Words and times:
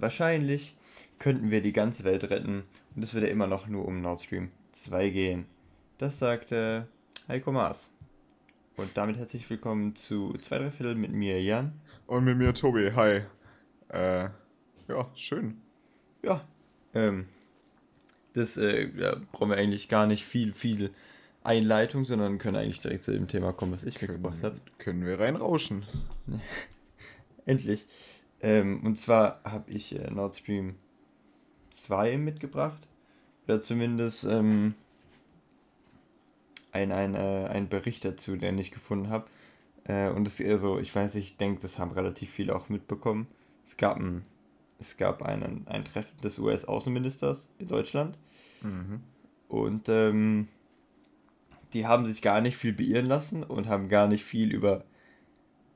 wahrscheinlich 0.00 0.74
könnten 1.18 1.50
wir 1.50 1.60
die 1.60 1.72
ganze 1.72 2.04
Welt 2.04 2.24
retten 2.30 2.64
und 2.96 3.02
es 3.02 3.14
würde 3.14 3.28
immer 3.28 3.46
noch 3.46 3.66
nur 3.66 3.86
um 3.86 4.00
Nord 4.00 4.22
Stream 4.22 4.50
2 4.72 5.10
gehen. 5.10 5.46
Das 5.98 6.18
sagte 6.18 6.88
Heiko 7.28 7.52
Maas. 7.52 7.90
Und 8.76 8.96
damit 8.96 9.18
herzlich 9.18 9.48
willkommen 9.50 9.94
zu 9.94 10.32
zwei, 10.40 10.58
drei 10.58 10.70
Viertel 10.70 10.94
mit 10.94 11.12
mir, 11.12 11.42
Jan. 11.42 11.72
Und 12.06 12.24
mit 12.24 12.38
mir, 12.38 12.54
Tobi. 12.54 12.92
Hi. 12.94 13.22
Äh, 13.88 14.30
ja, 14.88 15.10
schön. 15.14 15.60
Ja, 16.22 16.46
ähm, 16.94 17.26
das 18.32 18.56
äh, 18.56 18.88
ja, 18.96 19.16
brauchen 19.32 19.50
wir 19.50 19.58
eigentlich 19.58 19.88
gar 19.88 20.06
nicht 20.06 20.24
viel, 20.24 20.54
viel 20.54 20.90
Einleitung, 21.44 22.06
sondern 22.06 22.38
können 22.38 22.56
eigentlich 22.56 22.80
direkt 22.80 23.04
zu 23.04 23.12
dem 23.12 23.28
Thema 23.28 23.52
kommen, 23.52 23.72
was 23.72 23.84
ich 23.84 23.96
können, 23.96 24.12
mitgebracht 24.12 24.42
habe. 24.42 24.60
Können 24.78 25.04
wir 25.04 25.20
reinrauschen. 25.20 25.84
Endlich. 27.44 27.86
Ähm, 28.42 28.80
und 28.84 28.96
zwar 28.96 29.40
habe 29.44 29.70
ich 29.70 29.94
äh, 29.94 30.10
Nord 30.10 30.36
Stream 30.36 30.76
2 31.70 32.16
mitgebracht. 32.16 32.86
Oder 33.46 33.60
zumindest 33.60 34.24
ähm, 34.24 34.74
ein, 36.72 36.92
ein, 36.92 37.14
äh, 37.14 37.48
ein 37.50 37.68
Bericht 37.68 38.04
dazu, 38.04 38.36
den 38.36 38.58
ich 38.58 38.70
gefunden 38.70 39.10
habe. 39.10 39.26
Äh, 39.84 40.10
und 40.10 40.26
es 40.26 40.40
also, 40.40 40.78
ich 40.78 40.94
weiß, 40.94 41.14
ich 41.16 41.36
denke, 41.36 41.62
das 41.62 41.78
haben 41.78 41.92
relativ 41.92 42.30
viele 42.30 42.54
auch 42.54 42.68
mitbekommen. 42.68 43.26
Es 43.66 43.76
gab 43.76 43.98
ein, 43.98 44.22
es 44.78 44.96
gab 44.96 45.22
einen, 45.22 45.66
ein 45.66 45.84
Treffen 45.84 46.20
des 46.22 46.38
US-Außenministers 46.38 47.48
in 47.58 47.68
Deutschland. 47.68 48.16
Mhm. 48.62 49.00
Und 49.48 49.88
ähm, 49.88 50.48
die 51.72 51.86
haben 51.86 52.06
sich 52.06 52.22
gar 52.22 52.40
nicht 52.40 52.56
viel 52.56 52.72
beirren 52.72 53.06
lassen 53.06 53.42
und 53.42 53.68
haben 53.68 53.88
gar 53.88 54.06
nicht 54.06 54.24
viel 54.24 54.52
über 54.52 54.84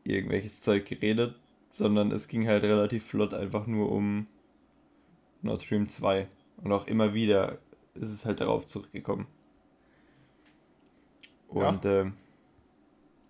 irgendwelches 0.05 0.61
Zeug 0.61 0.87
geredet, 0.87 1.37
sondern 1.75 2.13
es 2.13 2.29
ging 2.29 2.49
halt 2.49 2.63
relativ 2.63 3.05
flott 3.05 3.35
einfach 3.35 3.67
nur 3.67 3.93
um 3.93 4.27
Nord 5.43 5.63
Stream 5.63 5.89
2. 5.89 6.27
Und 6.59 6.73
auch 6.73 6.87
immer 6.87 7.13
wieder 7.13 7.59
ist 7.95 8.11
es 8.11 8.25
halt 8.25 8.41
darauf 8.41 8.67
zurückgekommen. 8.67 9.27
Und 11.49 11.85
ja. 11.85 12.01
ähm, 12.01 12.15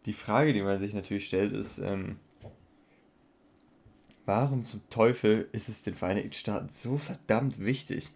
die 0.06 0.12
Frage, 0.12 0.52
die 0.52 0.62
man 0.62 0.78
sich 0.78 0.94
natürlich 0.94 1.26
stellt, 1.26 1.52
ist, 1.52 1.78
ähm, 1.78 2.16
warum 4.26 4.66
zum 4.66 4.80
Teufel 4.90 5.48
ist 5.52 5.68
es 5.68 5.82
den 5.82 5.94
Vereinigten 5.94 6.32
Staaten 6.32 6.68
so 6.68 6.98
verdammt 6.98 7.58
wichtig? 7.58 8.10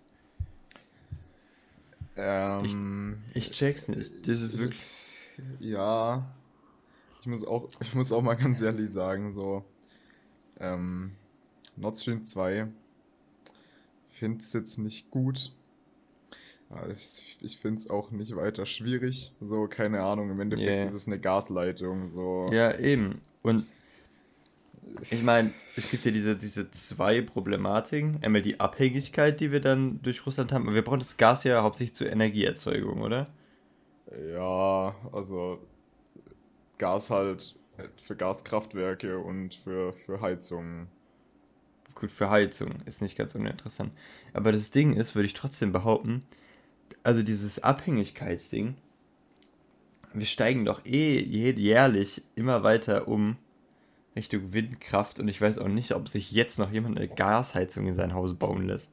Ähm, 2.17 3.23
ich, 3.33 3.49
ich 3.49 3.53
check's 3.53 3.89
nicht. 3.89 4.27
Das 4.27 4.41
ist 4.41 4.59
wirklich. 4.59 4.83
Ja. 5.61 6.27
Ich 7.21 7.27
muss 7.27 7.47
auch, 7.47 7.69
ich 7.81 7.95
muss 7.95 8.13
auch 8.13 8.23
mal 8.23 8.35
ganz 8.35 8.61
ehrlich 8.61 8.91
sagen, 8.91 9.33
so. 9.33 9.65
Ähm, 10.61 11.13
Nord 11.77 11.97
Stream 11.97 12.23
2 12.23 12.69
finde 14.19 14.41
es 14.41 14.53
jetzt 14.53 14.79
nicht 14.79 15.11
gut. 15.11 15.53
Ich, 16.93 17.39
ich 17.41 17.57
finde 17.57 17.79
es 17.79 17.89
auch 17.89 18.11
nicht 18.11 18.37
weiter 18.37 18.67
schwierig. 18.67 19.33
So, 19.41 19.69
keine 19.69 20.03
Ahnung, 20.03 20.31
im 20.31 20.41
Endeffekt 20.41 20.69
yeah. 20.69 20.87
ist 20.87 20.95
es 20.95 21.07
eine 21.07 21.19
Gasleitung. 21.19 22.07
So. 22.09 22.51
Ja, 22.53 22.77
eben. 22.77 23.23
Und 23.43 23.67
ich 25.11 25.23
meine, 25.23 25.53
es 25.77 25.91
gibt 25.91 26.05
ja 26.05 26.11
diese, 26.11 26.37
diese 26.37 26.71
zwei 26.71 27.23
Problematiken. 27.23 28.19
Einmal 28.23 28.43
die 28.43 28.61
Abhängigkeit, 28.61 29.41
die 29.41 29.51
wir 29.51 29.61
dann 29.61 30.03
durch 30.03 30.27
Russland 30.27 30.53
haben. 30.53 30.75
Wir 30.75 30.83
brauchen 30.83 30.99
das 30.99 31.17
Gas 31.17 31.45
ja 31.45 31.63
hauptsächlich 31.63 31.95
zur 31.95 32.11
Energieerzeugung, 32.11 33.01
oder? 33.01 33.29
Ja, 34.33 34.95
also 35.13 35.59
Gas 36.77 37.09
halt 37.09 37.55
für 38.03 38.17
Gaskraftwerke 38.17 39.19
und 39.19 39.55
für, 39.55 39.93
für 39.93 40.21
Heizung. 40.21 40.89
Gut, 41.95 42.11
für 42.11 42.31
Heizung 42.31 42.83
ist 42.87 43.03
nicht 43.03 43.17
ganz 43.17 43.35
uninteressant. 43.35 43.93
Aber 44.33 44.53
das 44.53 44.71
Ding 44.71 44.95
ist, 44.95 45.15
würde 45.15 45.27
ich 45.27 45.35
trotzdem 45.35 45.73
behaupten, 45.73 46.23
also 47.03 47.23
dieses 47.23 47.63
Abhängigkeitsding, 47.63 48.77
wir 50.13 50.27
steigen 50.27 50.65
doch 50.65 50.85
eh 50.87 51.21
jährlich 51.21 52.23
immer 52.35 52.63
weiter 52.63 53.09
um 53.09 53.37
Richtung 54.17 54.53
Windkraft 54.53 55.21
und 55.21 55.29
ich 55.29 55.41
weiß 55.41 55.59
auch 55.59 55.69
nicht, 55.69 55.93
ob 55.93 56.09
sich 56.09 56.33
jetzt 56.33 56.59
noch 56.59 56.73
jemand 56.73 56.97
eine 56.97 57.09
Gasheizung 57.09 57.87
in 57.87 57.95
sein 57.95 58.15
Haus 58.15 58.35
bauen 58.35 58.67
lässt. 58.67 58.91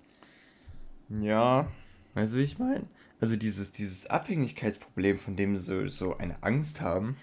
Ja. 1.10 1.72
Weißt 2.14 2.34
du, 2.34 2.38
wie 2.38 2.44
ich 2.44 2.60
meine? 2.60 2.86
Also 3.20 3.36
dieses, 3.36 3.72
dieses 3.72 4.08
Abhängigkeitsproblem, 4.08 5.18
von 5.18 5.36
dem 5.36 5.58
sie 5.58 5.64
so, 5.64 5.88
so 5.88 6.18
eine 6.18 6.44
Angst 6.44 6.82
haben, 6.82 7.18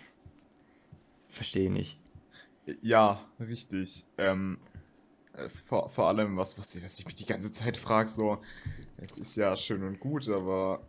verstehe 1.32 1.64
ich 1.64 1.70
nicht. 1.70 1.98
Ja, 2.80 3.20
richtig. 3.40 4.04
Ähm, 4.18 4.58
äh, 5.34 5.48
vor, 5.48 5.88
vor 5.88 6.08
allem, 6.08 6.36
was, 6.36 6.58
was, 6.58 6.82
was 6.82 6.98
ich 6.98 7.06
mich 7.06 7.14
die 7.14 7.26
ganze 7.26 7.50
Zeit 7.50 7.76
frage, 7.76 8.08
so, 8.08 8.38
es 8.98 9.18
ist 9.18 9.36
ja 9.36 9.56
schön 9.56 9.82
und 9.82 9.98
gut, 9.98 10.28
aber 10.28 10.86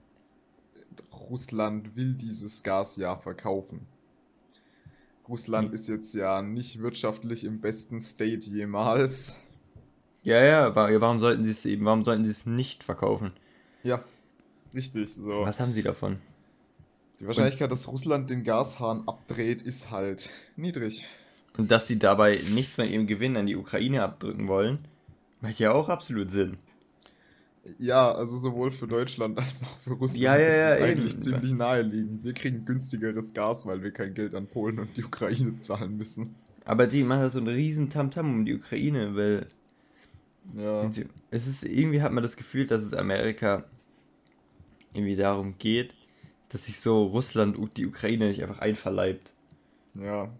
Russland 1.30 1.96
will 1.96 2.14
dieses 2.14 2.62
Gas 2.64 2.98
ja 2.98 3.18
verkaufen. 3.18 3.88
Russland 5.28 5.70
hm. 5.70 5.74
ist 5.74 5.88
jetzt 5.88 6.14
ja 6.14 6.42
nicht 6.42 6.80
wirtschaftlich 6.80 7.46
im 7.46 7.62
besten 7.62 8.02
State 8.02 8.50
jemals. 8.50 9.38
Ja, 10.24 10.44
ja, 10.44 10.76
warum 10.76 11.20
sollten 11.20 11.44
sie 11.44 11.52
es 11.52 11.66
eben, 11.66 11.86
warum 11.86 12.06
sollten 12.06 12.24
sie 12.24 12.32
es 12.32 12.46
nicht 12.46 12.84
verkaufen? 12.84 13.32
Ja, 13.84 14.04
richtig. 14.74 15.14
So. 15.14 15.42
Was 15.42 15.60
haben 15.60 15.74
sie 15.74 15.84
davon? 15.84 16.22
Die 17.24 17.28
Wahrscheinlichkeit, 17.28 17.72
dass 17.72 17.88
Russland 17.88 18.30
den 18.30 18.44
Gashahn 18.44 19.04
abdreht, 19.08 19.62
ist 19.62 19.92
halt 19.92 20.30
niedrig. 20.58 21.08
Und 21.58 21.72
dass 21.72 21.88
sie 21.88 21.98
dabei 21.98 22.38
nichts 22.54 22.74
von 22.74 22.86
ihrem 22.86 23.08
Gewinn 23.08 23.38
an 23.38 23.46
die 23.46 23.56
Ukraine 23.56 24.04
abdrücken 24.04 24.50
wollen, 24.50 24.80
macht 25.40 25.58
ja 25.58 25.72
auch 25.72 25.88
absolut 25.88 26.32
Sinn. 26.32 26.58
Ja, 27.80 28.12
also 28.12 28.36
sowohl 28.36 28.72
für 28.72 28.88
Deutschland 28.88 29.38
als 29.38 29.64
auch 29.64 29.80
für 29.80 29.92
Russland 29.92 30.22
ja, 30.22 30.38
ja, 30.38 30.48
ist 30.48 30.54
es 30.54 30.80
ja, 30.80 30.86
eigentlich 30.86 31.14
eben. 31.14 31.22
ziemlich 31.22 31.52
naheliegend. 31.54 32.26
Wir 32.26 32.34
kriegen 32.34 32.66
günstigeres 32.66 33.34
Gas, 33.34 33.66
weil 33.66 33.82
wir 33.82 33.92
kein 33.92 34.14
Geld 34.14 34.36
an 34.36 34.48
Polen 34.48 34.80
und 34.80 34.98
die 34.98 35.06
Ukraine 35.06 35.56
zahlen 35.60 35.96
müssen. 35.96 36.36
Aber 36.66 36.88
die 36.88 37.04
machen 37.04 37.32
so 37.32 37.40
einen 37.40 37.48
riesen 37.48 37.90
Tamtam 37.90 38.34
um 38.34 38.44
die 38.44 38.56
Ukraine, 38.56 39.16
weil 39.16 39.48
ja. 40.58 40.92
es 41.32 41.48
ist 41.48 41.64
irgendwie 41.64 42.02
hat 42.02 42.12
man 42.12 42.22
das 42.22 42.36
Gefühl, 42.36 42.68
dass 42.68 42.84
es 42.84 42.94
Amerika 42.94 43.64
irgendwie 44.94 45.16
darum 45.16 45.58
geht, 45.58 45.96
dass 46.54 46.66
sich 46.66 46.80
so 46.80 47.06
Russland 47.08 47.58
und 47.58 47.78
die 47.78 47.86
Ukraine 47.88 48.28
nicht 48.28 48.44
einfach 48.44 48.60
einverleibt. 48.60 49.34
Ja. 49.96 50.32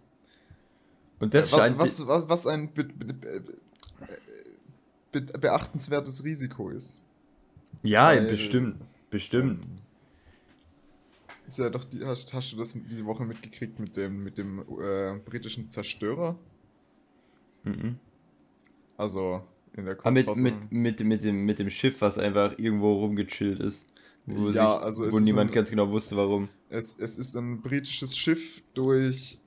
Und 1.20 1.34
das 1.34 1.52
was, 1.52 1.60
scheint 1.60 1.80
was, 1.80 2.08
was, 2.08 2.30
was 2.30 2.48
ein 2.48 2.72
be 2.72 2.84
be 2.84 3.44
be 5.12 5.22
beachtenswertes 5.22 6.24
Risiko 6.24 6.70
ist. 6.70 7.02
Ja, 7.82 8.08
Weil, 8.08 8.28
bestimmt. 8.28 8.78
Bestimmt. 9.10 9.66
Ist 11.48 11.58
ja 11.58 11.70
doch 11.72 11.84
die, 11.84 12.06
hast, 12.06 12.32
hast 12.34 12.54
du 12.54 12.58
das 12.58 12.74
diese 12.74 13.06
Woche 13.06 13.26
mitgekriegt 13.26 13.80
mit 13.80 13.98
dem, 13.98 14.24
mit 14.24 14.38
dem 14.38 14.60
äh, 14.60 15.18
britischen 15.26 15.68
Zerstörer? 15.68 16.38
Mhm. 17.64 17.98
Also 18.98 19.44
in 19.76 19.86
der 19.86 19.96
Kurzfassung. 19.96 20.36
Ah, 20.36 20.40
mit, 20.40 20.72
mit, 20.72 20.72
mit, 20.72 21.04
mit, 21.04 21.24
dem, 21.24 21.46
mit 21.46 21.60
dem 21.60 21.72
Schiff, 21.72 22.02
was 22.02 22.20
einfach 22.20 22.60
irgendwo 22.60 22.94
rumgechillt 23.00 23.60
ist. 23.60 23.88
Wo, 24.26 24.50
ja, 24.50 24.76
sich, 24.76 24.84
also 24.84 25.12
wo 25.12 25.20
niemand 25.20 25.52
ein, 25.52 25.54
ganz 25.54 25.70
genau 25.70 25.90
wusste, 25.90 26.16
warum. 26.16 26.50
Es, 26.70 26.98
es 26.98 27.18
ist 27.18 27.36
ein 27.36 27.62
britisches 27.62 28.16
Schiff 28.18 28.64
durch 28.74 29.40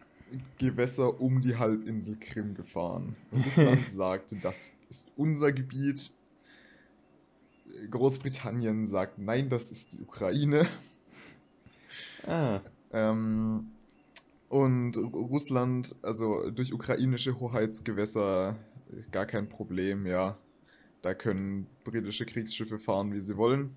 Gewässer 0.59 1.21
um 1.21 1.41
die 1.41 1.57
Halbinsel 1.57 2.17
Krim 2.17 2.55
gefahren. 2.55 3.17
Russland 3.33 3.89
sagt, 3.93 4.35
das 4.43 4.73
ist 4.89 5.13
unser 5.17 5.53
Gebiet. 5.53 6.13
Großbritannien 7.91 8.87
sagt, 8.87 9.19
nein, 9.19 9.49
das 9.49 9.71
ist 9.71 9.95
die 9.95 10.01
Ukraine. 10.01 10.67
Ah. 12.27 12.61
Ähm, 12.93 13.71
und 14.49 14.97
Russland, 14.97 15.95
also 16.03 16.51
durch 16.51 16.73
ukrainische 16.73 17.39
Hoheitsgewässer, 17.39 18.57
gar 19.11 19.27
kein 19.27 19.49
Problem, 19.49 20.07
ja. 20.07 20.39
Da 21.03 21.15
können 21.15 21.67
britische 21.85 22.27
Kriegsschiffe 22.27 22.79
fahren, 22.79 23.13
wie 23.13 23.21
sie 23.21 23.37
wollen. 23.37 23.77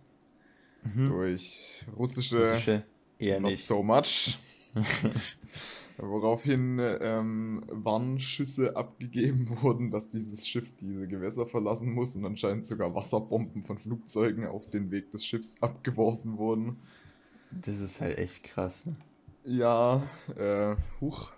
Mhm. 0.84 1.08
Durch 1.08 1.86
russische, 1.98 2.52
russische 2.54 2.84
eher 3.18 3.40
not 3.40 3.52
nicht. 3.52 3.66
so 3.66 3.84
much. 3.84 4.38
Woraufhin 5.98 6.80
ähm, 6.80 7.62
Warnschüsse 7.68 8.78
abgegeben 8.78 9.50
wurden, 9.62 9.92
dass 9.92 10.08
dieses 10.08 10.48
Schiff 10.48 10.72
diese 10.80 11.08
Gewässer 11.08 11.46
verlassen 11.46 11.92
muss 11.92 12.16
und 12.16 12.26
anscheinend 12.26 12.66
sogar 12.66 12.96
Wasserbomben 12.96 13.66
von 13.66 13.78
Flugzeugen 13.78 14.46
auf 14.48 14.70
den 14.70 14.92
Weg 14.92 15.12
des 15.12 15.26
Schiffs 15.26 15.62
abgeworfen 15.62 16.38
wurden. 16.38 16.78
Das 17.52 17.80
ist 17.80 18.00
halt 18.00 18.18
echt 18.18 18.44
krass. 18.44 18.86
Ne? 18.86 18.96
Ja, 19.44 20.08
äh, 20.38 20.75
huch. 21.02 21.34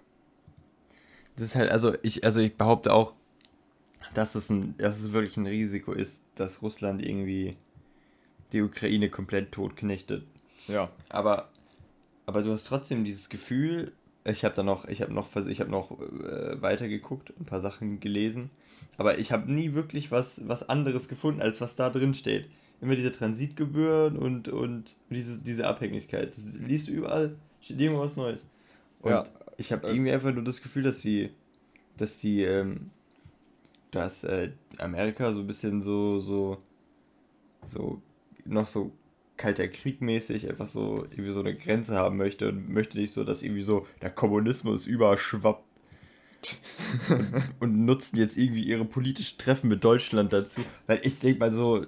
Das 1.35 1.45
ist 1.45 1.55
halt, 1.55 1.71
also 1.71 1.93
ich, 2.03 2.23
also 2.23 2.39
ich 2.41 2.55
behaupte 2.55 2.93
auch, 2.93 3.15
dass 4.13 4.35
es, 4.35 4.49
ein, 4.49 4.75
dass 4.77 5.01
es 5.01 5.13
wirklich 5.13 5.37
ein 5.37 5.47
Risiko 5.47 5.93
ist, 5.93 6.23
dass 6.35 6.61
Russland 6.61 7.01
irgendwie 7.01 7.55
die 8.53 8.61
Ukraine 8.61 9.09
komplett 9.09 9.51
totknechtet. 9.51 10.23
Ja. 10.67 10.89
Aber, 11.09 11.49
aber 12.25 12.43
du 12.43 12.51
hast 12.51 12.65
trotzdem 12.65 13.03
dieses 13.03 13.29
Gefühl, 13.29 13.93
ich 14.23 14.45
habe 14.45 14.55
dann 14.55 14.65
noch, 14.65 14.87
ich 14.87 15.01
habe 15.01 15.13
noch, 15.13 15.35
ich 15.35 15.59
habe 15.59 15.71
noch 15.71 15.91
äh, 15.99 16.61
weitergeguckt, 16.61 17.33
ein 17.39 17.45
paar 17.45 17.61
Sachen 17.61 17.99
gelesen, 17.99 18.51
aber 18.97 19.17
ich 19.17 19.31
habe 19.31 19.51
nie 19.51 19.73
wirklich 19.73 20.11
was, 20.11 20.47
was 20.47 20.67
anderes 20.67 21.07
gefunden, 21.07 21.41
als 21.41 21.61
was 21.61 21.75
da 21.75 21.89
drin 21.89 22.13
steht. 22.13 22.47
Immer 22.81 22.95
diese 22.95 23.11
Transitgebühren 23.11 24.17
und, 24.17 24.47
und 24.47 24.95
diese, 25.09 25.37
diese 25.37 25.67
Abhängigkeit. 25.67 26.33
Das 26.35 26.43
liest 26.59 26.87
du 26.87 26.91
überall, 26.91 27.35
steht 27.61 27.79
irgendwo 27.79 28.01
was 28.01 28.17
Neues. 28.17 28.47
Und 29.01 29.11
ja, 29.11 29.23
ich 29.57 29.71
habe 29.71 29.87
äh, 29.87 29.91
irgendwie 29.91 30.11
einfach 30.11 30.33
nur 30.33 30.43
das 30.43 30.61
Gefühl, 30.61 30.83
dass 30.83 31.01
die, 31.01 31.31
dass 31.97 32.17
die, 32.17 32.43
ähm, 32.43 32.89
dass 33.91 34.23
äh, 34.23 34.51
Amerika 34.77 35.33
so 35.33 35.41
ein 35.41 35.47
bisschen 35.47 35.81
so, 35.81 36.19
so, 36.19 36.57
so 37.65 38.01
noch 38.45 38.67
so 38.67 38.91
kalter 39.37 39.67
Krieg 39.67 40.01
mäßig 40.01 40.47
einfach 40.47 40.67
so 40.67 41.05
irgendwie 41.09 41.31
so 41.31 41.39
eine 41.39 41.55
Grenze 41.55 41.95
haben 41.95 42.17
möchte 42.17 42.49
und 42.49 42.69
möchte 42.69 42.99
nicht 42.99 43.11
so, 43.11 43.23
dass 43.23 43.41
irgendwie 43.41 43.63
so 43.63 43.87
der 44.01 44.11
Kommunismus 44.11 44.85
überschwappt 44.85 45.65
und, 47.09 47.33
und, 47.59 47.85
nutzen 47.85 48.17
jetzt 48.17 48.37
irgendwie 48.37 48.63
ihre 48.63 48.85
politischen 48.85 49.37
Treffen 49.37 49.67
mit 49.67 49.83
Deutschland 49.83 50.33
dazu, 50.33 50.61
weil 50.87 50.99
ich 51.03 51.19
denke 51.19 51.39
mal 51.39 51.51
so, 51.51 51.85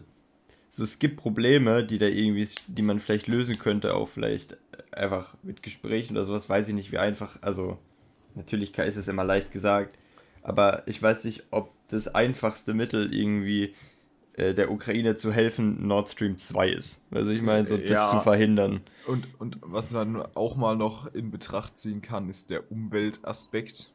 so 0.69 0.83
es 0.83 0.99
gibt 0.99 1.17
Probleme, 1.17 1.83
die 1.83 1.97
da 1.97 2.07
irgendwie, 2.07 2.47
die 2.67 2.81
man 2.81 2.99
vielleicht 2.99 3.27
lösen 3.27 3.59
könnte, 3.59 3.95
auch 3.95 4.09
vielleicht 4.09 4.57
einfach 4.91 5.35
mit 5.43 5.63
Gesprächen 5.63 6.13
oder 6.13 6.25
sowas, 6.25 6.49
weiß 6.49 6.67
ich 6.67 6.73
nicht, 6.73 6.91
wie 6.91 6.97
einfach, 6.97 7.37
also 7.41 7.77
natürlich 8.35 8.77
ist 8.77 8.95
es 8.95 9.07
immer 9.07 9.23
leicht 9.23 9.51
gesagt, 9.51 9.97
aber 10.41 10.83
ich 10.87 11.01
weiß 11.01 11.23
nicht, 11.25 11.43
ob 11.51 11.71
das 11.87 12.07
einfachste 12.07 12.73
Mittel 12.73 13.13
irgendwie 13.13 13.75
der 14.35 14.71
Ukraine 14.71 15.15
zu 15.15 15.31
helfen 15.31 15.85
Nord 15.87 16.09
Stream 16.09 16.37
2 16.37 16.69
ist. 16.69 17.01
Also 17.11 17.29
ich 17.29 17.41
meine, 17.41 17.67
so 17.67 17.77
das 17.77 17.91
ja. 17.91 18.09
zu 18.09 18.19
verhindern. 18.21 18.81
Und, 19.05 19.27
und 19.39 19.57
was 19.61 19.93
man 19.93 20.21
auch 20.35 20.55
mal 20.55 20.75
noch 20.75 21.13
in 21.13 21.29
Betracht 21.29 21.77
ziehen 21.77 22.01
kann, 22.01 22.29
ist 22.29 22.49
der 22.49 22.71
Umweltaspekt. 22.71 23.91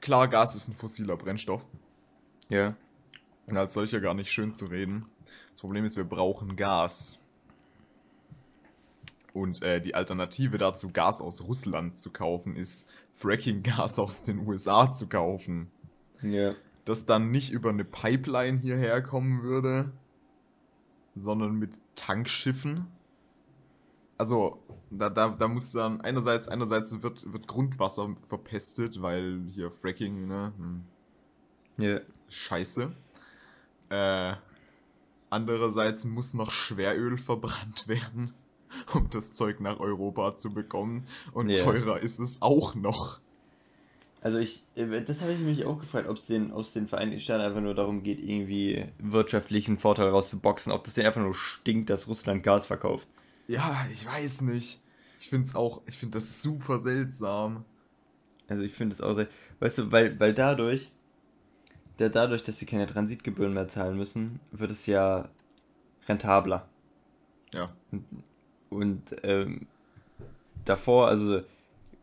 Klar, 0.00 0.28
Gas 0.28 0.54
ist 0.54 0.68
ein 0.68 0.74
fossiler 0.74 1.16
Brennstoff. 1.16 1.64
Ja. 2.48 2.76
Und 3.46 3.56
als 3.56 3.74
solcher 3.74 4.00
gar 4.00 4.14
nicht 4.14 4.30
schön 4.30 4.52
zu 4.52 4.66
reden. 4.66 5.06
Das 5.52 5.60
Problem 5.60 5.84
ist, 5.84 5.96
wir 5.96 6.04
brauchen 6.04 6.56
Gas. 6.56 7.18
Und 9.32 9.62
äh, 9.62 9.80
die 9.80 9.94
Alternative 9.94 10.58
dazu, 10.58 10.90
Gas 10.90 11.22
aus 11.22 11.44
Russland 11.46 11.98
zu 11.98 12.10
kaufen, 12.10 12.56
ist 12.56 12.90
Fracking-Gas 13.14 13.98
aus 13.98 14.20
den 14.20 14.38
USA 14.46 14.90
zu 14.90 15.08
kaufen. 15.08 15.70
Ja 16.20 16.54
das 16.90 17.06
dann 17.06 17.30
nicht 17.30 17.52
über 17.52 17.70
eine 17.70 17.84
Pipeline 17.84 18.58
hierher 18.58 19.00
kommen 19.00 19.42
würde, 19.42 19.92
sondern 21.14 21.54
mit 21.54 21.78
Tankschiffen. 21.94 22.88
Also, 24.18 24.60
da, 24.90 25.08
da, 25.08 25.28
da 25.30 25.48
muss 25.48 25.70
dann 25.70 26.00
einerseits, 26.00 26.48
einerseits 26.48 27.02
wird, 27.02 27.32
wird 27.32 27.46
Grundwasser 27.46 28.14
verpestet, 28.26 29.00
weil 29.00 29.42
hier 29.48 29.70
Fracking, 29.70 30.26
ne? 30.26 30.52
Hm. 30.58 30.84
Yeah. 31.78 32.00
Scheiße. 32.28 32.92
Äh, 33.88 34.34
andererseits 35.30 36.04
muss 36.04 36.34
noch 36.34 36.50
Schweröl 36.50 37.18
verbrannt 37.18 37.86
werden, 37.88 38.34
um 38.94 39.08
das 39.10 39.32
Zeug 39.32 39.60
nach 39.60 39.78
Europa 39.78 40.34
zu 40.34 40.52
bekommen. 40.52 41.06
Und 41.32 41.48
yeah. 41.48 41.62
teurer 41.62 42.00
ist 42.00 42.18
es 42.18 42.42
auch 42.42 42.74
noch. 42.74 43.20
Also 44.22 44.38
ich, 44.38 44.64
äh, 44.74 45.02
das 45.02 45.20
habe 45.20 45.32
ich 45.32 45.40
mich 45.40 45.64
auch 45.64 45.78
gefragt, 45.78 46.08
ob 46.08 46.18
es 46.18 46.26
den, 46.26 46.52
den 46.74 46.88
Vereinigten 46.88 47.20
Staaten 47.20 47.42
einfach 47.42 47.60
nur 47.60 47.74
darum 47.74 48.02
geht, 48.02 48.20
irgendwie 48.20 48.86
wirtschaftlichen 48.98 49.78
Vorteil 49.78 50.08
rauszuboxen, 50.08 50.72
ob 50.72 50.84
das 50.84 50.94
denen 50.94 51.06
einfach 51.06 51.22
nur 51.22 51.34
stinkt, 51.34 51.88
dass 51.88 52.06
Russland 52.06 52.42
Gas 52.42 52.66
verkauft. 52.66 53.08
Ja, 53.48 53.86
ich 53.90 54.04
weiß 54.04 54.42
nicht. 54.42 54.80
Ich 55.18 55.28
finde 55.28 55.46
es 55.46 55.54
auch, 55.54 55.82
ich 55.86 55.96
finde 55.96 56.18
das 56.18 56.42
super 56.42 56.78
seltsam. 56.78 57.64
Also 58.48 58.62
ich 58.62 58.74
finde 58.74 58.94
es 58.94 59.00
auch 59.00 59.18
weißt 59.60 59.78
du, 59.78 59.92
weil, 59.92 60.18
weil 60.18 60.34
dadurch, 60.34 60.90
der, 61.98 62.10
dadurch, 62.10 62.42
dass 62.42 62.58
sie 62.58 62.66
keine 62.66 62.86
Transitgebühren 62.86 63.54
mehr 63.54 63.68
zahlen 63.68 63.96
müssen, 63.96 64.40
wird 64.50 64.70
es 64.70 64.86
ja 64.86 65.28
rentabler. 66.08 66.68
Ja. 67.52 67.72
Und, 67.90 68.04
und 68.70 69.16
ähm, 69.22 69.66
davor, 70.64 71.08
also 71.08 71.42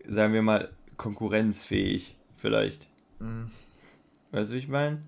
sagen 0.08 0.34
wir 0.34 0.42
mal, 0.42 0.70
konkurrenzfähig, 0.98 2.16
vielleicht. 2.36 2.88
Mhm. 3.20 3.52
Weißt 4.32 4.50
du, 4.50 4.56
wie 4.56 4.60
ich 4.60 4.68
meine? 4.68 5.02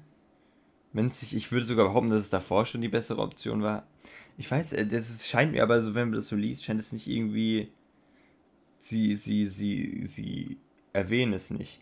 Wenn 0.94 1.12
sich, 1.12 1.36
ich 1.36 1.52
würde 1.52 1.66
sogar 1.66 1.88
behaupten, 1.88 2.10
dass 2.10 2.22
es 2.22 2.30
davor 2.30 2.66
schon 2.66 2.82
die 2.82 2.88
bessere 2.88 3.22
Option 3.22 3.62
war. 3.62 3.86
Ich 4.38 4.50
weiß, 4.50 4.74
äh, 4.74 4.88
das 4.88 5.10
ist, 5.10 5.28
scheint 5.28 5.52
mir 5.52 5.64
aber 5.64 5.82
so, 5.82 5.94
wenn 5.94 6.10
man 6.10 6.16
das 6.18 6.28
so 6.28 6.36
liest, 6.36 6.64
scheint 6.64 6.80
es 6.80 6.92
nicht 6.92 7.08
irgendwie. 7.08 7.72
Sie, 8.80 9.16
sie, 9.16 9.46
sie, 9.46 10.04
sie 10.06 10.58
erwähnen 10.94 11.34
es 11.34 11.50
nicht. 11.52 11.82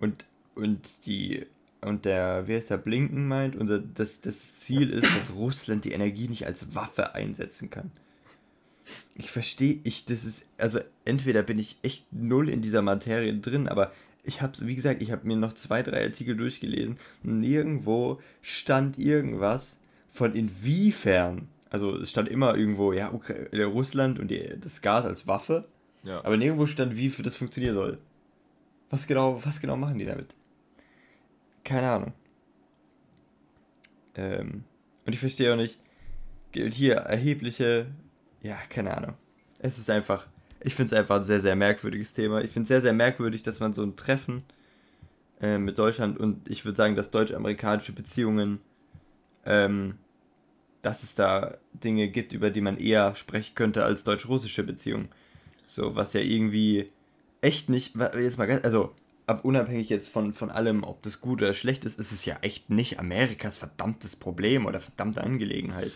Und, 0.00 0.24
und 0.54 1.06
die, 1.06 1.46
und 1.82 2.04
der, 2.06 2.44
wer 2.46 2.58
ist 2.58 2.70
der 2.70 2.78
Blinken 2.78 3.28
meint, 3.28 3.54
unser, 3.54 3.78
das, 3.78 4.20
das 4.20 4.56
Ziel 4.56 4.90
ist, 4.90 5.14
dass 5.14 5.34
Russland 5.34 5.84
die 5.84 5.92
Energie 5.92 6.28
nicht 6.28 6.46
als 6.46 6.74
Waffe 6.74 7.14
einsetzen 7.14 7.70
kann. 7.70 7.92
Ich 9.14 9.30
verstehe, 9.30 9.80
ich, 9.84 10.04
das 10.04 10.24
ist, 10.24 10.46
also 10.58 10.80
entweder 11.04 11.42
bin 11.42 11.58
ich 11.58 11.76
echt 11.82 12.04
null 12.12 12.48
in 12.48 12.62
dieser 12.62 12.82
Materie 12.82 13.34
drin, 13.34 13.68
aber 13.68 13.92
ich 14.24 14.42
habe, 14.42 14.52
wie 14.62 14.74
gesagt, 14.74 15.02
ich 15.02 15.10
habe 15.10 15.26
mir 15.26 15.36
noch 15.36 15.52
zwei, 15.54 15.82
drei 15.82 16.04
Artikel 16.04 16.36
durchgelesen 16.36 16.98
und 17.24 17.40
nirgendwo 17.40 18.20
stand 18.42 18.98
irgendwas 18.98 19.76
von 20.10 20.34
inwiefern, 20.34 21.48
also 21.70 21.96
es 21.96 22.10
stand 22.10 22.28
immer 22.28 22.56
irgendwo, 22.56 22.92
ja, 22.92 23.12
Ukra 23.12 23.34
Russland 23.52 24.18
und 24.18 24.28
die, 24.30 24.56
das 24.60 24.82
Gas 24.82 25.04
als 25.04 25.26
Waffe, 25.26 25.66
ja. 26.02 26.24
aber 26.24 26.36
nirgendwo 26.36 26.66
stand, 26.66 26.96
wie 26.96 27.08
das 27.08 27.36
funktionieren 27.36 27.74
soll. 27.74 27.98
Was 28.90 29.06
genau, 29.06 29.40
was 29.44 29.60
genau 29.60 29.76
machen 29.76 29.98
die 29.98 30.04
damit? 30.04 30.34
Keine 31.62 31.90
Ahnung. 31.90 32.12
Ähm, 34.16 34.64
und 35.06 35.12
ich 35.12 35.20
verstehe 35.20 35.52
auch 35.52 35.56
nicht, 35.56 35.78
gilt 36.52 36.74
hier 36.74 36.94
erhebliche 36.94 37.86
ja, 38.42 38.56
keine 38.68 38.96
Ahnung. 38.96 39.14
Es 39.58 39.78
ist 39.78 39.90
einfach, 39.90 40.26
ich 40.60 40.74
finde 40.74 40.94
es 40.94 40.98
einfach 40.98 41.16
ein 41.16 41.24
sehr, 41.24 41.40
sehr 41.40 41.56
merkwürdiges 41.56 42.12
Thema. 42.12 42.42
Ich 42.42 42.50
finde 42.50 42.62
es 42.64 42.68
sehr, 42.68 42.80
sehr 42.80 42.92
merkwürdig, 42.92 43.42
dass 43.42 43.60
man 43.60 43.74
so 43.74 43.82
ein 43.82 43.96
Treffen 43.96 44.44
äh, 45.40 45.58
mit 45.58 45.78
Deutschland 45.78 46.18
und 46.18 46.48
ich 46.48 46.64
würde 46.64 46.76
sagen, 46.76 46.96
dass 46.96 47.10
deutsch-amerikanische 47.10 47.92
Beziehungen, 47.92 48.60
ähm, 49.44 49.98
dass 50.82 51.02
es 51.02 51.14
da 51.14 51.58
Dinge 51.72 52.08
gibt, 52.08 52.32
über 52.32 52.50
die 52.50 52.62
man 52.62 52.78
eher 52.78 53.14
sprechen 53.14 53.54
könnte 53.54 53.84
als 53.84 54.04
deutsch-russische 54.04 54.62
Beziehungen. 54.62 55.08
So, 55.66 55.94
was 55.94 56.14
ja 56.14 56.20
irgendwie 56.20 56.90
echt 57.42 57.68
nicht, 57.68 57.96
jetzt 57.96 58.38
mal 58.38 58.46
ganz, 58.46 58.64
also 58.64 58.94
ab 59.26 59.44
unabhängig 59.44 59.88
jetzt 59.88 60.08
von, 60.08 60.32
von 60.32 60.50
allem, 60.50 60.82
ob 60.82 61.02
das 61.02 61.20
gut 61.20 61.40
oder 61.40 61.54
schlecht 61.54 61.84
ist, 61.84 62.00
ist 62.00 62.12
es 62.12 62.24
ja 62.24 62.36
echt 62.42 62.70
nicht 62.70 62.98
Amerikas 62.98 63.56
verdammtes 63.56 64.16
Problem 64.16 64.66
oder 64.66 64.80
verdammte 64.80 65.22
Angelegenheit. 65.22 65.92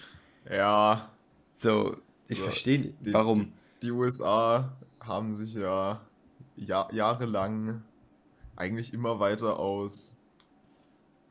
Ja. 0.49 1.11
So, 1.57 1.97
ich 2.29 2.39
so, 2.39 2.45
verstehe 2.45 2.95
warum. 3.01 3.53
Die, 3.81 3.87
die, 3.87 3.91
USA 3.91 4.77
haben 5.01 5.35
sich 5.35 5.55
ja 5.55 6.01
Jahr, 6.57 6.93
jahrelang 6.93 7.83
eigentlich 8.57 8.93
immer 8.95 9.21
weiter 9.21 9.59
aus, 9.59 10.17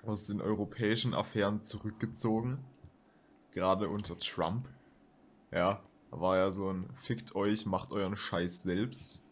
aus 0.06 0.28
den 0.28 0.42
europäischen 0.42 1.14
Affären 1.14 1.64
zurückgezogen. 1.64 2.60
Gerade 3.52 3.88
unter 3.88 4.18
Trump. 4.18 4.68
Ja, 5.52 5.82
war 6.10 6.38
ja 6.38 6.52
so 6.52 6.70
ein 6.70 6.90
Fickt 6.96 7.36
euch, 7.36 7.66
macht 7.66 7.92
euren 7.92 8.16
Scheiß 8.16 8.64
selbst. 8.64 9.24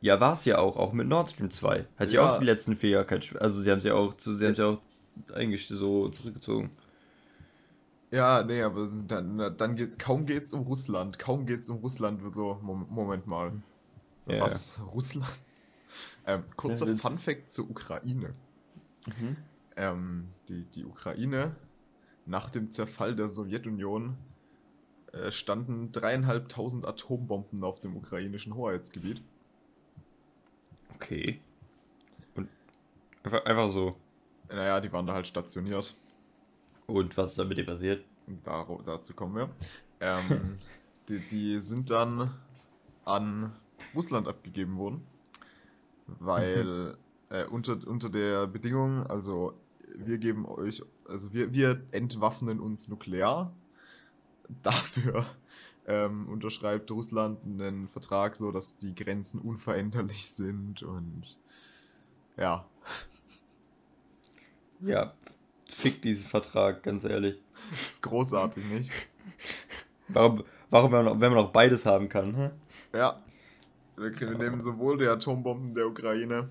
Ja, 0.00 0.20
war 0.20 0.34
es 0.34 0.44
ja 0.44 0.58
auch, 0.58 0.76
auch 0.76 0.92
mit 0.92 1.08
Nord 1.08 1.30
Stream 1.30 1.50
2. 1.50 1.86
Hat 1.96 2.12
ja, 2.12 2.22
ja 2.22 2.34
auch 2.34 2.38
die 2.38 2.44
letzten 2.44 2.76
vier 2.76 2.90
Jahre 2.90 3.06
kein 3.06 3.22
Also 3.40 3.62
sie 3.62 3.70
haben 3.70 3.80
sie 3.80 3.90
auch 3.90 4.14
zu, 4.14 4.34
sie 4.34 4.46
haben 4.46 4.54
sie 4.54 4.62
auch 4.62 4.80
eigentlich 5.32 5.66
so 5.66 6.08
zurückgezogen. 6.10 6.70
Ja, 8.14 8.44
nee, 8.44 8.62
aber 8.62 8.88
dann, 9.08 9.56
dann 9.56 9.74
geht, 9.74 9.98
kaum 9.98 10.24
geht's 10.24 10.54
um 10.54 10.60
Russland, 10.62 11.18
kaum 11.18 11.46
geht's 11.46 11.68
um 11.68 11.78
Russland, 11.78 12.22
so, 12.32 12.60
Moment 12.62 13.26
mal. 13.26 13.60
Ja, 14.26 14.40
Was? 14.40 14.78
Russland? 14.92 15.28
Ähm, 16.26 16.42
kurzer 16.56 16.88
ja, 16.88 16.96
Fun-Fact 16.96 17.50
zur 17.50 17.70
Ukraine. 17.70 18.32
Mhm. 19.06 19.36
Ähm, 19.76 20.28
die, 20.48 20.64
die 20.64 20.84
Ukraine, 20.86 21.54
nach 22.24 22.48
dem 22.48 22.70
Zerfall 22.70 23.14
der 23.14 23.28
Sowjetunion, 23.28 24.16
äh, 25.12 25.30
standen 25.30 25.92
dreieinhalbtausend 25.92 26.86
Atombomben 26.86 27.62
auf 27.62 27.80
dem 27.80 27.94
ukrainischen 27.94 28.54
Hoheitsgebiet. 28.54 29.22
Okay. 30.94 31.40
Und 32.34 32.48
einfach, 33.22 33.44
einfach 33.44 33.68
so. 33.70 33.94
Naja, 34.48 34.80
die 34.80 34.90
waren 34.92 35.06
da 35.06 35.12
halt 35.12 35.26
stationiert. 35.26 35.94
Und 36.86 37.16
was 37.16 37.30
ist 37.30 37.38
dann 37.38 37.48
mit 37.48 37.58
dir 37.58 37.66
passiert? 37.66 38.04
Dar 38.44 38.66
dazu 38.84 39.14
kommen 39.14 39.36
wir. 39.36 39.50
Ähm, 40.00 40.58
die, 41.08 41.20
die, 41.30 41.60
sind 41.60 41.90
dann 41.90 42.34
an 43.04 43.52
Russland 43.94 44.28
abgegeben 44.28 44.76
worden, 44.78 45.02
weil 46.06 46.96
äh, 47.30 47.44
unter, 47.46 47.78
unter 47.86 48.08
der 48.08 48.46
Bedingung, 48.46 49.06
also 49.06 49.54
wir 49.96 50.18
geben 50.18 50.46
euch, 50.46 50.82
also 51.08 51.32
wir, 51.32 51.52
wir 51.52 51.82
entwaffnen 51.90 52.60
uns 52.60 52.88
nuklear. 52.88 53.52
Dafür 54.62 55.24
ähm, 55.86 56.28
unterschreibt 56.28 56.90
Russland 56.90 57.38
einen 57.44 57.88
Vertrag 57.88 58.36
so, 58.36 58.52
dass 58.52 58.76
die 58.76 58.94
Grenzen 58.94 59.40
unveränderlich 59.40 60.30
sind 60.30 60.82
und 60.82 61.38
ja. 62.36 62.66
Ja, 64.80 65.14
fick 65.74 66.02
diesen 66.02 66.24
Vertrag, 66.24 66.82
ganz 66.82 67.04
ehrlich. 67.04 67.38
Das 67.70 67.82
ist 67.82 68.02
großartig, 68.02 68.64
nicht? 68.64 68.90
Warum, 70.08 70.44
warum 70.70 70.92
wenn, 70.92 71.04
man, 71.04 71.20
wenn 71.20 71.32
man 71.32 71.44
auch 71.44 71.52
beides 71.52 71.86
haben 71.86 72.08
kann, 72.08 72.34
hä? 72.34 72.50
Ja. 72.92 73.22
Wir, 73.96 74.18
wir 74.18 74.38
nehmen 74.38 74.60
sowohl 74.60 74.98
die 74.98 75.06
Atombomben 75.06 75.74
der 75.74 75.86
Ukraine 75.86 76.48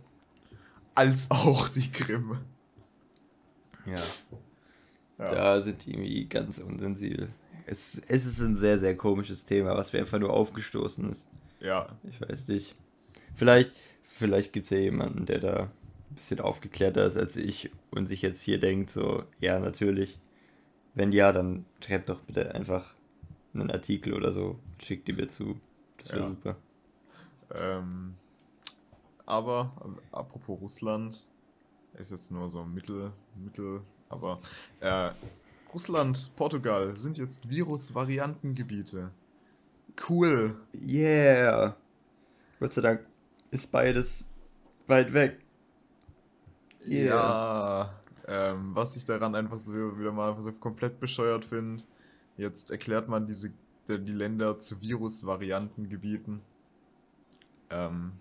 als 0.96 1.30
auch 1.30 1.70
die 1.70 1.92
Krim. 1.92 2.38
Ja. 3.86 3.96
ja. 5.20 5.30
Da 5.30 5.62
sind 5.62 5.86
die 5.86 5.92
irgendwie 5.92 6.26
ganz 6.28 6.58
unsensibel. 6.60 7.30
Es, 7.66 7.98
es 7.98 8.26
ist 8.26 8.40
ein 8.40 8.58
sehr, 8.58 8.80
sehr 8.80 8.96
komisches 8.96 9.46
Thema, 9.46 9.76
was 9.76 9.94
mir 9.94 10.00
einfach 10.00 10.20
nur 10.20 10.32
aufgestoßen 10.32 11.10
ist. 11.12 11.30
Ja. 11.60 11.98
Ich 12.04 12.20
weiß 12.22 12.48
nicht. 12.50 12.76
Vielleicht, 13.36 13.72
vielleicht 14.04 14.54
gibt 14.54 14.66
es 14.66 14.72
ja 14.72 14.78
jemanden, 14.78 15.26
der 15.26 15.40
da 15.40 15.72
ein 16.14 16.16
bisschen 16.16 16.40
aufgeklärter 16.40 17.06
ist 17.06 17.18
als 17.18 17.36
ich 17.36 17.72
und 17.92 18.06
sich 18.06 18.22
jetzt 18.22 18.42
hier 18.42 18.60
denkt, 18.60 18.92
so, 18.92 19.24
ja, 19.40 19.60
natürlich. 19.60 20.20
Wenn 20.94 21.12
ja, 21.12 21.32
dann 21.32 21.66
schreibt 21.84 22.10
doch 22.10 22.22
bitte 22.22 22.54
einfach 22.54 22.94
einen 23.54 23.72
Artikel 23.72 24.14
oder 24.14 24.32
so, 24.32 24.60
schickt 24.78 25.08
die 25.08 25.14
mir 25.14 25.28
zu. 25.28 25.60
Das 25.98 26.12
wäre 26.12 26.22
ja. 26.22 26.28
super. 26.28 26.56
Ähm, 27.56 28.16
aber, 29.26 29.72
apropos 30.12 30.62
Russland, 30.62 31.28
ist 31.96 32.12
jetzt 32.12 32.32
nur 32.32 32.50
so 32.52 32.64
Mittel, 32.64 33.12
Mittel, 33.36 33.82
aber 34.10 34.40
äh, 34.80 35.12
Russland, 35.74 36.32
Portugal 36.36 36.96
sind 36.96 37.18
jetzt 37.18 37.50
Virus-Variantengebiete. 37.50 39.12
Cool. 40.08 40.56
Yeah. 40.74 41.76
Gott 42.60 42.74
sei 42.74 42.82
Dank 42.82 43.06
ist 43.52 43.72
beides 43.72 44.26
weit 44.88 45.14
weg. 45.14 45.43
Yeah. 46.86 47.06
Ja, 47.06 47.94
ähm, 48.28 48.76
was 48.76 48.96
ich 48.96 49.06
daran 49.06 49.36
einfach 49.36 49.60
so 49.60 49.74
wieder 49.98 50.12
mal 50.12 50.40
so 50.42 50.52
komplett 50.52 51.00
bescheuert 51.00 51.46
finde, 51.46 51.84
jetzt 52.38 52.72
erklärt 52.72 53.08
man 53.08 53.28
diese 53.28 53.52
die 53.88 54.14
Länder 54.14 54.60
zu 54.60 54.82
Virus-Variantengebieten. 54.82 56.42
Ähm, 57.70 58.14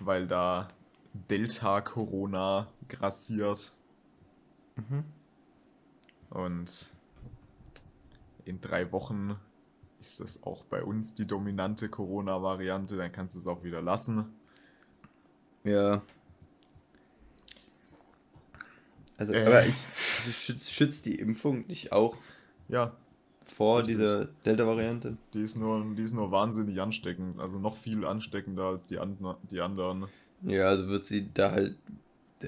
weil 0.00 0.26
da 0.26 0.68
Delta-Corona 1.12 2.68
grassiert. 2.88 3.72
Mhm. 4.76 5.04
Und 6.30 6.90
in 8.44 8.60
drei 8.60 8.90
Wochen 8.92 9.36
ist 10.00 10.20
das 10.20 10.42
auch 10.42 10.64
bei 10.64 10.82
uns 10.82 11.14
die 11.14 11.26
dominante 11.26 11.88
Corona-Variante, 11.88 12.96
dann 12.96 13.12
kannst 13.12 13.34
du 13.34 13.40
es 13.40 13.46
auch 13.46 13.62
wieder 13.62 13.82
lassen. 13.82 14.32
Ja. 15.64 16.02
Also, 19.20 19.34
äh. 19.34 19.44
aber 19.44 19.66
ich, 19.66 19.74
schützt, 19.94 20.72
schützt 20.72 21.04
die 21.04 21.16
Impfung 21.16 21.66
nicht 21.66 21.92
auch 21.92 22.16
ja, 22.68 22.96
vor 23.44 23.80
richtig. 23.80 23.96
dieser 23.96 24.24
Delta-Variante? 24.46 25.18
Die 25.34 25.42
ist, 25.42 25.58
nur, 25.58 25.84
die 25.94 26.02
ist 26.02 26.14
nur 26.14 26.30
wahnsinnig 26.30 26.80
ansteckend, 26.80 27.38
also 27.38 27.58
noch 27.58 27.76
viel 27.76 28.06
ansteckender 28.06 28.64
als 28.64 28.86
die, 28.86 28.98
and 28.98 29.18
die 29.50 29.60
anderen. 29.60 30.06
Ja, 30.40 30.68
also 30.68 30.88
wird 30.88 31.04
sie 31.04 31.28
da 31.34 31.50
halt, 31.50 31.76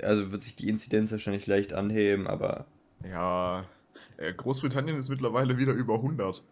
also 0.00 0.33
wird 0.33 0.43
sich 0.43 0.57
die 0.57 0.71
Inzidenz 0.71 1.12
wahrscheinlich 1.12 1.47
leicht 1.47 1.75
anheben, 1.75 2.26
aber 2.26 2.64
ja, 3.05 3.67
äh, 4.17 4.33
Großbritannien 4.33 4.97
ist 4.97 5.11
mittlerweile 5.11 5.59
wieder 5.59 5.75
über 5.75 5.97
100. 5.97 6.43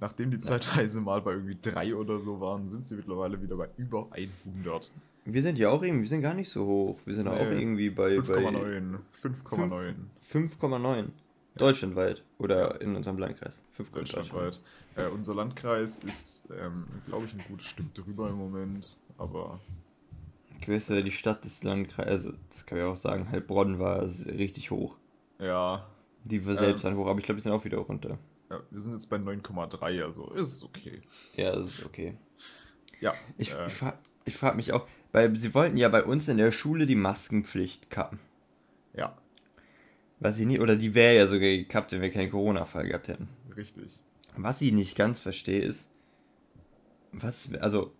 Nachdem 0.00 0.32
die 0.32 0.40
zeitweise 0.40 1.00
mal 1.00 1.22
bei 1.22 1.34
irgendwie 1.34 1.58
3 1.62 1.94
oder 1.94 2.18
so 2.18 2.40
waren, 2.40 2.68
sind 2.68 2.88
sie 2.88 2.96
mittlerweile 2.96 3.40
wieder 3.40 3.54
bei 3.54 3.68
über 3.76 4.08
100. 4.10 4.90
Wir 5.24 5.42
sind 5.42 5.58
ja 5.58 5.70
auch 5.70 5.82
irgendwie, 5.82 6.02
wir 6.02 6.08
sind 6.08 6.22
gar 6.22 6.34
nicht 6.34 6.48
so 6.48 6.66
hoch. 6.66 6.98
Wir 7.04 7.14
sind 7.14 7.26
nee, 7.26 7.32
auch 7.32 7.50
irgendwie 7.50 7.90
bei 7.90 8.16
5,9. 8.16 8.98
5,9. 9.14 9.94
5,9. 10.32 11.08
Deutschlandweit 11.56 12.22
oder 12.38 12.80
in 12.80 12.96
unserem 12.96 13.18
Landkreis? 13.18 13.62
Deutschlandweit. 13.92 14.60
Äh, 14.96 15.08
unser 15.08 15.34
Landkreis 15.34 15.98
ist, 15.98 16.48
ähm, 16.58 16.86
glaube 17.06 17.26
ich, 17.26 17.34
ein 17.34 17.44
gutes 17.48 17.66
Stück 17.66 17.92
drüber 17.94 18.30
im 18.30 18.36
Moment, 18.36 18.96
aber. 19.18 19.60
Gewisse, 20.60 21.02
die 21.02 21.10
Stadt 21.10 21.44
des 21.44 21.62
Landkreises, 21.62 22.26
also 22.26 22.38
das 22.52 22.66
kann 22.66 22.78
ich 22.78 22.84
auch 22.84 22.96
sagen, 22.96 23.30
Heilbronn 23.30 23.78
war 23.78 24.02
richtig 24.02 24.70
hoch. 24.70 24.96
Ja. 25.38 25.86
Die 26.24 26.46
wir 26.46 26.54
selbst 26.54 26.84
ähm, 26.84 26.96
hoch, 26.96 27.06
aber 27.06 27.18
ich 27.18 27.24
glaube, 27.24 27.40
die 27.40 27.42
sind 27.42 27.52
auch 27.52 27.64
wieder 27.64 27.78
runter. 27.78 28.18
Ja, 28.50 28.60
wir 28.70 28.80
sind 28.80 28.92
jetzt 28.92 29.08
bei 29.08 29.16
9,3, 29.16 30.02
also 30.02 30.30
ist 30.32 30.54
es 30.54 30.64
okay. 30.64 31.00
Ja, 31.36 31.56
das 31.56 31.66
ist 31.68 31.86
okay. 31.86 32.14
Ja. 33.00 33.14
Ich, 33.38 33.52
äh, 33.52 33.66
ich 33.66 33.72
frage 33.72 33.98
ich 34.24 34.36
frag 34.36 34.56
mich 34.56 34.72
auch, 34.72 34.86
weil 35.12 35.36
sie 35.36 35.54
wollten 35.54 35.76
ja 35.76 35.88
bei 35.88 36.04
uns 36.04 36.28
in 36.28 36.36
der 36.36 36.52
Schule 36.52 36.86
die 36.86 36.94
Maskenpflicht 36.94 37.90
kappen. 37.90 38.18
Ja. 38.94 39.16
Was 40.18 40.38
ich 40.38 40.46
nie, 40.46 40.60
oder 40.60 40.76
die 40.76 40.94
wäre 40.94 41.16
ja 41.16 41.26
sogar 41.26 41.48
gekappt, 41.48 41.92
wenn 41.92 42.02
wir 42.02 42.10
keinen 42.10 42.30
Corona-Fall 42.30 42.86
gehabt 42.86 43.08
hätten. 43.08 43.28
Richtig. 43.56 44.02
Was 44.36 44.60
ich 44.60 44.72
nicht 44.72 44.96
ganz 44.96 45.18
verstehe 45.18 45.62
ist, 45.62 45.90
was, 47.12 47.52
also, 47.60 47.92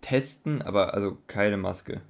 testen, 0.00 0.62
aber 0.62 0.94
also 0.94 1.18
keine 1.26 1.56
Maske. 1.56 2.00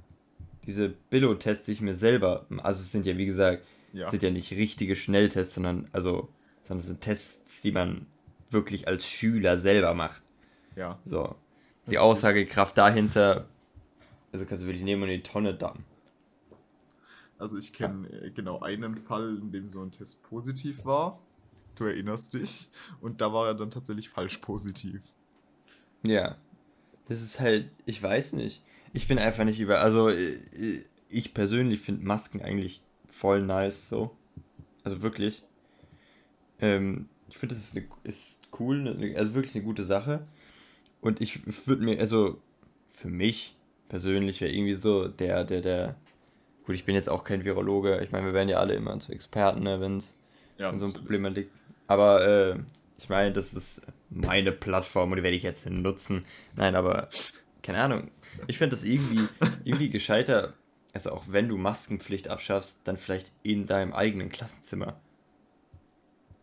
Diese 0.66 0.88
Billo-Tests, 1.10 1.66
die 1.66 1.72
ich 1.72 1.80
mir 1.80 1.94
selber, 1.94 2.46
also 2.58 2.80
es 2.80 2.92
sind 2.92 3.06
ja 3.06 3.16
wie 3.16 3.26
gesagt 3.26 3.64
ja. 3.92 4.10
sind 4.10 4.22
ja 4.22 4.30
nicht 4.30 4.52
richtige 4.52 4.96
Schnelltests, 4.96 5.54
sondern 5.54 5.87
also 5.92 6.28
sondern 6.66 6.87
sind 6.87 7.00
Tests, 7.00 7.62
die 7.62 7.72
man 7.72 8.06
wirklich 8.50 8.88
als 8.88 9.06
Schüler 9.06 9.58
selber 9.58 9.94
macht. 9.94 10.22
Ja. 10.76 10.98
So. 11.06 11.34
Die 11.87 11.90
Richtig. 11.90 11.98
Aussagekraft 12.00 12.76
dahinter, 12.76 13.48
also 14.32 14.44
kannst 14.44 14.62
du 14.62 14.66
wirklich 14.66 14.85
nehmen 14.85 15.02
und 15.02 15.08
in 15.08 15.23
die 15.23 15.28
Tonne 15.28 15.54
dampfen. 15.54 15.85
Also 17.38 17.56
ich 17.56 17.73
kenne. 17.73 18.08
Äh, 18.08 18.30
genau 18.30 18.61
einen 18.61 18.97
Fall, 18.97 19.37
in 19.37 19.52
dem 19.52 19.68
so 19.68 19.82
ein 19.82 19.90
Test 19.90 20.23
positiv 20.25 20.85
war. 20.85 21.20
Du 21.76 21.85
erinnerst 21.85 22.35
dich. 22.35 22.68
Und 23.00 23.20
da 23.20 23.32
war 23.32 23.47
er 23.47 23.54
dann 23.54 23.70
tatsächlich 23.70 24.08
falsch 24.08 24.38
positiv. 24.38 25.12
Ja. 26.04 26.37
Das 27.08 27.23
ist 27.23 27.40
halt, 27.40 27.70
ich 27.87 28.02
weiß 28.02 28.35
nicht. 28.35 28.62
Ich 28.92 29.08
bin 29.08 29.18
einfach 29.18 29.44
nicht 29.44 29.61
über. 29.61 29.80
Also, 29.80 30.08
äh, 30.08 30.38
ich 31.08 31.32
persönlich 31.32 31.80
finde 31.80 32.04
Masken 32.04 32.42
eigentlich 32.42 32.82
voll 33.06 33.42
nice 33.42 33.88
so. 33.88 34.14
Also 34.85 35.02
wirklich. 35.02 35.44
Ähm, 36.61 37.08
ich 37.28 37.38
finde, 37.38 37.54
das 37.54 37.64
ist, 37.64 37.76
eine, 37.76 37.87
ist 38.04 38.40
cool, 38.58 38.82
ne, 38.82 39.16
also 39.16 39.35
wirklich 39.35 39.54
eine 39.54 39.64
gute 39.64 39.85
Sache. 39.85 40.26
Und 41.00 41.20
ich 41.20 41.66
würde 41.66 41.85
mir, 41.85 42.00
also 42.00 42.40
für 42.90 43.08
mich 43.08 43.57
persönlich 43.88 44.40
wäre 44.40 44.52
irgendwie 44.52 44.75
so 44.75 45.09
der, 45.09 45.45
der, 45.45 45.61
der. 45.61 45.97
Gut, 46.64 46.75
ich 46.75 46.85
bin 46.85 46.95
jetzt 46.95 47.09
auch 47.09 47.25
kein 47.25 47.45
Virologe. 47.45 48.00
Ich 48.02 48.12
meine, 48.12 48.26
wir 48.26 48.35
werden 48.35 48.49
ja 48.49 48.59
alle 48.59 48.75
immer 48.75 48.99
zu 49.00 49.12
Experten, 49.12 49.62
ne, 49.62 49.80
wenn 49.80 49.97
es 49.97 50.14
ja, 50.59 50.76
so 50.78 50.87
ein 50.87 50.92
Problem 50.92 51.25
liegt. 51.26 51.50
Aber 51.87 52.26
äh, 52.26 52.59
ich 52.99 53.09
meine, 53.09 53.33
das 53.33 53.54
ist 53.54 53.83
meine 54.11 54.52
Plattform 54.52 55.11
und 55.11 55.16
die 55.16 55.23
werde 55.23 55.37
ich 55.37 55.42
jetzt 55.42 55.68
nutzen. 55.71 56.25
Nein, 56.57 56.75
aber 56.75 57.09
keine 57.62 57.80
Ahnung. 57.83 58.11
Ich 58.47 58.59
finde 58.59 58.76
das 58.76 58.85
irgendwie, 58.85 59.26
irgendwie 59.64 59.90
gescheiter, 59.90 60.52
also 60.92 61.12
auch 61.12 61.25
wenn 61.28 61.49
du 61.49 61.57
Maskenpflicht 61.57 62.28
abschaffst, 62.28 62.80
dann 62.85 62.97
vielleicht 62.97 63.33
in 63.42 63.66
deinem 63.66 63.92
eigenen 63.92 64.28
Klassenzimmer. 64.28 65.00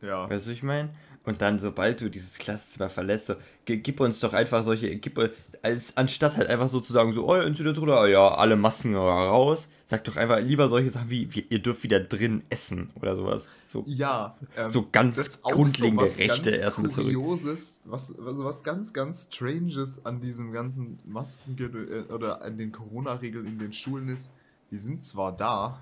Ja. 0.02 0.30
Weißt 0.30 0.46
du, 0.46 0.52
was 0.52 0.58
ich 0.58 0.64
meine? 0.64 0.90
Und 1.26 1.42
dann, 1.42 1.60
sobald 1.60 2.02
du 2.02 2.10
dieses 2.10 2.38
Klassenzimmer 2.38 2.90
verlässt, 2.90 3.28
so, 3.28 3.36
gib 3.66 4.00
uns 4.00 4.20
doch 4.20 4.34
einfach 4.34 4.64
solche, 4.64 4.96
gib, 4.98 5.20
als 5.64 5.98
anstatt 5.98 6.38
halt 6.38 6.48
einfach 6.50 6.68
so 6.68 6.80
zu 6.80 6.94
sagen, 6.94 7.14
so, 7.14 7.28
oh, 7.28 7.36
Inzidenz 7.36 7.78
oder 7.80 8.08
ja, 8.08 8.28
alle 8.36 8.56
Masken 8.56 8.96
raus, 8.96 9.68
sag 9.88 10.04
doch 10.04 10.16
einfach 10.16 10.40
lieber 10.40 10.70
solche 10.70 10.92
Sachen 10.92 11.10
wie, 11.10 11.34
wie 11.34 11.46
ihr 11.50 11.60
dürft 11.60 11.82
wieder 11.82 12.00
drin 12.00 12.44
essen 12.50 12.92
oder 12.96 13.16
sowas. 13.16 13.48
So, 13.66 13.84
ja, 13.88 14.36
ähm, 14.56 14.70
so 14.70 14.88
ganz 14.92 15.42
grundlegende 15.42 16.08
so 16.08 16.22
Rechte 16.22 16.52
erstmal 16.52 16.92
zurück. 16.92 17.14
Kurioses, 17.14 17.82
was, 17.86 18.18
also 18.20 18.46
was 18.46 18.64
ganz, 18.64 18.94
ganz 18.94 19.30
Stranges 19.32 20.06
an 20.06 20.22
diesem 20.22 20.52
ganzen 20.52 21.00
Masken 21.06 21.58
äh, 21.58 22.12
oder 22.14 22.44
an 22.44 22.58
den 22.58 22.72
Corona-Regeln 22.72 23.48
in 23.48 23.58
den 23.58 23.74
Schulen 23.74 24.10
ist, 24.10 24.32
die 24.70 24.78
sind 24.78 25.04
zwar 25.04 25.36
da, 25.36 25.82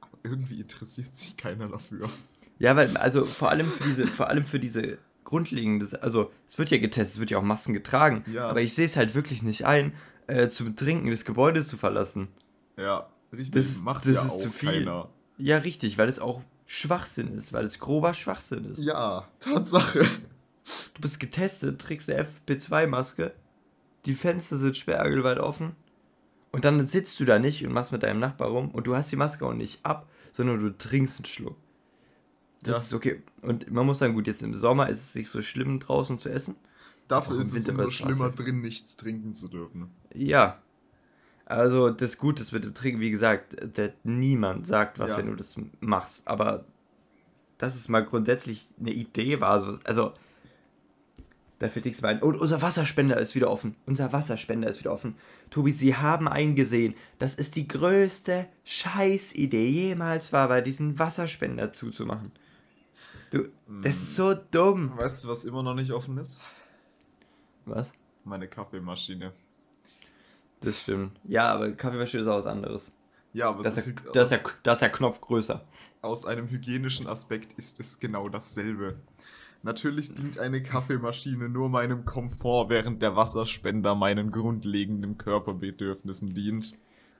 aber 0.00 0.18
irgendwie 0.22 0.60
interessiert 0.60 1.14
sich 1.14 1.36
keiner 1.36 1.68
dafür. 1.68 2.08
Ja, 2.58 2.74
weil, 2.76 2.96
also 2.96 3.24
vor 3.24 3.50
allem 3.50 3.66
für 3.66 3.84
diese, 3.84 4.06
vor 4.06 4.28
allem 4.28 4.44
für 4.44 4.58
diese 4.58 4.98
grundlegendes, 5.24 5.94
also 5.94 6.32
es 6.48 6.56
wird 6.58 6.70
ja 6.70 6.78
getestet, 6.78 7.16
es 7.16 7.20
wird 7.20 7.30
ja 7.30 7.38
auch 7.38 7.42
Masken 7.42 7.74
getragen, 7.74 8.24
ja. 8.32 8.48
aber 8.48 8.62
ich 8.62 8.74
sehe 8.74 8.86
es 8.86 8.96
halt 8.96 9.14
wirklich 9.14 9.42
nicht 9.42 9.66
ein, 9.66 9.92
äh, 10.26 10.48
zum 10.48 10.76
Trinken 10.76 11.10
des 11.10 11.24
Gebäudes 11.24 11.68
zu 11.68 11.76
verlassen. 11.76 12.28
Ja, 12.76 13.08
richtig. 13.32 13.50
Das 13.50 13.66
ist, 13.66 13.84
Macht 13.84 14.06
das 14.06 14.14
ja 14.14 14.22
ist 14.22 14.30
auch 14.30 14.38
zu 14.38 14.50
viel. 14.50 14.84
Keiner. 14.84 15.08
Ja, 15.38 15.58
richtig, 15.58 15.98
weil 15.98 16.08
es 16.08 16.18
auch 16.18 16.42
Schwachsinn 16.66 17.34
ist, 17.36 17.52
weil 17.52 17.64
es 17.64 17.78
grober 17.78 18.14
Schwachsinn 18.14 18.64
ist. 18.64 18.78
Ja, 18.78 19.28
Tatsache. 19.38 20.00
Du 20.94 21.00
bist 21.00 21.20
getestet, 21.20 21.80
trägst 21.80 22.10
eine 22.10 22.24
FP2-Maske, 22.24 23.32
die 24.06 24.14
Fenster 24.14 24.58
sind 24.58 24.76
sperrangelweit 24.76 25.38
offen 25.38 25.76
und 26.52 26.64
dann 26.64 26.86
sitzt 26.86 27.20
du 27.20 27.24
da 27.24 27.38
nicht 27.38 27.64
und 27.64 27.72
machst 27.72 27.92
mit 27.92 28.02
deinem 28.02 28.18
Nachbar 28.18 28.48
rum 28.48 28.70
und 28.70 28.86
du 28.86 28.96
hast 28.96 29.12
die 29.12 29.16
Maske 29.16 29.46
auch 29.46 29.52
nicht 29.52 29.84
ab, 29.84 30.08
sondern 30.32 30.60
du 30.60 30.70
trinkst 30.76 31.18
einen 31.18 31.26
Schluck. 31.26 31.56
Das 32.66 32.76
Ja. 32.76 32.82
ist 32.82 32.92
okay. 32.94 33.22
Und 33.42 33.70
man 33.70 33.86
muss 33.86 33.98
sagen, 33.98 34.14
gut, 34.14 34.26
jetzt 34.26 34.42
im 34.42 34.54
Sommer 34.54 34.88
ist 34.88 35.02
es 35.02 35.14
nicht 35.14 35.30
so 35.30 35.42
schlimm, 35.42 35.78
draußen 35.80 36.18
zu 36.18 36.28
essen. 36.28 36.56
Dafür 37.08 37.38
ist 37.40 37.54
es 37.56 37.68
umso 37.68 37.90
schlimmer, 37.90 38.30
drin 38.30 38.60
nichts 38.60 38.96
trinken 38.96 39.34
zu 39.34 39.48
dürfen. 39.48 39.90
Ja. 40.12 40.60
Also 41.44 41.90
das 41.90 42.18
Gute 42.18 42.42
ist 42.42 42.50
mit 42.52 42.64
dem 42.64 42.74
Trinken, 42.74 43.00
wie 43.00 43.12
gesagt, 43.12 43.56
niemand 44.02 44.66
sagt 44.66 44.98
was, 44.98 45.10
Ja. 45.10 45.18
wenn 45.18 45.26
du 45.26 45.36
das 45.36 45.54
machst. 45.80 46.26
Aber 46.26 46.64
dass 47.58 47.76
es 47.76 47.88
mal 47.88 48.04
grundsätzlich 48.04 48.66
eine 48.80 48.90
Idee 48.90 49.40
war, 49.40 49.60
so, 49.60 49.78
also 49.84 50.12
da 51.58 51.68
fällt 51.70 51.84
nichts 51.86 52.02
mehr 52.02 52.10
ein. 52.10 52.20
Und 52.20 52.36
unser 52.36 52.60
Wasserspender 52.60 53.16
ist 53.18 53.34
wieder 53.34 53.50
offen. 53.50 53.76
Unser 53.86 54.12
Wasserspender 54.12 54.68
ist 54.68 54.80
wieder 54.80 54.92
offen. 54.92 55.14
Tobi, 55.48 55.70
sie 55.70 55.94
haben 55.96 56.28
eingesehen, 56.28 56.94
dass 57.18 57.34
es 57.34 57.50
die 57.50 57.66
größte 57.66 58.46
Scheißidee 58.64 59.68
jemals 59.68 60.32
war, 60.32 60.48
bei 60.48 60.60
diesen 60.60 60.98
Wasserspender 60.98 61.72
zuzumachen. 61.72 62.32
Du, 63.30 63.48
das 63.82 63.96
ist 63.96 64.16
so 64.16 64.34
dumm. 64.34 64.96
Weißt 64.96 65.24
du, 65.24 65.28
was 65.28 65.44
immer 65.44 65.62
noch 65.62 65.74
nicht 65.74 65.90
offen 65.90 66.16
ist? 66.18 66.40
Was? 67.64 67.92
Meine 68.24 68.48
Kaffeemaschine. 68.48 69.32
Das 70.60 70.82
stimmt. 70.82 71.18
Ja, 71.24 71.52
aber 71.52 71.72
Kaffeemaschine 71.72 72.22
ist 72.22 72.28
auch 72.28 72.38
was 72.38 72.46
anderes. 72.46 72.92
Ja, 73.32 73.48
aber 73.50 73.62
Das 73.64 73.76
ist, 73.78 73.86
der, 73.86 74.12
das, 74.12 74.30
ist 74.32 74.42
der, 74.42 74.52
das 74.62 74.74
ist 74.76 74.80
der 74.82 74.90
Knopf 74.90 75.20
größer. 75.20 75.64
aus 76.00 76.24
einem 76.24 76.48
hygienischen 76.48 77.06
Aspekt 77.06 77.52
ist 77.58 77.78
es 77.80 78.00
genau 78.00 78.28
dasselbe. 78.28 78.96
Natürlich 79.62 80.14
dient 80.14 80.38
eine 80.38 80.62
Kaffeemaschine 80.62 81.48
nur 81.48 81.68
meinem 81.68 82.04
Komfort, 82.04 82.68
während 82.68 83.02
der 83.02 83.16
Wasserspender 83.16 83.94
meinen 83.94 84.30
grundlegenden 84.30 85.18
Körperbedürfnissen 85.18 86.32
dient. 86.34 86.78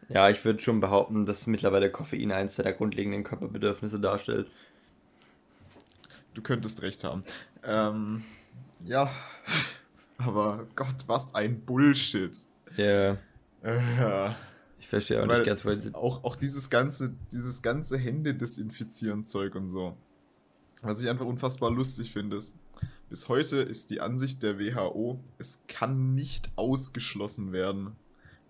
Ja, 0.09 0.31
ich 0.31 0.45
würde 0.45 0.61
schon 0.61 0.81
behaupten, 0.81 1.27
dass 1.27 1.47
mittlerweile 1.49 1.91
Koffein 1.91 2.31
eins 2.31 2.57
der 2.57 2.73
grundlegenden 2.73 3.25
Körperbedürfnisse 3.25 3.99
darstellt. 3.99 4.49
Du 6.37 6.43
könntest 6.43 6.83
recht 6.83 7.02
haben. 7.02 7.25
Ähm, 7.64 8.23
ja, 8.85 9.11
aber 10.19 10.66
Gott, 10.76 10.97
was 11.07 11.35
ein 11.35 11.62
Bullshit. 11.62 12.37
Ja, 12.76 13.16
Äh, 13.62 14.33
ich 14.78 14.87
verstehe 14.87 15.23
auch 15.23 15.26
nicht 15.26 15.47
ganz, 15.47 15.64
weil 15.64 15.78
sie. 15.78 15.95
auch, 15.95 16.25
auch 16.25 16.37
dieses 16.37 16.69
ganze, 16.69 17.14
dieses 17.33 17.62
ganze 17.62 17.97
Hände 17.97 18.35
desinfizieren 18.35 19.25
Zeug 19.25 19.55
und 19.55 19.71
so. 19.71 19.97
Was 20.83 21.00
ich 21.00 21.09
einfach 21.09 21.25
unfassbar 21.25 21.71
lustig 21.71 22.12
finde, 22.12 22.37
ist, 22.37 22.55
bis 23.09 23.31
heute 23.31 23.57
ist 23.57 23.88
die 23.88 24.02
Ansicht 24.02 24.43
der 24.43 24.59
WHO, 24.59 25.19
es 25.38 25.61
kann 25.69 26.14
nicht 26.14 26.50
ausgeschlossen 26.57 27.52
werden, 27.52 27.97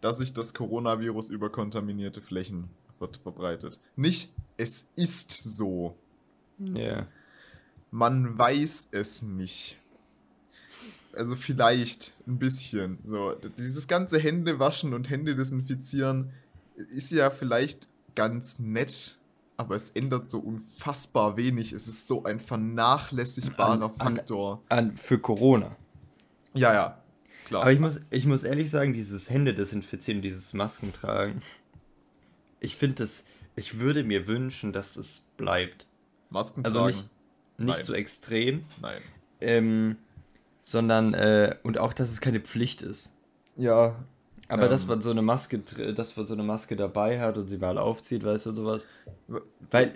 dass 0.00 0.18
sich 0.18 0.32
das 0.32 0.54
Coronavirus 0.54 1.30
über 1.30 1.50
kontaminierte 1.50 2.20
Flächen 2.20 2.68
ver 2.98 3.10
verbreitet. 3.22 3.78
Nicht, 3.94 4.32
es 4.56 4.88
ist 4.96 5.30
so. 5.30 5.96
Ja. 6.58 7.06
Man 7.96 8.36
weiß 8.36 8.88
es 8.90 9.22
nicht. 9.22 9.78
Also 11.14 11.34
vielleicht 11.34 12.12
ein 12.26 12.38
bisschen. 12.38 12.98
So, 13.06 13.32
dieses 13.56 13.88
ganze 13.88 14.18
Hände 14.18 14.58
waschen 14.58 14.92
und 14.92 15.08
Hände 15.08 15.34
desinfizieren 15.34 16.30
ist 16.90 17.10
ja 17.10 17.30
vielleicht 17.30 17.88
ganz 18.14 18.58
nett, 18.58 19.16
aber 19.56 19.76
es 19.76 19.88
ändert 19.90 20.28
so 20.28 20.40
unfassbar 20.40 21.38
wenig. 21.38 21.72
Es 21.72 21.88
ist 21.88 22.06
so 22.06 22.24
ein 22.24 22.38
vernachlässigbarer 22.38 23.72
An- 23.84 23.94
an- 23.98 24.16
Faktor. 24.16 24.62
An, 24.68 24.94
für 24.98 25.18
Corona. 25.18 25.74
Ja, 26.52 26.74
ja. 26.74 27.02
Klar. 27.46 27.62
Aber 27.62 27.72
ich 27.72 27.80
muss, 27.80 28.00
ich 28.10 28.26
muss 28.26 28.42
ehrlich 28.42 28.68
sagen, 28.70 28.92
dieses 28.92 29.30
Hände 29.30 29.54
desinfizieren, 29.54 30.20
dieses 30.20 30.52
Masken 30.52 30.92
tragen, 30.92 31.40
ich 32.60 32.76
finde 32.76 33.04
es, 33.04 33.24
ich 33.54 33.78
würde 33.78 34.04
mir 34.04 34.26
wünschen, 34.26 34.74
dass 34.74 34.96
es 34.96 35.22
bleibt. 35.38 35.86
Masken 36.28 36.62
Also 36.66 36.80
tragen? 36.80 36.96
nicht, 36.96 37.08
nicht 37.58 37.76
Nein. 37.76 37.84
so 37.84 37.94
extrem, 37.94 38.64
Nein. 38.80 39.02
ähm, 39.40 39.96
sondern, 40.62 41.14
äh, 41.14 41.56
und 41.62 41.78
auch, 41.78 41.92
dass 41.92 42.10
es 42.10 42.20
keine 42.20 42.40
Pflicht 42.40 42.82
ist. 42.82 43.12
Ja. 43.56 44.04
Aber 44.48 44.64
Ähm. 44.64 44.70
dass 44.70 44.86
man 44.86 45.00
so 45.00 45.10
eine 45.10 45.22
Maske, 45.22 45.58
tr- 45.58 45.92
dass 45.92 46.16
man 46.16 46.26
so 46.26 46.34
eine 46.34 46.42
Maske 46.42 46.76
dabei 46.76 47.20
hat 47.20 47.36
und 47.38 47.48
sie 47.48 47.58
mal 47.58 47.78
aufzieht, 47.78 48.24
weißt 48.24 48.46
du, 48.46 48.52
sowas. 48.52 48.86
Weil, 49.70 49.94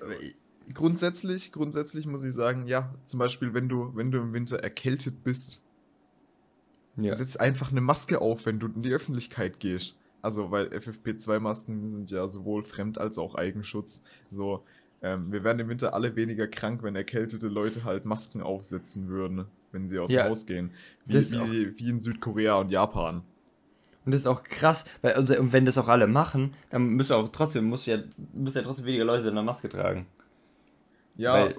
Grundsätzlich, 0.73 1.51
grundsätzlich 1.51 2.07
muss 2.07 2.23
ich 2.25 2.33
sagen, 2.33 2.67
ja, 2.69 2.95
zum 3.05 3.19
Beispiel, 3.19 3.55
wenn 3.55 3.69
du, 3.69 3.91
wenn 3.97 4.13
du 4.13 4.19
im 4.19 4.33
Winter 4.33 4.59
erkältet 4.61 5.25
bist, 5.25 5.63
ja. 6.97 7.15
Setz 7.15 7.37
einfach 7.37 7.71
eine 7.71 7.81
Maske 7.81 8.21
auf, 8.21 8.47
wenn 8.47 8.59
du 8.61 8.67
in 8.69 8.83
die 8.83 8.93
Öffentlichkeit 8.93 9.59
gehst. 9.59 9.97
Also, 10.23 10.51
weil 10.51 10.67
FFP2-Masken 10.67 11.81
sind 11.97 12.11
ja 12.11 12.29
sowohl 12.29 12.63
Fremd- 12.63 12.99
als 12.99 13.17
auch 13.19 13.37
Eigenschutz. 13.37 14.03
So, 14.31 14.65
ähm, 15.03 15.33
wir 15.33 15.45
wären 15.45 15.59
im 15.59 15.69
Winter 15.69 15.95
alle 15.95 16.17
weniger 16.17 16.47
krank, 16.47 16.83
wenn 16.83 16.95
erkältete 16.97 17.49
Leute 17.49 17.85
halt 17.85 18.05
Masken 18.05 18.43
aufsetzen 18.43 19.09
würden, 19.09 19.47
wenn 19.73 19.89
sie 19.89 19.99
aus 19.99 20.11
Ja, 20.11 20.23
dem 20.25 20.31
Haus 20.31 20.47
gehen. 20.47 20.71
Wie, 21.07 21.15
wie, 21.15 21.79
wie 21.79 21.89
in 21.89 22.01
Südkorea 22.01 22.57
und 22.57 22.71
Japan. 22.71 23.23
Und 24.05 24.13
das 24.13 24.23
ist 24.23 24.27
auch 24.27 24.43
krass, 24.43 24.85
weil 25.03 25.13
also, 25.13 25.39
und 25.39 25.53
wenn 25.53 25.67
das 25.67 25.77
auch 25.79 25.89
alle 25.89 26.07
machen, 26.07 26.55
dann 26.71 26.87
müssen 26.89 27.13
auch 27.13 27.29
trotzdem, 27.29 27.65
muss 27.67 27.87
ja, 27.87 27.99
müssen 28.33 28.57
ja 28.59 28.63
trotzdem 28.63 28.87
weniger 28.87 29.05
Leute 29.05 29.29
eine 29.29 29.43
Maske 29.43 29.69
tragen. 29.69 30.07
Ja, 31.17 31.35
weil, 31.35 31.55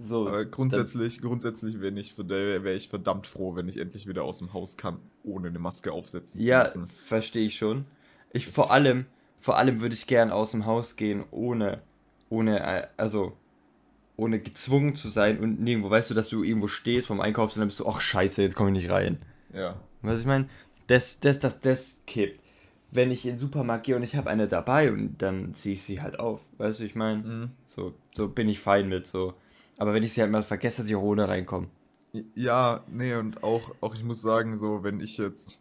so, 0.00 0.26
aber 0.26 0.44
grundsätzlich, 0.46 1.20
grundsätzlich 1.20 1.80
wäre 1.80 1.98
ich, 1.98 2.16
wäre 2.18 2.72
ich 2.74 2.88
verdammt 2.88 3.26
froh, 3.26 3.54
wenn 3.54 3.68
ich 3.68 3.78
endlich 3.78 4.06
wieder 4.08 4.24
aus 4.24 4.38
dem 4.38 4.52
Haus 4.52 4.76
kann, 4.76 4.98
ohne 5.22 5.48
eine 5.48 5.58
Maske 5.58 5.92
aufsetzen 5.92 6.40
Ja, 6.40 6.64
zu 6.64 6.80
müssen. 6.80 6.94
verstehe 6.94 7.46
ich 7.46 7.56
schon. 7.56 7.84
Ich 8.32 8.46
Das- 8.46 8.54
vor 8.54 8.72
allem, 8.72 9.06
vor 9.38 9.56
allem 9.56 9.80
würde 9.80 9.94
ich 9.94 10.06
gern 10.06 10.30
aus 10.32 10.50
dem 10.52 10.66
Haus 10.66 10.96
gehen, 10.96 11.24
ohne, 11.30 11.82
ohne, 12.30 12.60
äh, 12.60 12.86
also, 12.96 13.36
ohne 14.16 14.40
gezwungen 14.40 14.96
zu 14.96 15.10
sein 15.10 15.38
und 15.38 15.60
nirgendwo, 15.60 15.90
weißt 15.90 16.10
du, 16.10 16.14
dass 16.14 16.28
du 16.28 16.42
irgendwo 16.42 16.68
stehst 16.68 17.08
vom 17.08 17.20
Einkauf 17.20 17.54
und 17.54 17.60
dann 17.60 17.68
bist 17.68 17.80
du, 17.80 17.86
ach 17.86 18.00
scheiße, 18.00 18.42
jetzt 18.42 18.56
komme 18.56 18.70
ich 18.70 18.82
nicht 18.82 18.90
rein. 18.90 19.18
Ja. 19.52 19.76
Was 20.02 20.20
ich 20.20 20.26
meine? 20.26 20.48
Das, 20.86 21.20
das, 21.20 21.38
das, 21.38 21.60
das 21.60 22.00
kippt. 22.06 22.40
Wenn 22.90 23.10
ich 23.10 23.24
in 23.24 23.34
den 23.34 23.38
Supermarkt 23.38 23.86
gehe 23.86 23.96
und 23.96 24.02
ich 24.02 24.16
habe 24.16 24.30
eine 24.30 24.48
dabei 24.48 24.90
und 24.90 25.18
dann 25.18 25.54
ziehe 25.54 25.74
ich 25.74 25.82
sie 25.82 26.00
halt 26.00 26.18
auf. 26.18 26.40
Weißt 26.58 26.80
du, 26.80 26.84
ich 26.84 26.94
meine? 26.94 27.22
Mhm. 27.22 27.50
So, 27.64 27.94
so 28.14 28.28
bin 28.28 28.48
ich 28.48 28.58
fein 28.58 28.88
mit, 28.88 29.06
so. 29.06 29.34
Aber 29.78 29.94
wenn 29.94 30.02
ich 30.02 30.12
sie 30.12 30.20
halt 30.22 30.32
mal 30.32 30.42
vergesse, 30.42 30.82
dass 30.82 30.88
ich 30.88 30.96
auch 30.96 31.02
ohne 31.02 31.28
reinkomme. 31.28 31.68
Ja, 32.34 32.84
nee, 32.88 33.14
und 33.14 33.44
auch, 33.44 33.74
auch 33.80 33.94
ich 33.94 34.02
muss 34.02 34.20
sagen, 34.20 34.58
so, 34.58 34.82
wenn 34.82 35.00
ich 35.00 35.16
jetzt. 35.18 35.60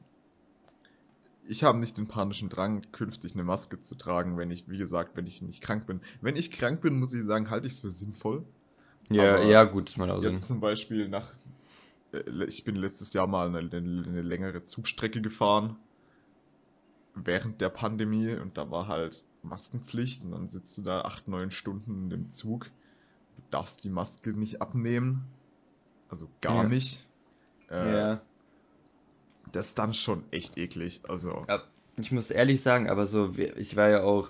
Ich 1.51 1.63
habe 1.63 1.79
nicht 1.79 1.97
den 1.97 2.07
panischen 2.07 2.47
Drang, 2.47 2.83
künftig 2.91 3.33
eine 3.33 3.43
Maske 3.43 3.81
zu 3.81 3.95
tragen, 3.95 4.37
wenn 4.37 4.51
ich, 4.51 4.69
wie 4.69 4.77
gesagt, 4.77 5.17
wenn 5.17 5.25
ich 5.25 5.41
nicht 5.41 5.61
krank 5.63 5.87
bin. 5.87 5.99
Wenn 6.21 6.35
ich 6.35 6.51
krank 6.51 6.79
bin, 6.81 6.99
muss 6.99 7.11
ich 7.13 7.23
sagen, 7.23 7.49
halte 7.49 7.65
ich 7.65 7.73
es 7.73 7.79
für 7.79 7.89
sinnvoll. 7.89 8.45
Ja, 9.09 9.35
Aber 9.35 9.45
ja, 9.45 9.63
gut, 9.63 9.97
mal 9.97 10.09
Jetzt 10.21 10.41
Sinn. 10.41 10.47
zum 10.47 10.59
Beispiel 10.59 11.07
nach. 11.09 11.33
äh, 12.13 12.45
Ich 12.45 12.63
bin 12.63 12.75
letztes 12.75 13.13
Jahr 13.13 13.25
mal 13.25 13.47
eine, 13.47 13.57
eine, 13.59 13.77
eine 13.77 14.21
längere 14.21 14.61
Zugstrecke 14.61 15.21
gefahren. 15.21 15.75
Während 17.15 17.59
der 17.61 17.69
Pandemie 17.69 18.35
und 18.35 18.55
da 18.57 18.69
war 18.69 18.87
halt 18.87 19.25
Maskenpflicht 19.41 20.23
und 20.23 20.31
dann 20.31 20.47
sitzt 20.47 20.77
du 20.77 20.83
da 20.83 21.01
acht, 21.01 21.27
neun 21.27 21.49
Stunden 21.49 22.03
in 22.03 22.09
dem 22.11 22.29
Zug. 22.29 22.67
Du 23.37 23.41
darfst 23.49 23.83
die 23.83 23.89
Maske 23.89 24.33
nicht 24.33 24.61
abnehmen. 24.61 25.25
Also 26.09 26.29
gar 26.41 26.63
Ja. 26.63 26.69
nicht. 26.69 27.07
Äh, 27.71 27.91
Ja. 27.97 28.21
Das 29.51 29.67
ist 29.67 29.79
dann 29.79 29.93
schon 29.93 30.23
echt 30.31 30.57
eklig. 30.57 31.01
Also, 31.07 31.43
Ja, 31.47 31.63
ich 31.97 32.11
muss 32.11 32.31
ehrlich 32.31 32.61
sagen, 32.61 32.89
aber 32.89 33.05
so, 33.05 33.31
ich 33.37 33.75
war 33.75 33.89
ja 33.89 34.03
auch 34.03 34.27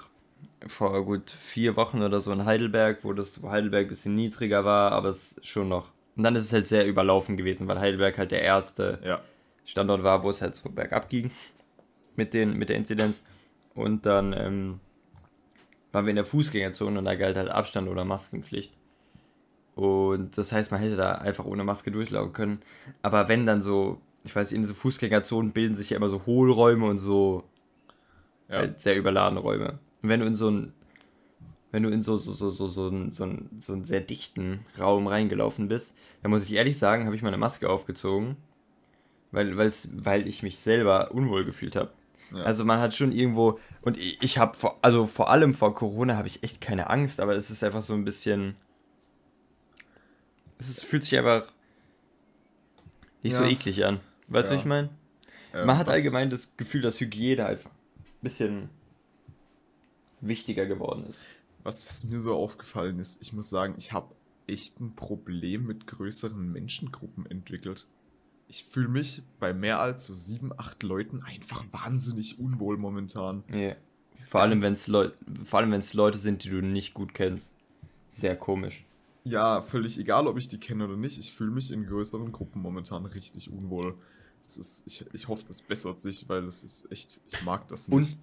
vor 0.67 1.03
gut 1.05 1.29
vier 1.29 1.75
Wochen 1.75 2.01
oder 2.01 2.21
so 2.21 2.31
in 2.31 2.45
Heidelberg, 2.45 3.03
wo 3.03 3.13
das 3.13 3.41
wo 3.41 3.49
Heidelberg 3.49 3.85
ein 3.85 3.89
bisschen 3.89 4.15
niedriger 4.15 4.65
war, 4.65 4.91
aber 4.91 5.09
es 5.09 5.39
schon 5.43 5.69
noch. 5.69 5.91
Und 6.15 6.23
dann 6.23 6.35
ist 6.35 6.45
es 6.45 6.53
halt 6.53 6.67
sehr 6.67 6.87
überlaufen 6.87 7.37
gewesen, 7.37 7.67
weil 7.67 7.79
Heidelberg 7.79 8.17
halt 8.17 8.31
der 8.31 8.41
erste 8.41 8.99
ja. 9.03 9.21
Standort 9.65 10.03
war, 10.03 10.23
wo 10.23 10.29
es 10.29 10.41
halt 10.41 10.55
so 10.55 10.69
bergab 10.69 11.09
ging 11.09 11.31
mit, 12.15 12.33
den, 12.33 12.57
mit 12.57 12.69
der 12.69 12.75
Inzidenz. 12.75 13.23
Und 13.73 14.05
dann 14.05 14.33
ähm, 14.33 14.79
waren 15.91 16.05
wir 16.05 16.09
in 16.09 16.17
der 16.17 16.25
Fußgängerzone 16.25 16.99
und 16.99 17.05
da 17.05 17.15
galt 17.15 17.37
halt 17.37 17.49
Abstand 17.49 17.87
oder 17.87 18.03
Maskenpflicht. 18.03 18.73
Und 19.75 20.37
das 20.37 20.51
heißt, 20.51 20.71
man 20.71 20.81
hätte 20.81 20.97
da 20.97 21.13
einfach 21.13 21.45
ohne 21.45 21.63
Maske 21.63 21.91
durchlaufen 21.91 22.33
können. 22.33 22.61
Aber 23.01 23.29
wenn 23.29 23.45
dann 23.45 23.61
so, 23.61 24.01
ich 24.23 24.35
weiß, 24.35 24.51
in 24.51 24.65
so 24.65 24.73
Fußgängerzonen 24.73 25.51
bilden 25.51 25.75
sich 25.75 25.91
ja 25.91 25.97
immer 25.97 26.09
so 26.09 26.25
Hohlräume 26.25 26.85
und 26.85 26.97
so 26.97 27.43
Ja. 28.49 28.57
halt 28.57 28.81
sehr 28.81 28.97
überladene 28.97 29.39
Räume. 29.39 29.79
Und 30.01 30.09
wenn 30.09 30.19
du 30.19 30.25
in 30.25 30.33
so 30.35 30.49
ein 30.49 30.73
wenn 31.71 31.83
du 31.83 31.89
in 31.89 32.01
so, 32.01 32.17
so, 32.17 32.33
so, 32.33 32.49
so, 32.49 32.67
so, 32.67 32.87
einen, 32.87 33.11
so, 33.11 33.23
einen, 33.25 33.57
so 33.59 33.73
einen 33.73 33.85
sehr 33.85 34.01
dichten 34.01 34.61
Raum 34.79 35.05
reingelaufen 35.05 35.67
bist, 35.67 35.95
dann 36.23 36.31
muss 36.31 36.41
ich 36.41 36.53
ehrlich 36.53 36.79
sagen, 36.79 37.05
habe 37.05 37.15
ich 37.15 37.21
meine 37.21 37.37
Maske 37.37 37.69
aufgezogen, 37.69 38.37
weil, 39.31 39.55
weil's, 39.55 39.87
weil 39.93 40.27
ich 40.27 40.41
mich 40.41 40.57
selber 40.57 41.11
unwohl 41.11 41.45
gefühlt 41.45 41.75
habe. 41.75 41.91
Ja. 42.31 42.39
Also 42.39 42.65
man 42.65 42.79
hat 42.79 42.95
schon 42.95 43.11
irgendwo, 43.11 43.59
und 43.83 43.99
ich, 43.99 44.19
ich 44.23 44.39
habe, 44.39 44.57
also 44.81 45.05
vor 45.05 45.29
allem 45.29 45.53
vor 45.53 45.75
Corona 45.75 46.17
habe 46.17 46.27
ich 46.27 46.41
echt 46.41 46.59
keine 46.59 46.89
Angst, 46.89 47.19
aber 47.19 47.35
es 47.35 47.51
ist 47.51 47.63
einfach 47.63 47.83
so 47.83 47.93
ein 47.93 48.03
bisschen, 48.03 48.55
es 50.57 50.69
ist, 50.69 50.83
fühlt 50.83 51.03
sich 51.03 51.15
einfach 51.19 51.43
nicht 53.21 53.35
so 53.35 53.43
Ja. 53.43 53.49
eklig 53.49 53.85
an. 53.85 53.99
Weißt 54.29 54.49
du, 54.49 54.53
Ja. 54.55 54.59
ich 54.59 54.65
meine? 54.65 54.89
Ähm, 55.53 55.65
Man 55.67 55.77
hat 55.77 55.89
allgemein 55.89 56.29
das 56.29 56.55
Gefühl, 56.57 56.81
dass 56.81 56.99
Hygiene 56.99 57.45
einfach 57.45 57.71
ein 57.71 58.05
bisschen 58.21 58.69
wichtiger 60.21 60.65
geworden 60.65 61.03
ist. 61.03 61.19
Was, 61.63 61.87
was 61.87 62.03
mir 62.05 62.21
so 62.21 62.35
aufgefallen 62.35 62.99
ist, 62.99 63.21
ich 63.21 63.33
muss 63.33 63.49
sagen, 63.49 63.75
ich 63.77 63.91
habe 63.91 64.13
echt 64.47 64.79
ein 64.79 64.95
Problem 64.95 65.65
mit 65.65 65.87
größeren 65.87 66.51
Menschengruppen 66.51 67.25
entwickelt. 67.25 67.87
Ich 68.47 68.63
fühle 68.63 68.87
mich 68.87 69.21
bei 69.39 69.53
mehr 69.53 69.79
als 69.79 70.07
so 70.07 70.13
sieben, 70.13 70.51
acht 70.57 70.81
Leuten 70.83 71.21
einfach 71.21 71.63
wahnsinnig 71.71 72.39
unwohl 72.39 72.77
momentan. 72.77 73.43
Ja. 73.53 73.75
Vor 74.15 74.41
allem, 74.41 74.61
wenn 74.61 74.73
es 74.73 74.87
Leu 74.87 75.11
vor 75.45 75.59
allem, 75.59 75.71
wenn 75.71 75.79
es 75.79 75.93
Leute 75.93 76.17
sind, 76.17 76.43
die 76.43 76.49
du 76.49 76.61
nicht 76.61 76.93
gut 76.93 77.13
kennst. 77.13 77.53
Sehr 78.11 78.35
komisch. 78.35 78.83
Ja, 79.23 79.61
völlig 79.61 79.97
egal, 79.99 80.27
ob 80.27 80.37
ich 80.37 80.47
die 80.47 80.59
kenne 80.59 80.85
oder 80.85 80.97
nicht. 80.97 81.19
Ich 81.19 81.31
fühle 81.31 81.51
mich 81.51 81.71
in 81.71 81.85
größeren 81.85 82.31
Gruppen 82.31 82.61
momentan 82.61 83.05
richtig 83.05 83.51
unwohl. 83.51 83.95
Ist, 84.41 84.83
ich, 84.87 85.05
ich 85.13 85.27
hoffe, 85.27 85.43
das 85.47 85.61
bessert 85.61 85.99
sich, 85.99 86.27
weil 86.29 86.43
es 86.45 86.63
ist 86.63 86.91
echt, 86.91 87.21
ich 87.27 87.41
mag 87.43 87.67
das 87.67 87.87
nicht. 87.87 87.95
Und 87.95 88.17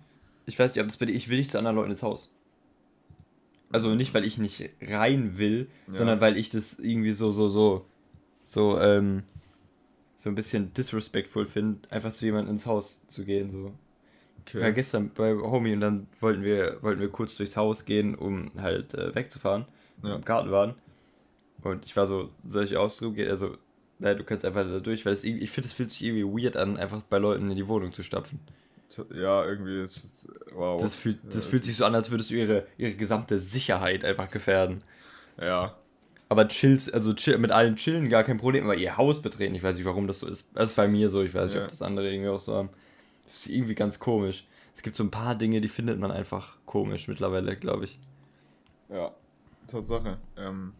ich 0.46 0.58
weiß 0.58 0.74
nicht, 0.74 0.80
ob 0.80 0.88
das 0.88 0.96
bei 0.96 1.06
dir, 1.06 1.14
ich 1.14 1.28
will 1.28 1.38
nicht 1.38 1.50
zu 1.50 1.58
anderen 1.58 1.76
Leuten 1.76 1.90
ins 1.90 2.02
Haus. 2.02 2.30
Also 3.70 3.94
nicht, 3.94 4.14
weil 4.14 4.24
ich 4.24 4.38
nicht 4.38 4.70
rein 4.80 5.38
will, 5.38 5.68
Ja. 5.88 5.96
sondern 5.96 6.20
weil 6.20 6.36
ich 6.36 6.50
das 6.50 6.78
irgendwie 6.78 7.12
so, 7.12 7.32
so, 7.32 7.48
so, 7.48 7.84
so, 8.44 8.80
ähm, 8.80 9.24
so 10.18 10.30
ein 10.30 10.34
bisschen 10.34 10.72
disrespectful 10.72 11.46
finde, 11.46 11.90
einfach 11.90 12.12
zu 12.12 12.24
jemandem 12.24 12.54
ins 12.54 12.66
Haus 12.66 13.00
zu 13.08 13.24
gehen, 13.24 13.50
so. 13.50 13.72
Ich 14.46 14.54
war 14.54 14.62
okay. 14.62 14.74
gestern 14.74 15.10
bei 15.12 15.34
Homie 15.34 15.72
und 15.72 15.80
dann 15.80 16.06
wollten 16.20 16.42
wir, 16.44 16.78
wollten 16.80 17.00
wir 17.00 17.08
kurz 17.08 17.36
durchs 17.36 17.56
Haus 17.56 17.84
gehen, 17.84 18.14
um 18.14 18.52
halt 18.56 18.94
äh, 18.94 19.12
wegzufahren. 19.14 19.66
Ja. 20.04 20.14
Im 20.14 20.24
Garten 20.24 20.50
waren. 20.52 20.74
Und 21.62 21.84
ich 21.84 21.96
war 21.96 22.06
so, 22.06 22.30
soll 22.46 22.64
ich 22.64 22.76
ausgehen? 22.76 23.28
Also, 23.28 23.56
nein, 23.98 24.16
du 24.18 24.24
kannst 24.24 24.44
einfach 24.44 24.64
da 24.64 24.80
durch, 24.80 25.04
weil 25.06 25.12
es 25.12 25.24
ich 25.24 25.50
finde, 25.50 25.66
es 25.68 25.72
fühlt 25.72 25.90
sich 25.90 26.02
irgendwie 26.04 26.24
weird 26.44 26.56
an, 26.56 26.76
einfach 26.76 27.02
bei 27.02 27.18
Leuten 27.18 27.50
in 27.50 27.56
die 27.56 27.68
Wohnung 27.68 27.92
zu 27.92 28.02
stapfen. 28.02 28.40
Ja, 29.12 29.44
irgendwie 29.44 29.80
ist 29.80 29.96
es. 29.96 30.34
Wow. 30.54 30.80
Das 30.80 30.94
fühlt, 30.94 31.18
das 31.28 31.44
Ja, 31.44 31.50
fühlt 31.50 31.64
sich 31.64 31.76
so 31.76 31.84
an, 31.84 31.94
als 31.94 32.10
würdest 32.10 32.30
du 32.30 32.34
ihre, 32.34 32.66
ihre 32.78 32.92
gesamte 32.94 33.38
Sicherheit 33.38 34.04
einfach 34.04 34.30
gefährden. 34.30 34.84
Ja. 35.40 35.76
Aber 36.28 36.48
chills, 36.48 36.90
also 36.92 37.12
chill, 37.12 37.38
mit 37.38 37.50
allen 37.52 37.76
chillen 37.76 38.08
gar 38.08 38.24
kein 38.24 38.38
Problem, 38.38 38.64
aber 38.64 38.76
ihr 38.76 38.96
Haus 38.96 39.22
betreten, 39.22 39.54
ich 39.54 39.62
weiß 39.62 39.76
nicht, 39.76 39.84
warum 39.84 40.06
das 40.06 40.20
so 40.20 40.26
ist. 40.28 40.48
Das 40.54 40.70
ist 40.70 40.76
bei 40.76 40.88
mir 40.88 41.08
so, 41.08 41.22
ich 41.22 41.34
weiß 41.34 41.50
nicht, 41.50 41.56
Ja. 41.58 41.64
ob 41.64 41.68
das 41.68 41.82
andere 41.82 42.10
irgendwie 42.10 42.30
auch 42.30 42.40
so 42.40 42.54
haben. 42.54 42.70
Das 43.26 43.36
ist 43.40 43.48
irgendwie 43.48 43.74
ganz 43.74 43.98
komisch. 43.98 44.44
Es 44.74 44.82
gibt 44.82 44.96
so 44.96 45.04
ein 45.04 45.10
paar 45.10 45.34
Dinge, 45.34 45.60
die 45.60 45.68
findet 45.68 45.98
man 45.98 46.10
einfach 46.10 46.56
komisch 46.66 47.08
mittlerweile, 47.08 47.56
glaube 47.56 47.84
ich. 47.84 47.98
Ja, 48.88 49.12
Tatsache. 49.68 50.18
Ähm, 50.36 50.72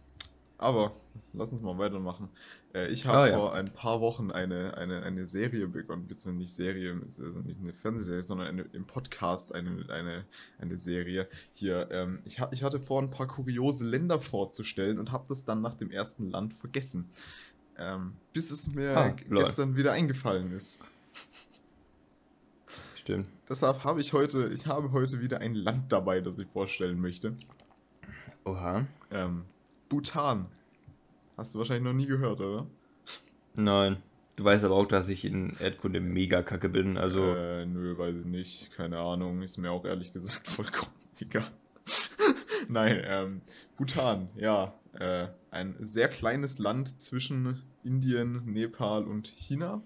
aber 0.58 0.96
lass 1.32 1.52
uns 1.52 1.62
mal 1.62 1.76
weitermachen. 1.78 2.28
Äh, 2.74 2.88
ich 2.88 3.06
habe 3.06 3.18
Ah, 3.18 3.26
ja. 3.28 3.36
vor 3.38 3.54
ein 3.54 3.66
paar 3.72 4.00
Wochen 4.00 4.30
eine, 4.30 4.76
eine, 4.76 5.02
eine 5.02 5.26
Serie 5.26 5.66
begonnen, 5.66 6.06
beziehungsweise 6.06 6.38
nicht 6.38 6.54
Serie, 6.54 7.00
also 7.04 7.24
nicht 7.24 7.60
eine 7.60 7.72
Fernsehserie, 7.72 8.22
sondern 8.22 8.46
eine, 8.48 8.62
im 8.72 8.86
Podcast 8.86 9.54
eine, 9.54 9.84
eine, 9.90 10.24
eine 10.58 10.78
Serie. 10.78 11.28
Hier, 11.54 11.88
ähm, 11.90 12.20
ich, 12.24 12.40
ha- 12.40 12.48
ich 12.52 12.62
hatte 12.62 12.80
vor, 12.80 13.02
ein 13.02 13.10
paar 13.10 13.26
kuriose 13.26 13.86
Länder 13.86 14.20
vorzustellen 14.20 14.98
und 14.98 15.12
habe 15.12 15.24
das 15.28 15.44
dann 15.44 15.60
nach 15.62 15.74
dem 15.74 15.90
ersten 15.90 16.30
Land 16.30 16.54
vergessen. 16.54 17.08
Ähm, 17.78 18.14
bis 18.32 18.50
es 18.50 18.74
mir 18.74 18.96
Ah, 18.96 19.14
lol. 19.28 19.42
gestern 19.42 19.76
wieder 19.76 19.92
eingefallen 19.92 20.52
ist. 20.52 20.78
Stimmt. 22.94 23.28
Deshalb 23.48 23.84
habe 23.84 24.00
ich 24.00 24.12
heute, 24.12 24.48
ich 24.48 24.66
habe 24.66 24.90
heute 24.92 25.20
wieder 25.20 25.38
ein 25.40 25.54
Land 25.54 25.92
dabei, 25.92 26.20
das 26.20 26.38
ich 26.38 26.48
vorstellen 26.48 27.00
möchte. 27.00 27.34
Oha. 28.44 28.86
Ähm, 29.10 29.44
Bhutan. 29.88 30.46
Hast 31.36 31.54
du 31.54 31.58
wahrscheinlich 31.58 31.84
noch 31.84 31.92
nie 31.92 32.06
gehört, 32.06 32.40
oder? 32.40 32.66
Nein. 33.54 34.02
Du 34.36 34.44
weißt 34.44 34.64
aber 34.64 34.74
auch, 34.74 34.86
dass 34.86 35.08
ich 35.08 35.24
in 35.24 35.56
Erdkunde 35.60 36.00
mega 36.00 36.42
kacke 36.42 36.68
bin, 36.68 36.98
also. 36.98 37.34
Äh, 37.34 37.64
nö, 37.64 37.96
weiß 37.96 38.16
ich 38.16 38.26
nicht. 38.26 38.70
Keine 38.76 38.98
Ahnung. 38.98 39.42
Ist 39.42 39.56
mir 39.56 39.70
auch 39.70 39.84
ehrlich 39.84 40.12
gesagt 40.12 40.46
vollkommen 40.48 40.92
egal. 41.20 41.44
Nein, 42.68 43.00
ähm, 43.04 43.40
Bhutan, 43.76 44.28
ja. 44.36 44.74
Äh, 44.94 45.28
ein 45.50 45.76
sehr 45.80 46.08
kleines 46.08 46.58
Land 46.58 47.00
zwischen 47.00 47.62
Indien, 47.84 48.44
Nepal 48.46 49.04
und 49.04 49.28
China. 49.28 49.82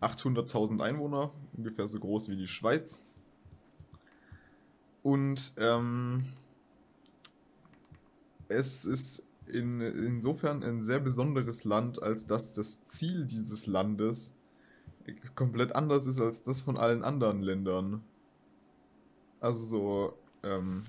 800.000 0.00 0.82
Einwohner, 0.82 1.30
ungefähr 1.56 1.88
so 1.88 1.98
groß 1.98 2.28
wie 2.28 2.36
die 2.36 2.48
Schweiz. 2.48 3.04
Und 5.02 5.52
ähm, 5.58 6.24
es 8.48 8.84
ist 8.84 9.26
in, 9.46 9.80
insofern 9.80 10.62
ein 10.62 10.82
sehr 10.82 11.00
besonderes 11.00 11.64
Land, 11.64 12.02
als 12.02 12.26
dass 12.26 12.52
das 12.52 12.84
Ziel 12.84 13.24
dieses 13.24 13.66
Landes 13.66 14.34
komplett 15.34 15.74
anders 15.74 16.06
ist 16.06 16.20
als 16.20 16.42
das 16.42 16.62
von 16.62 16.76
allen 16.76 17.04
anderen 17.04 17.42
Ländern. 17.42 18.02
Also 19.40 19.64
so, 19.64 20.18
ähm, 20.42 20.84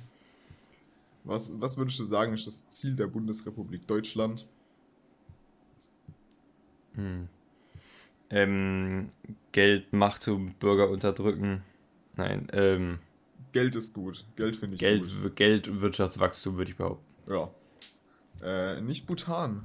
was, 1.26 1.60
was 1.60 1.78
würdest 1.78 2.00
du 2.00 2.04
sagen, 2.04 2.34
ist 2.34 2.48
das 2.48 2.70
Ziel 2.70 2.96
der 2.96 3.08
Bundesrepublik 3.08 3.86
Deutschland? 3.88 4.48
Hm. 6.94 7.28
Ähm, 8.30 9.10
Geld, 9.52 9.92
Machtum, 9.92 10.54
Bürger 10.60 10.90
unterdrücken. 10.90 11.64
Nein, 12.16 12.48
ähm, 12.54 13.00
Geld 13.52 13.76
ist 13.76 13.94
gut. 13.94 14.26
Geld 14.36 14.56
finde 14.56 14.76
ich 14.76 14.80
Geld, 14.80 15.04
gut. 15.22 15.36
Geld 15.36 15.68
und 15.68 15.82
Wirtschaftswachstum 15.82 16.58
würde 16.58 16.72
ich 16.72 16.78
behaupten. 16.78 17.15
Ja. 17.28 17.50
Äh, 18.42 18.82
nicht 18.82 19.08
Bhutan. 19.08 19.64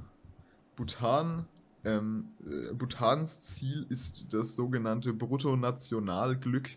Bhutan, 0.75 1.45
ähm, 1.83 2.29
äh, 2.45 2.73
Bhutans 2.73 3.41
Ziel 3.41 3.85
ist 3.89 4.33
das 4.33 4.55
sogenannte 4.55 5.13
Bruttonationalglück. 5.13 6.69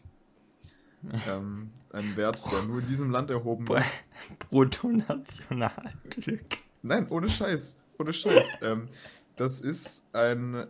ähm, 1.29 1.71
ein 1.93 2.17
Wert, 2.17 2.45
der 2.51 2.63
nur 2.63 2.81
in 2.81 2.87
diesem 2.87 3.11
Land 3.11 3.31
erhoben 3.31 3.69
wird. 3.69 3.85
Bruttonationalglück. 4.51 6.59
Nein, 6.83 7.07
ohne 7.11 7.29
Scheiß. 7.29 7.77
Ohne 7.99 8.13
Scheiß. 8.13 8.59
ähm, 8.63 8.89
das 9.37 9.61
ist 9.61 10.05
ein. 10.15 10.55
Äh, 10.55 10.67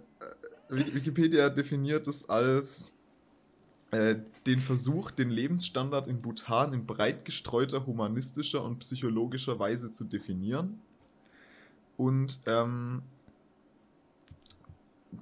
Wik- 0.71 0.95
Wikipedia 0.95 1.51
definiert 1.51 2.09
es 2.09 2.29
als 2.29 2.91
äh, 3.95 4.17
den 4.47 4.59
Versuch, 4.59 5.13
den 5.13 5.31
Lebensstandard 5.31 6.09
in 6.09 6.21
Bhutan 6.21 6.73
in 6.73 6.85
breit 6.85 7.25
gestreuter 7.25 7.87
humanistischer 7.87 8.65
und 8.65 8.81
psychologischer 8.81 9.61
Weise 9.61 9.93
zu 9.93 10.03
definieren. 10.05 10.81
Und 11.97 12.41
ähm, 12.47 13.03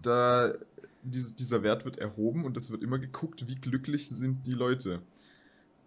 da 0.02 0.54
dies, 1.02 1.34
dieser 1.34 1.62
Wert 1.62 1.84
wird 1.84 1.98
erhoben 1.98 2.46
und 2.46 2.56
es 2.56 2.70
wird 2.70 2.82
immer 2.82 2.98
geguckt, 2.98 3.46
wie 3.46 3.56
glücklich 3.56 4.08
sind 4.08 4.46
die 4.46 4.54
Leute. 4.54 5.02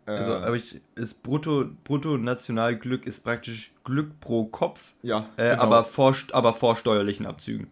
Äh, 0.05 0.11
Also, 0.11 0.33
aber 0.33 0.55
ich, 0.55 0.79
ist 0.93 1.23
Brutto, 1.23 1.65
Bruttonationalglück 1.85 3.07
ist 3.07 3.23
praktisch 3.23 3.73
Glück 3.83 4.19
pro 4.19 4.45
Kopf, 4.45 4.93
ja, 5.01 5.29
äh, 5.37 5.51
genau. 5.51 5.63
aber, 5.63 5.83
vor, 5.85 6.15
aber 6.33 6.53
vor 6.53 6.75
steuerlichen 6.75 7.25
Abzügen. 7.25 7.71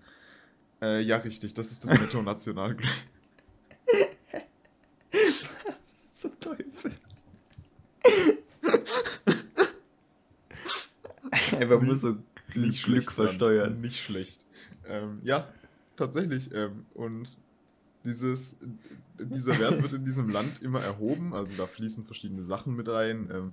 Äh, 0.81 1.01
ja, 1.01 1.17
richtig, 1.17 1.53
das 1.53 1.71
ist 1.71 1.83
das 1.83 1.99
Netto-Nationalglück. 1.99 2.89
Zum 6.23 6.39
Teufel. 6.39 6.93
Einfach 11.59 11.81
muss 11.81 11.99
so 11.99 12.15
Glück, 12.47 12.81
Glück 12.81 13.11
versteuern. 13.11 13.81
Nicht 13.81 13.99
schlecht. 13.99 14.45
Ähm, 14.87 15.19
ja, 15.25 15.49
tatsächlich. 15.97 16.49
Ähm, 16.53 16.85
und 16.93 17.37
dieses, 18.05 18.55
dieser 19.19 19.59
Wert 19.59 19.83
wird 19.83 19.91
in 19.91 20.05
diesem 20.05 20.29
Land 20.29 20.61
immer 20.61 20.81
erhoben. 20.81 21.33
Also 21.33 21.57
da 21.57 21.67
fließen 21.67 22.05
verschiedene 22.05 22.41
Sachen 22.41 22.73
mit 22.73 22.87
rein. 22.87 23.29
Ähm, 23.29 23.51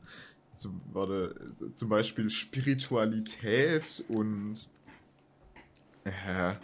zum, 0.53 0.81
warte, 0.93 1.35
zum 1.75 1.89
Beispiel 1.89 2.31
Spiritualität 2.31 4.05
und 4.07 4.69
äh, 6.05 6.55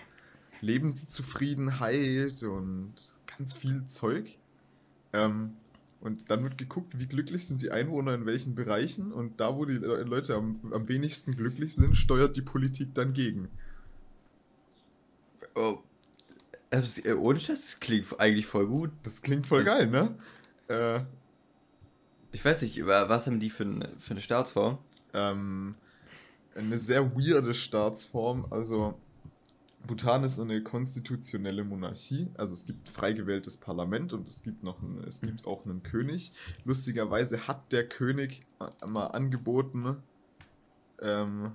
Lebenszufriedenheit 0.61 2.45
und 2.45 2.95
ganz 3.27 3.57
viel 3.57 3.85
Zeug. 3.87 4.39
Ähm, 5.13 5.57
und 6.07 6.31
dann 6.31 6.43
wird 6.43 6.57
geguckt, 6.59 6.99
wie 6.99 7.07
glücklich 7.07 7.47
sind 7.47 7.61
die 7.63 7.71
Einwohner 7.71 8.15
in 8.15 8.25
welchen 8.27 8.55
Bereichen. 8.55 9.13
Und 9.13 9.41
da, 9.41 9.57
wo 9.57 9.65
die 9.65 9.75
Le- 9.75 10.03
Leute 10.05 10.35
am, 10.35 10.61
am 10.73 10.89
wenigsten 10.89 11.37
glücklich 11.37 11.75
sind, 11.75 11.97
steuert 11.97 12.37
die 12.37 12.43
Politik 12.43 12.95
dann 12.95 13.13
gegen. 13.13 13.49
Oh. 15.55 15.79
Äh, 16.71 17.13
ohne 17.13 17.39
das 17.39 17.79
klingt 17.81 18.19
eigentlich 18.19 18.47
voll 18.47 18.67
gut. 18.67 18.91
Das 19.03 19.23
klingt 19.23 19.47
voll 19.47 19.65
geil, 19.65 19.87
ne? 19.89 20.15
Äh, 20.69 21.01
Ich 22.33 22.45
weiß 22.45 22.63
nicht, 22.63 22.85
was 22.85 23.27
haben 23.27 23.41
die 23.41 23.51
für, 23.51 23.65
eine- 23.65 23.93
für 23.99 24.13
eine 24.13 24.21
Staatsform? 24.21 24.79
ähm, 25.15 25.75
eine 26.55 26.79
sehr 26.79 27.15
weirde 27.17 27.55
Staatsform. 27.55 28.47
Also, 28.51 28.99
Bhutan 29.87 30.25
ist 30.25 30.39
eine 30.39 30.63
konstitutionelle 30.63 31.65
Monarchie. 31.65 32.29
Also, 32.37 32.55
es 32.55 32.67
gibt 32.67 32.89
frei 32.89 33.13
gewähltes 33.13 33.57
Parlament 33.57 34.13
und 34.13 34.29
es 34.29 34.43
gibt, 34.43 34.63
noch 34.63 34.83
einen, 34.83 35.05
es 35.05 35.21
gibt 35.21 35.47
auch 35.47 35.65
einen 35.65 35.83
König. 35.83 36.33
Lustigerweise 36.65 37.47
hat 37.47 37.73
der 37.73 37.89
König 37.89 38.43
äh, 38.61 38.87
mal 38.87 39.07
angeboten, 39.09 39.97
ähm, 41.01 41.53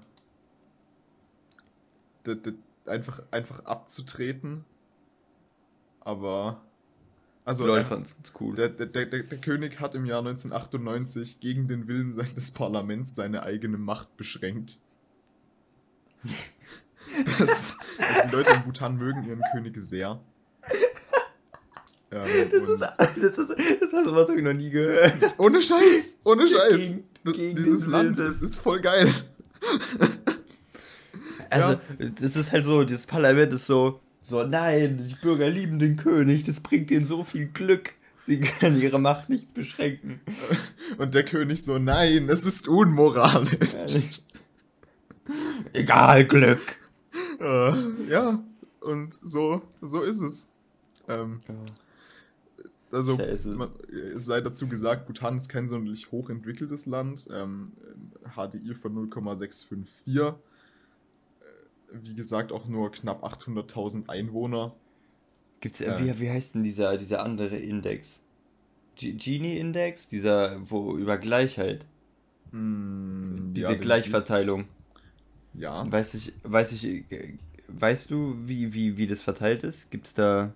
einfach, 2.86 3.24
einfach 3.32 3.66
abzutreten. 3.66 4.66
Aber. 6.00 6.62
Also, 7.44 7.66
Leute 7.66 7.86
fanden 7.86 8.06
es 8.06 8.32
cool. 8.40 8.56
der, 8.56 8.70
der, 8.70 8.86
der, 8.86 9.24
der 9.24 9.38
König 9.40 9.80
hat 9.80 9.96
im 9.96 10.06
Jahr 10.06 10.20
1998 10.20 11.40
gegen 11.40 11.68
den 11.68 11.88
Willen 11.88 12.14
seines 12.14 12.52
Parlaments 12.52 13.16
seine 13.16 13.44
eigene 13.44 13.78
Macht 13.78 14.16
beschränkt. 14.16 14.80
Das, 17.40 17.76
die 18.30 18.36
Leute 18.36 18.52
in 18.52 18.64
Bhutan 18.64 18.98
mögen 18.98 19.24
ihren 19.28 19.42
König 19.52 19.76
sehr. 19.78 20.20
Ähm, 22.12 22.28
Das 22.52 22.70
ist, 22.70 22.82
das 23.24 23.38
ist, 23.38 23.50
das 23.82 23.94
hast 23.94 24.06
du 24.06 24.14
was 24.16 24.30
ich 24.30 24.42
noch 24.44 24.54
nie 24.54 24.70
gehört. 24.70 25.14
ohne 25.38 25.62
Scheiß, 25.62 26.18
ohne 26.24 26.48
Scheiß. 26.48 26.78
Gegen- 26.78 27.04
gegen 27.24 27.56
Dieses 27.56 27.86
Land 27.88 28.18
Wilde. 28.20 28.30
ist, 28.30 28.42
ist 28.42 28.58
voll 28.58 28.82
geil. 28.82 29.08
Also, 31.50 31.80
das 32.20 32.36
ist 32.36 32.52
halt 32.52 32.66
so, 32.66 32.84
dieses 32.84 33.06
Parlament 33.06 33.52
ist 33.54 33.66
so, 33.68 34.00
so, 34.24 34.44
nein, 34.44 35.06
die 35.10 35.16
Bürger 35.16 35.50
lieben 35.50 35.80
den 35.80 35.98
König, 35.98 36.44
das 36.44 36.60
bringt 36.62 36.92
ihnen 36.92 37.06
so 37.06 37.24
viel 37.24 37.48
Glück. 37.48 37.94
Sie 38.18 38.40
können 38.40 38.80
ihre 38.80 39.00
Macht 39.00 39.30
nicht 39.30 39.54
beschränken. 39.54 40.22
Und 40.98 41.14
der 41.16 41.26
König 41.26 41.64
so, 41.64 41.78
nein, 41.80 42.30
es 42.30 42.46
ist 42.46 42.68
unmoralisch. 42.68 43.58
Egal, 45.74 46.26
Glück. 46.26 46.60
Äh, 47.42 48.10
ja, 48.10 48.44
und 48.82 49.14
so, 49.24 49.62
so 49.82 50.02
ist 50.02 50.22
es. 50.22 50.50
Ähm, 51.08 51.42
also, 52.92 53.18
Scheiße. 53.18 53.50
man, 53.52 53.70
es 54.16 54.26
sei 54.26 54.42
dazu 54.42 54.68
gesagt, 54.68 55.08
Bhutan 55.08 55.38
ist 55.38 55.50
kein 55.50 55.70
sonderlich 55.70 56.12
hochentwickeltes 56.12 56.86
Land. 56.86 57.28
Ähm, 57.34 57.72
HDI 58.36 58.74
von 58.76 58.94
0,654. 58.94 60.18
Äh, 60.18 60.34
Wie 62.04 62.14
gesagt, 62.16 62.52
auch 62.52 62.68
nur 62.68 62.92
knapp 62.92 63.24
800.000 63.24 64.10
Einwohner. 64.10 64.76
Gibt's, 65.62 65.80
Ja. 65.80 65.98
wie, 66.00 66.20
wie 66.20 66.30
heißt 66.30 66.56
denn 66.56 66.64
dieser, 66.64 66.98
dieser 66.98 67.24
andere 67.24 67.58
Index? 67.58 68.20
G- 68.96 69.14
Gini-Index? 69.14 70.08
Dieser, 70.10 70.60
wo 70.70 70.98
über 70.98 71.18
Gleichheit. 71.18 71.86
Mm, 72.52 73.54
Diese 73.54 73.72
ja, 73.74 73.78
Gleichverteilung. 73.78 74.66
Ja, 75.54 75.92
Weiß 75.92 76.14
ich, 76.14 76.34
weiß 76.44 76.72
ich, 76.74 77.06
weißt 77.68 78.12
du, 78.12 78.36
wie, 78.46 78.74
wie, 78.74 78.98
wie 78.98 79.08
das 79.08 79.22
verteilt 79.24 79.64
ist? 79.64 79.90
Gibt's 79.92 80.14
da. 80.14 80.54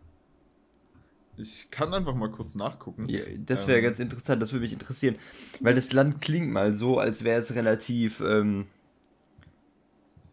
ich 1.38 1.70
kann 1.72 1.94
einfach 1.94 2.16
mal 2.16 2.32
kurz 2.32 2.56
nachgucken. 2.56 3.08
Ja, 3.08 3.22
das 3.38 3.68
wäre 3.68 3.82
Ähm. 3.82 3.84
ganz 3.84 4.00
interessant, 4.00 4.42
das 4.42 4.52
würde 4.52 4.64
mich 4.64 4.74
interessieren. 4.74 5.16
Weil 5.62 5.76
das 5.76 5.92
Land 5.92 6.22
klingt 6.22 6.52
mal 6.52 6.74
so, 6.74 6.98
als 7.00 7.24
wäre 7.24 7.40
es 7.40 7.54
relativ. 7.56 8.20
Ähm, 8.22 8.68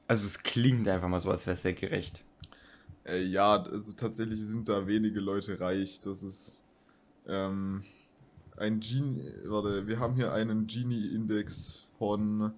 also 0.06 0.26
es 0.26 0.42
klingt 0.44 0.86
einfach 0.88 1.08
mal 1.08 1.18
so, 1.20 1.30
als 1.30 1.46
wäre 1.46 1.54
es 1.54 1.62
sehr 1.62 1.72
gerecht. 1.72 2.22
Äh, 3.04 3.22
ja, 3.24 3.62
also 3.62 3.92
tatsächlich 3.96 4.38
sind 4.40 4.68
da 4.68 4.86
wenige 4.86 5.20
Leute 5.20 5.58
reich. 5.60 6.00
Das 6.00 6.22
ist 6.22 6.62
ähm, 7.26 7.84
ein 8.56 8.80
Gini. 8.80 9.24
Warte, 9.46 9.86
wir 9.86 9.98
haben 10.00 10.16
hier 10.16 10.32
einen 10.32 10.66
Gini-Index 10.66 11.86
von 11.98 12.52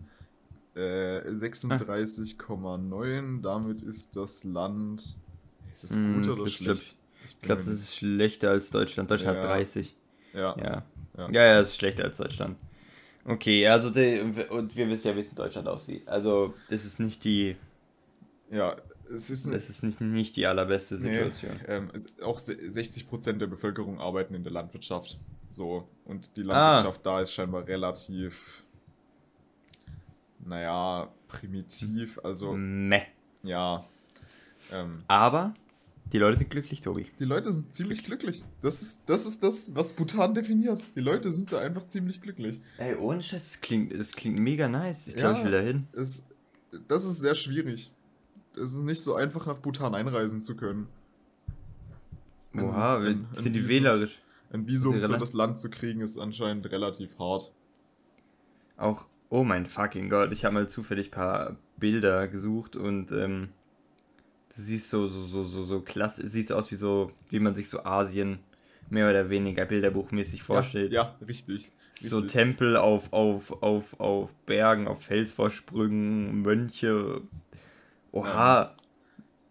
äh, 0.77 1.21
36,9. 1.31 3.43
Damit 3.43 3.83
ist 3.83 4.17
das 4.17 4.45
Land. 4.45 5.01
Ist 5.71 5.85
das 5.85 5.95
Hm, 5.97 6.23
gut 6.23 6.29
oder 6.29 6.45
ich 6.47 6.57
schlecht? 6.57 6.97
Ich 7.25 7.41
glaube, 7.41 7.63
das 7.63 7.73
ist 7.75 7.97
schlechter 7.97 8.51
als 8.51 8.71
Deutschland. 8.71 9.11
Deutschland 9.11 9.39
hat 9.39 9.45
Ja. 9.45 9.51
30. 9.55 9.95
Ja, 10.35 10.57
Ja. 10.59 10.85
Ja. 11.17 11.31
Ja, 11.31 11.43
ja, 11.45 11.61
es 11.61 11.71
ist 11.71 11.77
schlechter 11.77 12.05
als 12.05 12.17
Deutschland. 12.17 12.57
Okay, 13.25 13.67
also 13.69 13.89
die, 13.89 14.21
und 14.51 14.77
wir 14.77 14.89
wissen 14.89 15.09
ja, 15.09 15.17
wie 15.17 15.21
es 15.21 15.29
in 15.31 15.37
Deutschland 15.37 15.67
aussieht. 15.69 16.07
Also, 16.07 16.53
das 16.69 16.85
ist 16.85 17.01
nicht 17.01 17.25
die, 17.25 17.57
ja. 18.51 18.77
Es 19.07 19.29
ist 19.31 19.51
das 19.53 19.69
ist 19.69 19.83
nicht, 19.83 20.01
nicht 20.01 20.35
die 20.37 20.47
allerbeste 20.47 20.95
Nee, 20.97 21.13
Situation. 21.13 21.61
ähm, 21.69 21.91
es, 21.95 22.07
auch 22.23 22.39
se- 22.39 22.57
60% 22.71 23.39
der 23.39 23.47
Bevölkerung 23.47 24.01
arbeiten 24.01 24.35
in 24.35 24.43
der 24.45 24.53
Landwirtschaft. 24.53 25.19
So, 25.51 25.87
und 26.07 26.37
die 26.37 26.43
Ah. 26.43 26.47
Landwirtschaft 26.75 27.05
da 27.07 27.21
ist 27.21 27.33
scheinbar 27.33 27.67
relativ, 27.67 28.64
naja, 30.47 31.09
primitiv. 31.29 32.19
Also, 32.23 32.53
Meh. 32.57 33.03
ja. 33.43 33.85
Ähm, 34.73 35.03
Aber 35.09 35.55
die 36.13 36.19
Leute 36.19 36.39
sind 36.39 36.51
glücklich, 36.51 36.81
Tobi. 36.81 37.07
die 37.19 37.25
Leute 37.25 37.53
sind 37.53 37.75
ziemlich 37.75 38.05
glücklich. 38.05 38.45
Das 38.63 38.81
ist, 38.83 39.03
das 39.09 39.27
ist 39.27 39.43
das, 39.43 39.75
was 39.75 39.93
Bhutan 39.93 40.35
definiert. 40.35 40.83
Die 40.97 41.01
Leute 41.01 41.33
sind 41.33 41.53
da 41.53 41.61
einfach 41.61 41.87
ziemlich 41.87 42.21
glücklich. 42.21 42.61
Ey, 42.79 42.95
ohne 42.97 43.21
Scheiß, 43.21 43.53
das 43.53 43.61
klingt, 43.61 43.93
das 43.99 44.13
klingt 44.13 44.39
mega 44.39 44.69
nice. 44.69 45.07
Ich 45.09 45.15
Ja. 45.17 45.21
glaube, 45.33 45.39
ich 45.39 45.45
will 45.45 45.53
da 45.53 45.61
hin. 45.61 45.87
Es, 45.93 46.23
das 46.89 47.05
ist 47.05 47.19
sehr 47.21 47.35
schwierig. 47.35 47.91
Es 48.57 48.73
ist 48.75 48.83
nicht 48.85 49.03
so 49.03 49.15
einfach, 49.15 49.47
nach 49.47 49.59
Bhutan 49.59 49.95
einreisen 49.95 50.41
zu 50.43 50.55
können. 50.57 50.87
Oha, 52.57 52.99
ein- 52.99 53.27
ein 53.35 53.43
sind 53.43 53.53
die 53.53 53.61
Visum. 53.61 53.69
wählerisch? 53.71 54.19
Ein 54.53 54.67
Visum 54.69 55.01
für 55.01 55.19
das 55.19 55.33
Land 55.33 55.59
zu 55.59 55.69
kriegen, 55.71 56.01
ist 56.01 56.17
anscheinend 56.19 56.71
relativ 56.71 57.19
hart. 57.19 57.53
Auch, 58.77 59.07
oh 59.35 59.43
mein 59.43 59.67
fucking 59.67 60.09
Gott, 60.09 60.31
ich 60.31 60.45
habe 60.45 60.55
mal 60.55 60.69
zufällig 60.69 61.09
ein 61.09 61.11
paar 61.11 61.57
Bilder 61.77 62.29
gesucht 62.29 62.77
und 62.77 63.11
ähm, 63.11 63.49
du 64.55 64.63
siehst 64.63 64.91
so, 64.91 65.09
so, 65.09 65.25
so, 65.25 65.43
so, 65.43 65.65
so 65.65 65.81
klasse, 65.81 66.29
sieht 66.29 66.53
aus 66.53 66.71
wie 66.71 66.77
so, 66.77 67.11
wie 67.31 67.41
man 67.41 67.57
sich 67.57 67.69
so 67.69 67.85
Asien 67.85 68.39
mehr 68.91 69.11
oder 69.11 69.31
weniger 69.31 69.65
bilderbuchmäßig 69.65 70.45
vorstellt. 70.45 70.93
Ja, 70.93 71.03
ja 71.03 71.27
richtig. 71.27 71.73
So 72.01 72.19
richtig. 72.19 72.33
Tempel 72.33 72.77
auf, 72.77 73.13
auf, 73.13 73.61
auf, 73.61 73.99
auf 73.99 74.33
Bergen, 74.47 74.87
auf 74.87 75.03
Felsvorsprüngen, 75.03 76.43
Mönche. 76.43 77.23
Oha. 78.13 78.77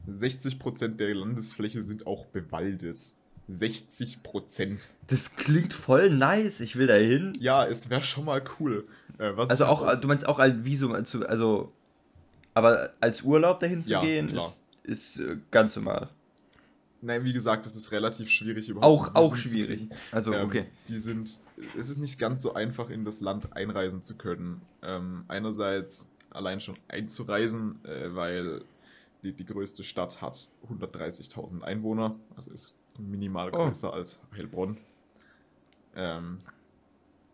60% 0.10 0.96
der 0.96 1.14
Landesfläche 1.14 1.84
sind 1.84 2.08
auch 2.08 2.26
bewaldet. 2.28 3.14
60%. 3.50 4.90
Das 5.08 5.36
klingt 5.36 5.74
voll 5.74 6.10
nice. 6.10 6.60
Ich 6.62 6.76
will 6.76 6.88
da 6.88 6.96
hin. 6.96 7.38
Ja, 7.40 7.66
es 7.66 7.90
wäre 7.90 8.02
schon 8.02 8.26
mal 8.26 8.42
cool. 8.60 8.88
Äh, 9.20 9.34
Also 9.38 9.66
auch, 9.66 9.96
du 10.00 10.08
meinst 10.08 10.28
auch 10.28 10.40
als 10.40 10.64
Visum, 10.64 10.94
also, 10.94 11.72
aber 12.54 12.94
als 13.00 13.22
Urlaub 13.22 13.60
dahin 13.60 13.82
zu 13.82 13.92
Ja, 13.92 14.02
gehen, 14.02 14.28
klar. 14.30 14.48
ist, 14.84 15.18
ist 15.18 15.20
äh, 15.20 15.38
ganz 15.52 15.76
normal. 15.76 16.10
Nein, 17.02 17.26
wie 17.26 17.34
gesagt, 17.34 17.66
es 17.66 17.76
ist 17.76 17.92
relativ 17.92 18.30
schwierig 18.30 18.70
überhaupt. 18.70 19.10
Auch, 19.14 19.16
auch 19.16 19.36
schwierig. 19.36 19.90
Also, 20.14 20.34
Ähm, 20.34 20.46
okay. 20.46 20.66
Die 20.88 20.98
sind, 20.98 21.38
es 21.78 21.90
ist 21.90 21.98
nicht 21.98 22.18
ganz 22.18 22.42
so 22.42 22.54
einfach, 22.54 22.90
in 22.90 23.04
das 23.04 23.20
Land 23.20 23.56
einreisen 23.58 24.02
zu 24.04 24.16
können. 24.16 24.62
Ähm, 24.82 25.26
einerseits 25.28 26.08
allein 26.30 26.62
schon 26.62 26.78
einzureisen, 26.88 27.84
äh, 27.84 28.16
weil 28.16 28.64
die, 29.22 29.34
die 29.34 29.46
größte 29.46 29.84
Stadt 29.84 30.22
hat 30.22 30.50
130.000 30.70 31.62
Einwohner, 31.62 32.16
also 32.38 32.52
ist 32.52 32.78
minimal 33.00 33.50
Oh. 33.54 33.66
größer 33.66 33.94
als 33.94 34.22
Heilbronn. 34.36 34.78
Ähm, 35.96 36.40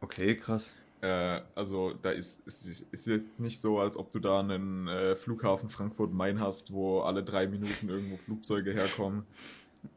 Okay, 0.01 0.35
krass. 0.37 0.71
Äh, 1.01 1.41
also 1.55 1.93
da 2.01 2.11
ist 2.11 2.41
es 2.47 2.65
ist, 2.65 3.07
jetzt 3.07 3.41
nicht 3.41 3.59
so, 3.59 3.79
als 3.79 3.97
ob 3.97 4.11
du 4.11 4.19
da 4.19 4.39
einen 4.39 4.87
äh, 4.87 5.15
Flughafen 5.15 5.69
Frankfurt-Main 5.69 6.39
hast, 6.39 6.71
wo 6.71 7.01
alle 7.01 7.23
drei 7.23 7.47
Minuten 7.47 7.89
irgendwo 7.89 8.15
Flugzeuge 8.17 8.71
herkommen. 8.73 9.23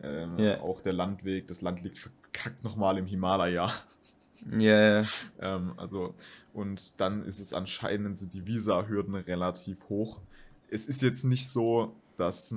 Ähm, 0.01 0.39
Ja. 0.39 0.61
Auch 0.61 0.81
der 0.81 0.93
Landweg, 0.93 1.47
das 1.47 1.61
Land 1.61 1.83
liegt 1.83 1.99
verkackt 1.99 2.63
nochmal 2.65 2.99
im 2.99 3.07
Himalaya. 3.07 3.71
Ja, 4.59 5.01
ja. 5.01 5.09
Ähm, 5.41 5.75
also, 5.77 6.15
und 6.53 7.01
dann 7.01 7.25
ist 7.25 7.39
es 7.39 7.53
anscheinend, 7.53 8.19
sind 8.19 8.35
die 8.35 8.45
Visa-Hürden 8.47 9.15
relativ 9.15 9.89
hoch. 9.89 10.21
Es 10.69 10.87
ist 10.87 11.01
jetzt 11.03 11.23
nicht 11.25 11.49
so, 11.49 11.95
dass, 12.17 12.55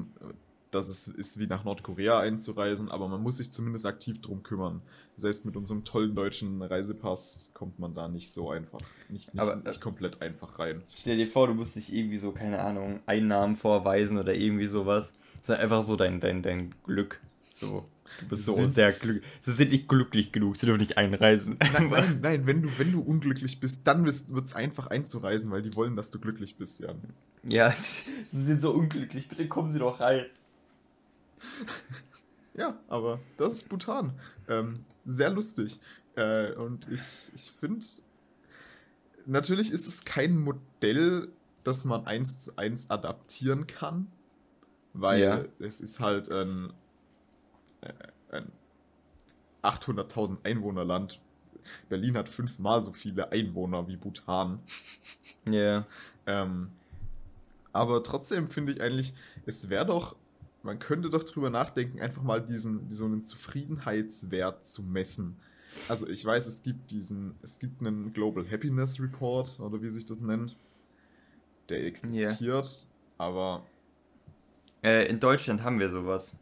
dass 0.75 0.89
es 0.89 1.07
ist 1.07 1.39
wie 1.39 1.47
nach 1.47 1.63
Nordkorea 1.63 2.19
einzureisen, 2.19 2.89
aber 2.91 3.07
man 3.07 3.21
muss 3.23 3.37
sich 3.37 3.51
zumindest 3.51 3.85
aktiv 3.85 4.21
drum 4.21 4.43
kümmern. 4.43 4.81
Selbst 5.17 5.45
mit 5.45 5.55
unserem 5.55 5.83
tollen 5.85 6.13
deutschen 6.13 6.61
Reisepass 6.61 7.49
kommt 7.53 7.79
man 7.79 7.93
da 7.95 8.07
nicht 8.07 8.31
so 8.31 8.49
einfach, 8.51 8.81
nicht, 9.09 9.33
nicht, 9.33 9.41
Aber, 9.41 9.53
äh, 9.53 9.67
nicht 9.69 9.81
komplett 9.81 10.21
einfach 10.21 10.59
rein. 10.59 10.83
Stell 10.95 11.17
dir 11.17 11.27
vor, 11.27 11.47
du 11.47 11.53
musst 11.53 11.75
dich 11.75 11.93
irgendwie 11.93 12.17
so, 12.17 12.31
keine 12.31 12.59
Ahnung, 12.59 12.99
Einnahmen 13.05 13.55
vorweisen 13.55 14.17
oder 14.17 14.35
irgendwie 14.35 14.67
sowas. 14.67 15.13
Das 15.45 15.57
ist 15.57 15.63
einfach 15.63 15.83
so 15.83 15.95
dein, 15.95 16.19
dein, 16.19 16.41
dein 16.43 16.75
Glück. 16.83 17.21
So. 17.55 17.85
Du 18.19 18.27
bist 18.27 18.45
so 18.45 18.53
sind- 18.53 18.69
sehr 18.69 18.91
glücklich. 18.91 19.23
Sie 19.39 19.51
sind 19.53 19.71
nicht 19.71 19.87
glücklich 19.87 20.31
genug, 20.31 20.57
sie 20.57 20.65
dürfen 20.65 20.81
nicht 20.81 20.97
einreisen. 20.97 21.57
Nein, 21.73 21.89
nein, 21.89 22.19
nein, 22.21 22.45
wenn 22.45 22.61
du, 22.61 22.69
wenn 22.77 22.91
du 22.91 22.99
unglücklich 23.01 23.59
bist, 23.59 23.87
dann 23.87 24.05
wird 24.05 24.45
es 24.45 24.53
einfach 24.53 24.87
einzureisen, 24.87 25.49
weil 25.49 25.61
die 25.61 25.75
wollen, 25.75 25.95
dass 25.95 26.11
du 26.11 26.19
glücklich 26.19 26.57
bist, 26.57 26.79
Jan. 26.81 26.99
Ja, 27.43 27.71
sie 28.27 28.43
sind 28.43 28.59
so 28.61 28.71
unglücklich. 28.71 29.27
Bitte 29.27 29.47
kommen 29.47 29.71
sie 29.71 29.79
doch 29.79 29.99
rein. 30.01 30.25
Ja, 32.57 32.79
aber 32.87 33.19
das 33.35 33.51
ist 33.55 33.67
Bhutan. 33.69 34.17
Ähm, 34.47 34.85
sehr 35.03 35.29
lustig. 35.29 35.77
Äh, 36.15 36.53
und 36.53 36.87
ich, 36.89 37.29
ich 37.35 37.51
finde, 37.51 37.85
natürlich 39.25 39.71
ist 39.71 39.87
es 39.87 40.05
kein 40.05 40.37
Modell, 40.39 41.27
das 41.65 41.83
man 41.83 42.05
eins 42.07 42.39
zu 42.39 42.55
eins 42.57 42.89
adaptieren 42.89 43.67
kann, 43.67 44.07
weil 44.93 45.19
Ja. 45.21 45.45
es 45.59 45.81
ist 45.81 45.99
halt 45.99 46.31
ein, 46.31 46.71
äh, 47.81 47.91
ein 48.31 48.49
800.000 49.61 50.37
Einwohnerland. 50.45 51.19
Berlin 51.89 52.15
hat 52.15 52.29
fünfmal 52.29 52.81
so 52.81 52.93
viele 52.93 53.33
Einwohner 53.33 53.87
wie 53.89 53.97
Bhutan. 53.97 54.59
Ja. 55.45 55.85
Ähm, 56.25 56.71
aber 57.73 58.01
trotzdem 58.03 58.47
finde 58.47 58.71
ich 58.71 58.81
eigentlich, 58.81 59.13
es 59.45 59.67
wäre 59.69 59.85
doch, 59.85 60.15
man 60.65 60.79
könnte 60.79 61.09
doch 61.09 61.23
drüber 61.23 61.49
nachdenken, 61.49 62.01
einfach 62.01 62.23
mal 62.23 62.41
diesen, 62.41 62.89
so 62.89 63.05
einen 63.05 63.23
Zufriedenheitswert 63.23 64.65
zu 64.65 64.83
messen. 64.83 65.37
Also 65.87 66.07
ich 66.07 66.25
weiß, 66.25 66.47
es 66.47 66.63
gibt 66.63 66.91
diesen, 66.91 67.35
es 67.41 67.59
gibt 67.59 67.81
einen 67.81 68.11
Global 68.13 68.49
Happiness 68.49 68.99
Report 68.99 69.59
oder 69.59 69.81
wie 69.81 69.89
sich 69.89 70.05
das 70.05 70.21
nennt. 70.21 70.57
Der 71.69 71.85
existiert. 71.85 72.85
Aber. 73.17 73.63
Äh, 74.83 75.07
in 75.07 75.19
Deutschland 75.19 75.63
haben 75.63 75.79
wir 75.79 75.89
sowas. 75.89 76.33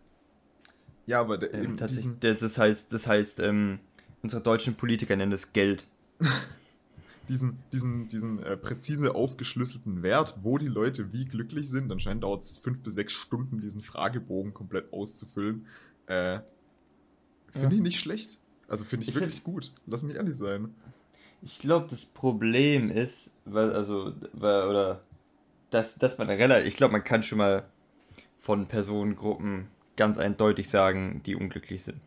Ja, 1.05 1.19
aber 1.19 1.38
der, 1.38 1.53
Ähm, 1.53 1.77
tatsächlich, 1.77 2.19
diesen, 2.19 2.38
das 2.39 2.57
heißt, 2.57 2.93
das 2.93 3.07
heißt, 3.07 3.39
ähm, 3.39 3.79
unsere 4.21 4.41
deutschen 4.41 4.75
Politiker 4.75 5.15
nennen 5.15 5.31
das 5.31 5.53
Geld. 5.53 5.86
diesen, 7.29 7.57
diesen, 7.71 8.09
diesen 8.09 8.43
äh, 8.43 8.57
präzise 8.57 9.15
aufgeschlüsselten 9.15 10.03
Wert, 10.03 10.38
wo 10.41 10.57
die 10.57 10.67
Leute 10.67 11.13
wie 11.13 11.25
glücklich 11.25 11.69
sind, 11.69 11.91
anscheinend 11.91 12.23
dauert 12.23 12.41
es 12.41 12.57
fünf 12.57 12.81
bis 12.81 12.95
sechs 12.95 13.13
Stunden, 13.13 13.59
diesen 13.62 13.81
Fragebogen 13.81 14.53
komplett 14.53 14.91
auszufüllen. 14.91 15.65
Äh, 16.07 16.39
finde 17.51 17.67
Ja. 17.69 17.73
ich 17.75 17.81
nicht 17.81 17.99
schlecht. 17.99 18.39
Also 18.67 18.83
finde 18.86 19.03
ich, 19.03 19.09
Ich 19.09 19.15
wirklich 19.15 19.43
gut. 19.43 19.73
Lass 19.88 20.03
mich 20.03 20.15
ehrlich 20.15 20.36
sein. 20.36 20.73
Ich 21.41 21.59
glaube, 21.59 21.88
das 21.89 22.05
Problem 22.05 22.89
ist, 22.89 23.29
weil, 23.45 23.71
also, 23.73 24.13
weil, 24.33 24.67
oder, 24.67 25.03
dass, 25.69 25.95
dass 25.95 26.17
man 26.17 26.27
relativ, 26.29 26.67
ich 26.67 26.75
glaube, 26.77 26.93
man 26.93 27.03
kann 27.03 27.23
schon 27.23 27.38
mal 27.38 27.65
von 28.39 28.67
Personengruppen 28.67 29.67
ganz 29.95 30.17
eindeutig 30.17 30.69
sagen, 30.69 31.21
die 31.25 31.36
unglücklich 31.36 31.83
sind. 31.83 31.99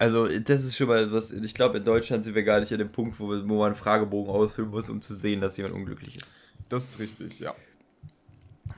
Also, 0.00 0.28
das 0.28 0.64
ist 0.64 0.78
schon 0.78 0.88
mal 0.88 1.12
was, 1.12 1.30
ich 1.30 1.52
glaube, 1.52 1.76
in 1.76 1.84
Deutschland 1.84 2.24
sind 2.24 2.34
wir 2.34 2.42
gar 2.42 2.58
nicht 2.58 2.72
an 2.72 2.78
dem 2.78 2.90
Punkt, 2.90 3.20
wo, 3.20 3.28
wir, 3.28 3.46
wo 3.46 3.58
man 3.58 3.66
einen 3.66 3.74
Fragebogen 3.74 4.32
ausfüllen 4.32 4.70
muss, 4.70 4.88
um 4.88 5.02
zu 5.02 5.14
sehen, 5.14 5.42
dass 5.42 5.58
jemand 5.58 5.74
unglücklich 5.74 6.16
ist. 6.16 6.32
Das 6.70 6.88
ist 6.88 7.00
richtig, 7.00 7.38
ja. 7.38 7.54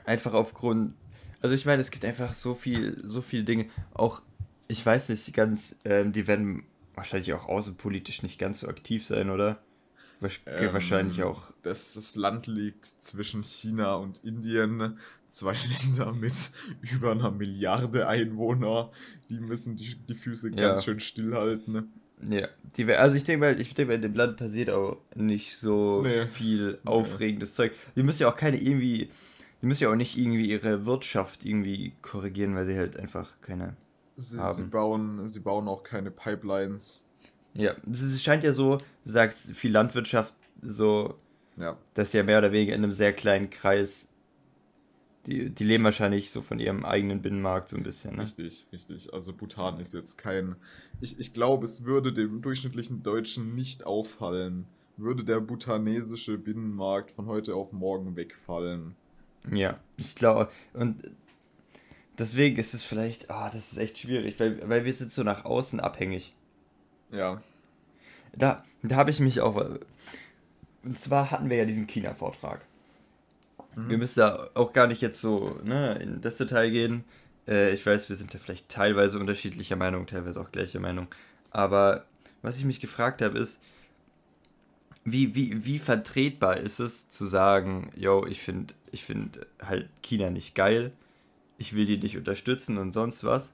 Einfach 0.03 0.33
aufgrund, 0.33 0.95
also 1.39 1.55
ich 1.55 1.65
meine, 1.65 1.79
es 1.79 1.91
gibt 1.91 2.03
einfach 2.03 2.33
so 2.33 2.53
viel, 2.53 3.01
so 3.05 3.21
viele 3.21 3.45
Dinge, 3.45 3.69
auch, 3.93 4.21
ich 4.67 4.85
weiß 4.85 5.07
nicht 5.07 5.33
ganz, 5.33 5.79
ähm, 5.85 6.11
die 6.11 6.27
werden 6.27 6.65
wahrscheinlich 6.93 7.31
auch 7.31 7.47
außenpolitisch 7.47 8.21
nicht 8.21 8.37
ganz 8.37 8.59
so 8.59 8.67
aktiv 8.67 9.05
sein, 9.05 9.29
oder? 9.29 9.63
Ähm, 10.45 10.73
wahrscheinlich 10.73 11.23
auch. 11.23 11.51
Das, 11.63 11.93
das 11.93 12.15
Land 12.15 12.47
liegt 12.47 12.85
zwischen 12.85 13.43
China 13.43 13.95
und 13.95 14.23
Indien. 14.23 14.97
Zwei 15.27 15.55
Länder 15.69 16.11
mit 16.13 16.51
über 16.81 17.11
einer 17.11 17.31
Milliarde 17.31 18.07
Einwohner. 18.07 18.91
Die 19.29 19.39
müssen 19.39 19.75
die, 19.77 19.95
die 19.95 20.15
Füße 20.15 20.49
Ja. 20.49 20.55
ganz 20.55 20.83
schön 20.83 20.99
stillhalten. 20.99 21.91
Ja, 22.29 22.47
die, 22.77 22.85
also 22.93 23.15
ich 23.15 23.25
denke 23.25 23.39
mal, 23.45 23.59
ich 23.59 23.73
denke 23.73 23.89
mal, 23.91 23.95
in 23.95 24.01
dem 24.01 24.13
Land 24.13 24.37
passiert 24.37 24.69
auch 24.69 24.97
nicht 25.15 25.57
so 25.57 26.01
Nee. 26.03 26.25
viel 26.27 26.79
aufregendes 26.85 27.53
Zeug. 27.53 27.73
Die 27.95 28.03
müssen 28.03 28.21
ja 28.21 28.31
auch 28.31 28.37
keine 28.37 28.61
irgendwie, 28.61 29.09
die 29.61 29.65
müssen 29.65 29.83
ja 29.83 29.91
auch 29.91 29.95
nicht 29.95 30.17
irgendwie 30.17 30.49
ihre 30.49 30.85
Wirtschaft 30.85 31.43
irgendwie 31.43 31.93
korrigieren, 32.01 32.55
weil 32.55 32.65
sie 32.65 32.77
halt 32.77 32.95
einfach 32.97 33.29
keine. 33.41 33.75
Sie, 34.15 34.33
sie, 34.33 34.37
Haben. 34.39 34.69
bauen, 34.69 35.27
sie 35.27 35.39
bauen 35.41 35.67
auch 35.67 35.83
keine 35.83 36.11
Pipelines. 36.11 37.01
Ja, 37.55 37.75
es 37.91 38.21
scheint 38.21 38.43
ja 38.43 38.53
so, 38.53 38.77
du 39.05 39.11
sagst 39.11 39.51
viel 39.55 39.71
Landwirtschaft, 39.71 40.33
so, 40.61 41.15
Ja, 41.57 41.77
dass 41.93 42.13
ja 42.13 42.23
mehr 42.23 42.39
oder 42.39 42.51
weniger 42.51 42.73
in 42.73 42.83
einem 42.83 42.93
sehr 42.93 43.13
kleinen 43.13 43.49
Kreis. 43.49 44.07
Die, 45.25 45.49
die 45.49 45.63
leben 45.63 45.85
wahrscheinlich 45.85 46.31
so 46.31 46.41
von 46.41 46.59
ihrem 46.59 46.83
eigenen 46.83 47.21
Binnenmarkt 47.21 47.69
so 47.69 47.77
ein 47.77 47.83
bisschen, 47.83 48.17
ne? 48.17 48.23
richtig, 48.23 48.65
richtig. 48.73 49.13
Also 49.13 49.31
Bhutan 49.31 49.79
ist 49.79 49.93
jetzt 49.93 50.17
kein. 50.17 50.57
Ich, 50.99 51.17
ich 51.17 51.33
glaube, 51.33 51.63
es 51.63 51.85
würde 51.85 52.11
dem 52.11 52.41
durchschnittlichen 52.41 53.03
Deutschen 53.03 53.55
nicht 53.55 53.85
auffallen, 53.85 54.65
würde 54.97 55.23
der 55.23 55.39
bhutanesische 55.39 56.37
Binnenmarkt 56.37 57.11
von 57.11 57.27
heute 57.27 57.55
auf 57.55 57.71
morgen 57.71 58.17
wegfallen. 58.17 58.95
Ja, 59.49 59.75
ich 59.97 60.15
glaube, 60.15 60.49
und 60.73 61.01
deswegen 62.17 62.57
ist 62.57 62.73
es 62.73 62.83
vielleicht, 62.83 63.29
ah, 63.29 63.49
das 63.49 63.71
ist 63.71 63.77
echt 63.77 63.97
schwierig, 63.99 64.39
weil, 64.39 64.67
weil 64.67 64.83
wir 64.83 64.93
sind 64.93 65.11
so 65.11 65.23
nach 65.23 65.45
außen 65.45 65.79
abhängig. 65.79 66.33
Ja, 67.13 67.41
Da, 68.33 68.63
da 68.81 68.95
habe 68.95 69.11
ich 69.11 69.19
mich 69.19 69.39
auch. 69.41 69.55
Und 70.83 70.97
zwar 70.97 71.31
hatten 71.31 71.49
wir 71.49 71.57
ja 71.57 71.65
diesen 71.65 71.87
China-Vortrag. 71.87 72.61
Mhm. 73.75 73.89
Wir 73.89 73.97
müssen 73.97 74.19
da 74.19 74.49
auch 74.55 74.73
gar 74.73 74.87
nicht 74.87 75.01
jetzt 75.01 75.21
so 75.21 75.59
ne, 75.63 75.95
in 76.01 76.21
das 76.21 76.37
Detail 76.37 76.69
gehen. 76.71 77.03
Äh, 77.47 77.73
ich 77.73 77.85
weiß, 77.85 78.09
wir 78.09 78.15
sind 78.15 78.33
da 78.33 78.39
vielleicht 78.39 78.69
teilweise 78.69 79.19
unterschiedlicher 79.19 79.75
Meinung, 79.75 80.07
teilweise 80.07 80.41
auch 80.41 80.51
gleicher 80.51 80.79
Meinung. 80.79 81.07
Aber 81.51 82.05
was 82.41 82.57
ich 82.57 82.65
mich 82.65 82.81
gefragt 82.81 83.21
habe, 83.21 83.37
ist, 83.37 83.61
wie, 85.05 85.35
wie, 85.35 85.65
wie 85.65 85.79
vertretbar 85.79 86.57
ist 86.57 86.79
es 86.79 87.09
zu 87.09 87.27
sagen, 87.27 87.91
yo, 87.95 88.25
ich 88.25 88.41
finde 88.41 88.73
ich 88.91 89.03
find 89.03 89.45
halt 89.61 89.89
China 90.01 90.29
nicht 90.29 90.55
geil, 90.55 90.91
ich 91.57 91.73
will 91.73 91.85
die 91.85 91.97
nicht 91.97 92.17
unterstützen 92.17 92.77
und 92.77 92.93
sonst 92.93 93.23
was. 93.23 93.53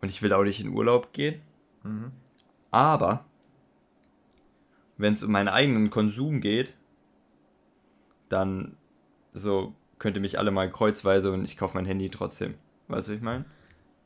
Und 0.00 0.08
ich 0.10 0.22
will 0.22 0.32
auch 0.32 0.44
nicht 0.44 0.60
in 0.60 0.68
Urlaub 0.68 1.12
gehen. 1.12 1.40
Mhm. 1.82 2.12
Aber 2.76 3.24
wenn 4.98 5.14
es 5.14 5.22
um 5.22 5.32
meinen 5.32 5.48
eigenen 5.48 5.88
Konsum 5.88 6.42
geht, 6.42 6.76
dann 8.28 8.76
so 9.32 9.74
könnt 9.98 10.18
ihr 10.18 10.20
mich 10.20 10.38
alle 10.38 10.50
mal 10.50 10.70
kreuzweise 10.70 11.32
und 11.32 11.46
ich 11.46 11.56
kaufe 11.56 11.74
mein 11.74 11.86
Handy 11.86 12.10
trotzdem. 12.10 12.56
Weißt 12.88 13.08
du, 13.08 13.12
was 13.12 13.16
ich 13.16 13.22
meine? 13.22 13.46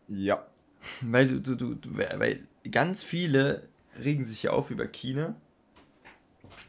Ja. 0.07 0.47
Weil 1.01 1.27
du, 1.27 1.41
du, 1.41 1.57
du, 1.57 1.75
du, 1.75 1.97
weil 1.97 2.47
ganz 2.71 3.03
viele 3.03 3.69
regen 3.99 4.25
sich 4.25 4.45
ja 4.45 4.53
auf 4.53 4.71
über 4.71 4.87
China, 4.87 5.35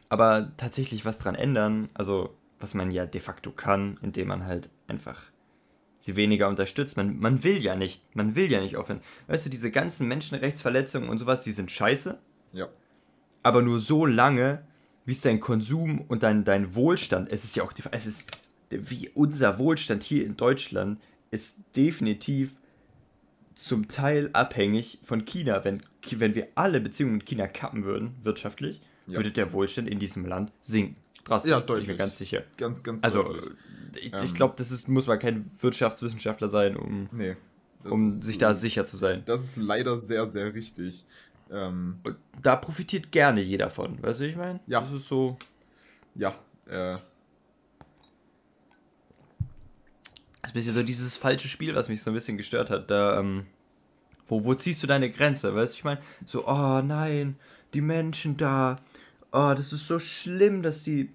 aber 0.08 0.50
tatsächlich 0.56 1.04
was 1.06 1.18
dran 1.18 1.34
ändern, 1.34 1.88
also 1.94 2.36
was 2.58 2.74
man 2.74 2.90
ja 2.90 3.06
de 3.06 3.20
facto 3.20 3.52
kann, 3.52 3.98
indem 4.02 4.28
man 4.28 4.44
halt 4.44 4.68
einfach 4.86 5.31
sie 6.02 6.16
weniger 6.16 6.48
unterstützt. 6.48 6.96
Man, 6.96 7.18
man 7.18 7.42
will 7.44 7.62
ja 7.62 7.74
nicht, 7.74 8.14
man 8.14 8.34
will 8.34 8.50
ja 8.52 8.60
nicht 8.60 8.76
aufhören. 8.76 9.00
Weißt 9.28 9.46
du, 9.46 9.50
diese 9.50 9.70
ganzen 9.70 10.06
Menschenrechtsverletzungen 10.08 11.08
und 11.08 11.18
sowas, 11.18 11.42
die 11.42 11.52
sind 11.52 11.70
scheiße, 11.70 12.18
Ja. 12.52 12.68
aber 13.42 13.62
nur 13.62 13.80
so 13.80 14.04
lange, 14.04 14.62
wie 15.06 15.12
es 15.12 15.22
dein 15.22 15.40
Konsum 15.40 16.02
und 16.08 16.22
dein, 16.22 16.44
dein 16.44 16.74
Wohlstand, 16.74 17.32
es 17.32 17.44
ist 17.44 17.56
ja 17.56 17.62
auch, 17.62 17.72
die- 17.72 17.82
es 17.90 18.06
ist, 18.06 18.30
wie 18.70 19.08
unser 19.14 19.58
Wohlstand 19.58 20.02
hier 20.02 20.24
in 20.26 20.36
Deutschland 20.36 21.00
ist 21.30 21.60
definitiv 21.76 22.54
zum 23.54 23.88
Teil 23.88 24.30
abhängig 24.32 24.98
von 25.02 25.24
China. 25.24 25.64
Wenn, 25.64 25.82
wenn 26.16 26.34
wir 26.34 26.48
alle 26.54 26.80
Beziehungen 26.80 27.14
mit 27.14 27.26
China 27.26 27.46
kappen 27.46 27.84
würden, 27.84 28.14
wirtschaftlich, 28.22 28.80
Ja. 29.06 29.16
würde 29.18 29.30
der 29.32 29.52
Wohlstand 29.52 29.88
in 29.88 29.98
diesem 29.98 30.24
Land 30.24 30.52
sinken. 30.62 30.96
Drastisch, 31.24 31.50
Ja, 31.50 31.60
bin 31.60 31.64
ich 31.64 31.68
mir 31.68 31.76
deutlich. 31.82 31.98
ganz 31.98 32.18
sicher. 32.18 32.42
Ganz, 32.56 32.82
ganz 32.82 33.04
Also, 33.04 33.22
deutlich. 33.22 33.50
ich, 34.00 34.12
Ähm. 34.12 34.18
ich 34.24 34.34
glaube, 34.34 34.54
das 34.56 34.70
ist, 34.70 34.88
muss 34.88 35.06
man 35.06 35.18
kein 35.18 35.50
Wirtschaftswissenschaftler 35.60 36.48
sein, 36.48 36.76
um, 36.76 37.08
Nee. 37.12 37.36
um 37.84 38.08
ist- 38.08 38.22
sich 38.22 38.38
da 38.38 38.54
sicher 38.54 38.84
zu 38.84 38.96
sein. 38.96 39.22
Das 39.26 39.42
ist 39.44 39.56
leider 39.58 39.96
sehr, 39.98 40.26
sehr 40.26 40.52
richtig. 40.52 41.04
Ähm, 41.50 42.00
Und 42.02 42.16
da 42.42 42.56
profitiert 42.56 43.12
gerne 43.12 43.40
jeder 43.42 43.68
von, 43.70 44.02
weißt 44.02 44.20
du, 44.20 44.24
wie 44.24 44.28
ich 44.30 44.36
meine? 44.36 44.60
Ja. 44.66 44.80
Das 44.80 44.92
ist 44.92 45.06
so. 45.08 45.36
ja, 46.14 46.34
äh, 46.66 46.96
Das 50.40 50.50
ist 50.50 50.50
ein 50.50 50.52
bisschen 50.54 50.74
so 50.74 50.82
dieses 50.82 51.16
falsche 51.16 51.46
Spiel, 51.48 51.74
was 51.74 51.88
mich 51.88 52.02
so 52.02 52.10
ein 52.10 52.14
bisschen 52.14 52.36
gestört 52.36 52.68
hat. 52.70 52.90
Da, 52.90 53.18
ähm, 53.20 53.46
wo, 54.26 54.44
wo 54.44 54.54
ziehst 54.54 54.82
du 54.82 54.86
deine 54.88 55.10
Grenze? 55.10 55.54
Weißt 55.54 55.74
du, 55.74 55.76
ich 55.78 55.84
meine, 55.84 56.00
so, 56.26 56.46
oh 56.48 56.82
nein, 56.82 57.36
die 57.74 57.80
Menschen 57.80 58.36
da, 58.36 58.76
oh, 59.32 59.54
das 59.56 59.72
ist 59.72 59.86
so 59.86 59.98
schlimm, 59.98 60.62
dass 60.62 60.84
die, 60.84 61.10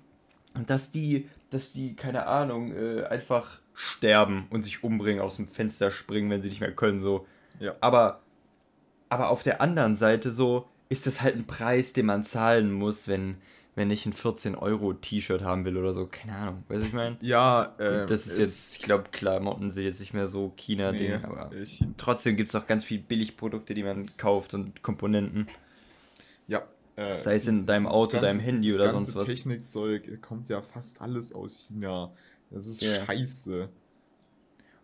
dass 0.66 0.92
die, 0.92 1.30
dass 1.50 1.72
die, 1.72 1.96
keine 1.96 2.28
Ahnung, 2.28 2.74
äh, 2.76 3.04
einfach 3.06 3.62
sterben 3.74 4.48
und 4.50 4.64
sich 4.64 4.84
umbringen, 4.84 5.22
aus 5.22 5.36
dem 5.38 5.48
Fenster 5.48 5.92
springen, 5.92 6.30
wenn 6.30 6.42
sie 6.42 6.50
nicht 6.50 6.62
mehr 6.62 6.74
können, 6.74 7.00
so. 7.00 7.28
ja. 7.60 7.76
Aber, 7.80 8.22
aber 9.10 9.30
auf 9.30 9.44
der 9.44 9.62
anderen 9.62 9.96
Seite 9.96 10.32
so, 10.32 10.68
ist 10.90 11.06
das 11.06 11.22
halt 11.22 11.36
ein 11.36 11.46
Preis, 11.46 11.94
den 11.94 12.08
man 12.08 12.24
zahlen 12.24 12.72
muss, 12.72 13.08
wenn, 13.08 13.38
wenn 13.76 13.92
ich 13.92 14.06
ein 14.06 14.14
14-Euro-T-Shirt 14.14 15.44
haben 15.44 15.66
will 15.66 15.78
oder 15.78 15.94
so. 15.94 16.08
Keine 16.08 16.36
Ahnung, 16.36 16.64
weißt 16.68 16.82
du, 16.82 16.86
ich 16.88 16.94
meine? 16.94 17.18
Ja, 17.22 17.76
äh, 17.78 18.06
Das 18.06 18.26
ist 18.26 18.40
jetzt, 18.40 18.78
ich 18.78 18.82
glaube, 18.82 19.10
Klamotten 19.12 19.70
sind 19.70 19.84
jetzt 19.84 20.00
nicht 20.00 20.14
mehr 20.14 20.28
so 20.28 20.54
China-Ding, 20.56 21.12
nee, 21.12 21.24
aber 21.24 21.52
ich, 21.54 21.86
trotzdem 21.98 22.36
gibt 22.36 22.50
es 22.50 22.56
auch 22.56 22.66
ganz 22.66 22.84
viel 22.84 23.00
Billigprodukte, 23.00 23.74
die 23.74 23.84
man 23.84 24.10
kauft 24.18 24.54
und 24.54 24.82
Komponenten. 24.82 25.48
ja. 26.48 26.64
Äh, 26.98 27.16
Sei 27.16 27.36
es 27.36 27.48
in 27.48 27.66
deinem 27.66 27.86
Auto, 27.88 28.20
deinem 28.20 28.40
Handy 28.40 28.74
oder 28.74 28.92
ganze 28.92 29.12
sonst 29.12 29.16
was. 29.16 29.26
Technikzeug 29.26 30.08
äh, 30.08 30.18
kommt 30.18 30.50
ja 30.50 30.62
fast 30.62 31.00
alles 31.02 31.32
aus 31.32 31.68
China. 31.70 32.12
Das 32.50 32.66
ist 32.68 32.82
Ja. 32.82 33.06
scheiße. 33.06 33.70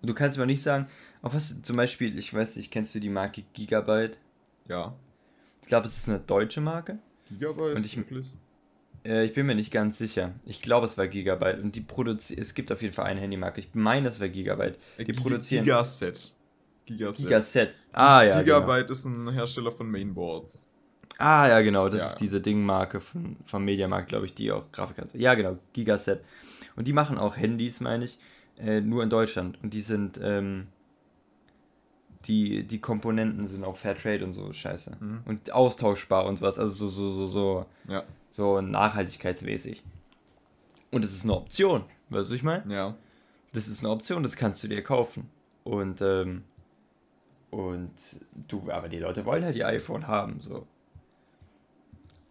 Und 0.02 0.08
du 0.10 0.14
kannst 0.14 0.38
mir 0.38 0.44
auch 0.44 0.48
nicht 0.48 0.64
sagen, 0.64 0.88
auf 1.22 1.34
was 1.34 1.62
zum 1.64 1.76
Beispiel, 1.76 2.18
ich 2.20 2.34
weiß 2.34 2.58
nicht, 2.58 2.72
kennst 2.72 2.94
du 2.94 3.00
die 3.00 3.10
Marke 3.10 3.44
Gigabyte? 3.54 4.20
Ja. 4.68 4.96
Ich 5.62 5.68
glaube, 5.68 5.88
es 5.88 5.98
ist 5.98 6.10
eine 6.10 6.20
deutsche 6.20 6.62
Marke. 6.62 7.00
Gigabyte, 7.30 7.76
Und 7.78 7.86
ich- 7.86 7.98
wirklich? 7.98 8.34
Äh, 9.06 9.26
ich 9.26 9.34
bin 9.34 9.46
mir 9.48 9.56
nicht 9.56 9.72
ganz 9.72 9.98
sicher. 9.98 10.34
Ich 10.46 10.62
glaube, 10.62 10.86
es 10.86 10.98
war 10.98 11.08
Gigabyte. 11.08 11.62
Und 11.62 11.76
die 11.76 11.82
produzieren, 11.82 12.42
es 12.42 12.54
gibt 12.54 12.72
auf 12.72 12.82
jeden 12.82 12.94
Fall 12.94 13.06
eine 13.06 13.20
Handymarke. 13.22 13.60
Ich 13.60 13.70
meine, 13.74 14.08
es 14.10 14.20
war 14.20 14.30
Gigabyte. 14.30 14.78
Äh, 14.98 15.06
Die 15.06 15.14
Giga- 15.14 15.22
produzieren 15.22 15.64
Gigaset. 15.66 16.32
Gigaset. 16.86 17.24
Gigaset. 17.26 17.70
Ah, 17.92 18.22
ja. 18.24 18.42
Genau. 18.44 18.60
Gigabyte 18.60 18.92
ist 18.92 19.06
ein 19.06 19.32
Hersteller 19.32 19.72
von 19.72 19.90
Mainboards. 19.90 20.68
Ah, 21.20 21.48
ja, 21.48 21.62
genau. 21.62 21.90
Das 21.90 22.02
Ja. 22.02 22.08
ist 22.08 22.16
diese 22.18 22.42
Dingmarke 22.42 23.00
von, 23.00 23.38
vom 23.46 23.64
Mediamarkt, 23.66 24.10
glaube 24.10 24.26
ich, 24.26 24.34
die 24.34 24.52
auch 24.52 24.72
Grafik 24.72 24.98
hat. 24.98 25.14
Ja, 25.14 25.36
genau. 25.36 25.58
Gigaset. 25.74 26.24
Und 26.76 26.88
die 26.88 26.94
machen 26.94 27.18
auch 27.18 27.38
Handys, 27.38 27.80
meine 27.82 28.06
ich, 28.06 28.18
äh, 28.58 28.82
nur 28.82 29.04
in 29.04 29.10
Deutschland. 29.10 29.58
Und 29.62 29.74
die 29.74 29.82
sind, 29.82 30.20
ähm, 30.22 30.68
die, 32.26 32.64
die 32.64 32.80
Komponenten 32.80 33.48
sind 33.48 33.64
auch 33.64 33.76
Fairtrade 33.76 34.24
und 34.24 34.34
so 34.34 34.52
Scheiße. 34.52 34.98
Mhm. 35.00 35.22
Und 35.26 35.52
austauschbar 35.52 36.26
und 36.26 36.38
sowas. 36.38 36.58
Also 36.58 36.74
so, 36.74 36.90
so, 36.90 37.14
so, 37.14 37.26
so, 37.28 37.66
Ja. 37.88 38.04
so 38.32 38.62
nachhaltigkeitsmäßig. 38.62 39.84
Und 40.92 41.04
es 41.06 41.14
ist 41.14 41.24
eine 41.26 41.34
Option. 41.36 41.84
Weißt 42.10 42.30
du, 42.32 42.36
ich 42.36 42.44
meine? 42.44 42.74
Ja. 42.74 42.96
Das 43.54 43.68
ist 43.68 43.80
eine 43.82 43.90
Option, 43.90 44.24
das 44.24 44.36
kannst 44.36 44.64
du 44.64 44.68
dir 44.68 44.82
kaufen. 44.84 45.30
Und, 45.64 46.02
ähm, 46.02 46.44
und 47.52 47.92
du, 48.48 48.70
aber 48.72 48.90
die 48.90 49.00
Leute 49.00 49.26
wollen 49.26 49.44
halt 49.44 49.56
ihr 49.56 49.68
iPhone 49.68 50.08
haben, 50.08 50.40
so. 50.42 50.66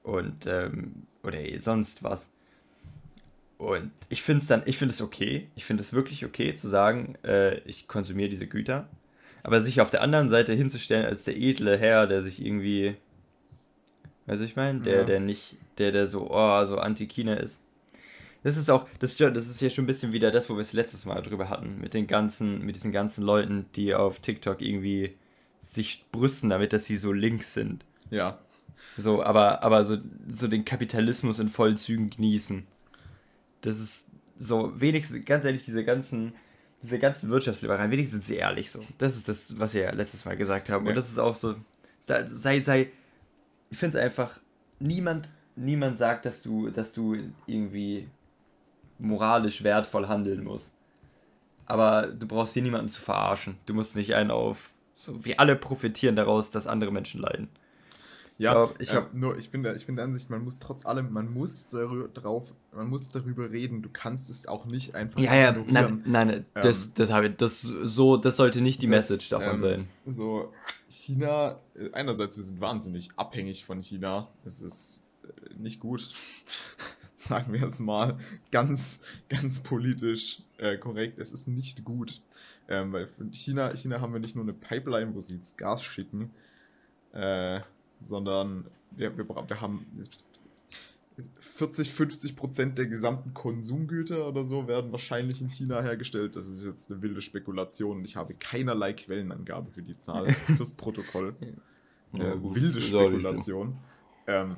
Und, 0.03 0.47
ähm, 0.47 1.07
oder 1.23 1.39
sonst 1.61 2.03
was. 2.03 2.31
Und 3.59 3.93
ich 4.09 4.23
finde 4.23 4.41
es 4.43 4.49
dann, 4.49 4.63
ich 4.67 4.77
finde 4.77 4.93
es 4.93 5.01
okay, 5.01 5.47
ich 5.55 5.65
finde 5.65 5.83
es 5.83 5.93
wirklich 5.93 6.25
okay 6.25 6.57
zu 6.57 6.69
sagen, 6.69 7.15
äh, 7.25 7.59
ich 7.61 7.87
konsumiere 7.87 8.29
diese 8.29 8.49
Güter. 8.49 8.89
Aber 9.45 9.61
sich 9.61 9.81
auf 9.81 9.91
der 9.91 10.03
anderen 10.03 10.29
Seite 10.29 10.53
hinzustellen 10.53 11.05
als 11.07 11.25
der 11.25 11.37
edle 11.37 11.79
Herr, 11.79 12.07
der 12.07 12.23
sich 12.23 12.45
irgendwie, 12.45 12.97
weißt 14.27 14.41
du, 14.41 14.45
ich 14.47 14.57
meine, 14.57 14.81
der, 14.81 14.99
Ja. 14.99 15.05
der 15.05 15.21
nicht, 15.21 15.57
der, 15.79 15.93
der 15.93 16.09
so, 16.09 16.29
oh, 16.31 16.65
so 16.65 16.79
anti-China 16.79 17.35
ist. 17.35 17.61
Das 18.45 18.57
ist 18.57 18.71
auch, 18.71 18.89
das, 18.99 19.17
das 19.17 19.49
ist 19.49 19.61
ja 19.61 19.71
schon 19.71 19.85
ein 19.85 19.87
bisschen 19.87 20.13
wieder 20.13 20.33
das, 20.33 20.51
wo 20.51 20.55
wir 20.55 20.63
es 20.63 20.73
letztes 20.73 21.07
Mal 21.07 21.23
drüber 21.23 21.49
hatten, 21.49 21.81
mit 21.81 21.95
den 21.95 22.09
ganzen, 22.09 22.65
mit 22.65 22.75
diesen 22.75 22.91
ganzen 22.91 23.23
Leuten, 23.25 23.67
die 23.77 23.95
auf 23.95 24.19
TikTok 24.19 24.61
irgendwie 24.61 25.15
sich 25.61 26.05
brüsten 26.11 26.51
damit, 26.51 26.73
dass 26.73 26.85
sie 26.87 26.97
so 26.97 27.13
links 27.13 27.55
sind. 27.55 27.85
Ja. 28.11 28.41
So, 28.97 29.23
aber, 29.23 29.63
aber 29.63 29.85
so, 29.85 29.99
so 30.29 30.49
den 30.49 30.65
Kapitalismus 30.65 31.39
in 31.39 31.49
Vollzügen 31.49 32.11
genießen. 32.11 32.67
Das 33.61 33.79
ist 33.79 34.11
so, 34.39 34.73
wenigstens, 34.81 35.25
ganz 35.25 35.45
ehrlich, 35.45 35.65
diese 35.65 35.85
ganzen, 35.85 36.35
diese 36.83 36.99
ganzen 36.99 37.31
Wirtschaftsliberalen, 37.31 37.91
wenigstens 37.91 38.25
sind 38.25 38.37
sie 38.37 38.41
ehrlich 38.41 38.71
so. 38.71 38.85
Das 38.99 39.17
ist 39.17 39.29
das, 39.29 39.59
was 39.59 39.75
wir 39.75 39.83
ja 39.83 39.93
letztes 39.93 40.25
Mal 40.25 40.37
gesagt 40.37 40.69
haben. 40.69 40.85
Ja. 40.85 40.91
Und 40.91 40.97
das 40.97 41.09
ist 41.09 41.19
auch 41.19 41.35
so, 41.35 41.55
sei, 42.01 42.27
sei, 42.27 42.61
sei 42.61 42.91
ich 43.71 43.79
finde 43.79 43.97
es 43.97 44.05
einfach, 44.05 44.39
niemand, 44.81 45.29
niemand 45.57 45.97
sagt, 45.97 46.27
dass 46.27 46.43
du, 46.43 46.71
dass 46.71 46.93
du 46.93 47.17
irgendwie 47.47 48.09
moralisch 48.99 49.65
wertvoll 49.65 50.09
handeln 50.09 50.45
musst. 50.45 50.73
Aber 51.67 52.09
du 52.09 52.27
brauchst 52.27 52.53
hier 52.53 52.63
niemanden 52.63 52.89
zu 52.89 53.01
verarschen. 53.01 53.57
Du 53.67 53.73
musst 53.73 53.97
nicht 53.97 54.15
einen 54.15 54.31
auf, 54.31 54.73
so, 54.95 55.25
wir 55.25 55.41
alle 55.41 55.57
profitieren 55.57 56.17
daraus, 56.17 56.51
dass 56.51 56.67
andere 56.67 56.93
Menschen 56.93 57.21
leiden. 57.21 57.49
Ja, 58.43 58.71
ich 58.79 58.93
hab- 58.93 59.15
nur 59.15 59.37
ich 59.39 59.51
bin 59.51 59.63
der 59.63 59.77
ich 59.77 59.87
bin 59.87 59.97
der 59.97 60.05
Ansicht, 60.05 60.29
man 60.31 60.43
muss 60.43 60.59
trotz 60.59 60.85
allem, 60.85 61.13
man 61.13 61.33
muss 61.33 61.69
darüber 61.69 62.09
drauf, 62.09 62.53
man 62.75 62.89
muss 62.89 63.09
darüber 63.09 63.51
reden. 63.51 63.83
Du 63.83 63.89
kannst 63.93 64.29
es 64.31 64.47
auch 64.49 64.65
nicht 64.67 64.95
einfach 64.95 65.21
Ja, 65.21 65.35
ja, 65.35 65.53
nein, 65.69 66.03
nein, 66.05 66.45
das, 66.55 66.93
das 66.95 67.13
habe 67.13 67.29
ich, 67.29 67.37
das 67.37 67.61
so, 67.63 68.17
das 68.17 68.37
sollte 68.37 68.61
nicht 68.61 68.83
die 68.83 68.87
Das, 68.87 69.11
Message 69.11 69.29
davon 69.29 69.55
ähm, 69.55 69.61
sein. 69.61 69.89
So, 70.07 70.53
China, 70.89 71.61
äh, 71.75 71.91
einerseits, 71.93 72.37
wir 72.37 72.43
sind 72.45 72.61
wahnsinnig 72.61 73.11
abhängig 73.17 73.65
von 73.65 73.81
China. 73.81 74.29
Es 74.45 74.61
ist 74.61 75.05
äh, 75.25 75.55
nicht 75.55 75.79
gut, 75.81 76.13
sagen 77.15 77.53
wir 77.53 77.63
es 77.63 77.79
mal, 77.81 78.19
ganz, 78.51 78.99
ganz 79.29 79.61
politisch 79.63 80.43
äh, 80.59 80.77
korrekt. 80.79 81.19
Es 81.19 81.31
ist 81.33 81.47
nicht 81.49 81.85
gut. 81.85 82.21
Ähm, 82.69 82.93
weil 82.93 83.07
von 83.07 83.33
China, 83.33 83.73
China 83.77 84.01
haben 84.01 84.13
wir 84.13 84.21
nicht 84.21 84.35
nur 84.35 84.45
eine 84.45 84.53
Pipeline, 84.53 85.15
wo 85.15 85.21
sie 85.21 85.39
das 85.39 85.57
Gas 85.57 85.83
schicken, 85.85 86.31
äh, 87.13 87.61
sondern 88.07 88.67
wir, 88.91 89.17
wir, 89.17 89.29
wir 89.29 89.61
haben 89.61 89.87
40, 91.41 91.93
50 91.93 92.37
Prozent 92.37 92.79
der 92.79 92.87
gesamten 92.87 93.35
Konsumgüter 93.35 94.27
oder 94.27 94.45
so 94.45 94.67
werden 94.67 94.93
wahrscheinlich 94.93 95.41
in 95.41 95.49
China 95.49 95.83
hergestellt. 95.83 96.37
Das 96.37 96.49
ist 96.49 96.65
jetzt 96.65 96.91
eine 96.91 97.03
wilde 97.03 97.21
Spekulation 97.21 97.99
und 97.99 98.05
ich 98.05 98.17
habe 98.17 98.35
keinerlei 98.35 98.93
Quellenangabe 98.93 99.71
für 99.71 99.83
die 99.83 99.97
Zahl 99.97 100.33
fürs 100.57 100.75
Protokoll. 100.75 101.35
Ja, 102.15 102.33
äh, 102.33 102.43
wilde 102.43 102.81
Spekulation. 102.81 103.77
Ähm, 104.27 104.57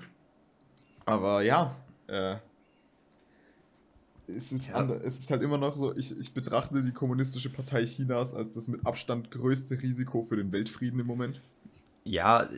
aber 1.04 1.42
ja, 1.42 1.76
äh, 2.06 2.36
es, 4.26 4.52
ist 4.52 4.68
Ja. 4.68 4.84
es 5.04 5.18
ist 5.18 5.30
halt 5.30 5.42
immer 5.42 5.58
noch 5.58 5.76
so, 5.76 5.94
ich, 5.96 6.18
ich 6.18 6.32
betrachte 6.32 6.82
die 6.82 6.92
Kommunistische 6.92 7.50
Partei 7.50 7.84
Chinas 7.84 8.34
als 8.34 8.54
das 8.54 8.68
mit 8.68 8.86
Abstand 8.86 9.30
größte 9.30 9.82
Risiko 9.82 10.22
für 10.22 10.36
den 10.36 10.52
Weltfrieden 10.52 11.00
im 11.00 11.06
Moment. 11.06 11.40
Ja, 12.04 12.48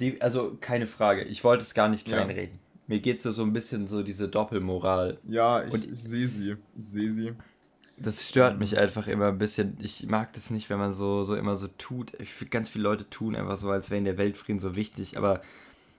die, 0.00 0.20
also 0.20 0.56
keine 0.60 0.86
Frage. 0.86 1.22
Ich 1.24 1.42
wollte 1.44 1.64
es 1.64 1.74
gar 1.74 1.88
nicht 1.88 2.08
Ja. 2.08 2.16
kleinreden. 2.16 2.58
Mir 2.86 3.00
geht 3.00 3.24
es 3.24 3.34
so 3.34 3.42
ein 3.42 3.52
bisschen 3.52 3.88
so 3.88 4.02
diese 4.02 4.28
Doppelmoral. 4.28 5.18
Ja, 5.28 5.64
ich, 5.64 5.74
ich 5.74 6.00
sehe 6.00 6.28
sie. 6.28 6.56
Ich 6.78 6.86
sehe 6.86 7.10
sie. 7.10 7.32
Das 7.98 8.28
stört 8.28 8.58
mich 8.58 8.78
einfach 8.78 9.08
immer 9.08 9.28
ein 9.28 9.38
bisschen. 9.38 9.76
Ich 9.80 10.06
mag 10.06 10.32
das 10.34 10.50
nicht, 10.50 10.68
wenn 10.70 10.78
man 10.78 10.92
so, 10.92 11.24
so 11.24 11.34
immer 11.34 11.56
so 11.56 11.66
tut. 11.78 12.12
Ich 12.20 12.50
ganz 12.50 12.68
viele 12.68 12.84
Leute 12.84 13.08
tun 13.08 13.34
einfach 13.34 13.56
so, 13.56 13.70
als 13.70 13.90
wäre 13.90 14.02
der 14.02 14.18
Weltfrieden 14.18 14.60
so 14.60 14.76
wichtig. 14.76 15.16
Aber 15.16 15.40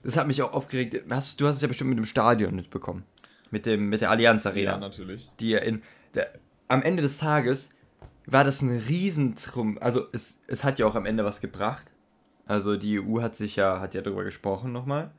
das 0.04 0.16
hat 0.16 0.28
mich 0.28 0.42
auch 0.44 0.54
aufgeregt. 0.54 1.02
Hast, 1.10 1.42
du 1.42 1.48
hast 1.48 1.58
es 1.58 1.62
ja 1.62 1.68
bestimmt 1.68 1.90
mit 1.90 1.98
dem 1.98 2.06
Stadion 2.06 2.56
mitbekommen. 2.56 3.04
Mit, 3.52 3.66
dem, 3.66 3.90
mit 3.90 4.02
der 4.02 4.12
Allianz 4.12 4.46
Arena. 4.46 4.72
Ja, 4.74 4.78
natürlich. 4.78 5.30
die 5.40 5.50
ja 5.50 5.60
in 5.60 5.82
der, 6.14 6.28
am 6.68 6.82
Ende 6.84 7.02
des 7.02 7.18
Tages 7.18 7.70
war 8.28 8.44
das 8.44 8.62
ein 8.62 8.70
Riesentrum. 8.88 9.78
Also 9.82 10.06
es, 10.14 10.40
es 10.48 10.64
hat 10.64 10.80
ja 10.80 10.86
auch 10.86 10.96
am 10.96 11.06
Ende 11.06 11.26
was 11.26 11.42
gebracht. 11.42 11.92
Also 12.48 12.78
die 12.78 13.00
EU 13.00 13.22
hat 13.22 13.36
sich 13.36 13.56
ja, 13.58 13.80
hat 13.80 13.94
ja 13.94 14.02
darüber 14.02 14.24
gesprochen 14.24 14.72
nochmal. 14.72 15.12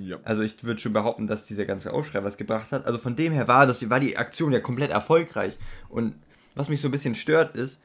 Ja. 0.00 0.18
Also 0.24 0.42
ich 0.42 0.62
würde 0.64 0.80
schon 0.80 0.92
behaupten, 0.92 1.26
dass 1.26 1.46
dieser 1.46 1.64
ganze 1.64 1.92
Aufschrei 1.92 2.24
was 2.24 2.36
gebracht 2.36 2.72
hat. 2.72 2.86
Also 2.86 2.98
von 2.98 3.14
dem 3.16 3.32
her 3.32 3.46
war 3.48 3.66
das, 3.66 3.88
war 3.88 4.00
die 4.00 4.16
Aktion 4.16 4.52
ja 4.52 4.60
komplett 4.60 4.90
erfolgreich. 4.90 5.56
Und 5.88 6.14
was 6.54 6.68
mich 6.68 6.80
so 6.80 6.88
ein 6.88 6.92
bisschen 6.92 7.14
stört 7.14 7.54
ist, 7.54 7.82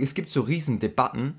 es 0.00 0.14
gibt 0.14 0.30
so 0.30 0.40
riesen 0.40 0.80
Debatten, 0.80 1.34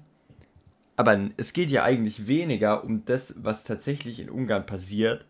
aber 0.95 1.19
es 1.35 1.51
geht 1.51 1.71
ja 1.71 1.83
eigentlich 1.83 2.27
weniger 2.27 2.83
um 2.83 3.03
das, 3.05 3.35
was 3.41 3.63
tatsächlich 3.63 4.19
in 4.19 4.29
Ungarn 4.29 4.65
passiert. 4.65 5.25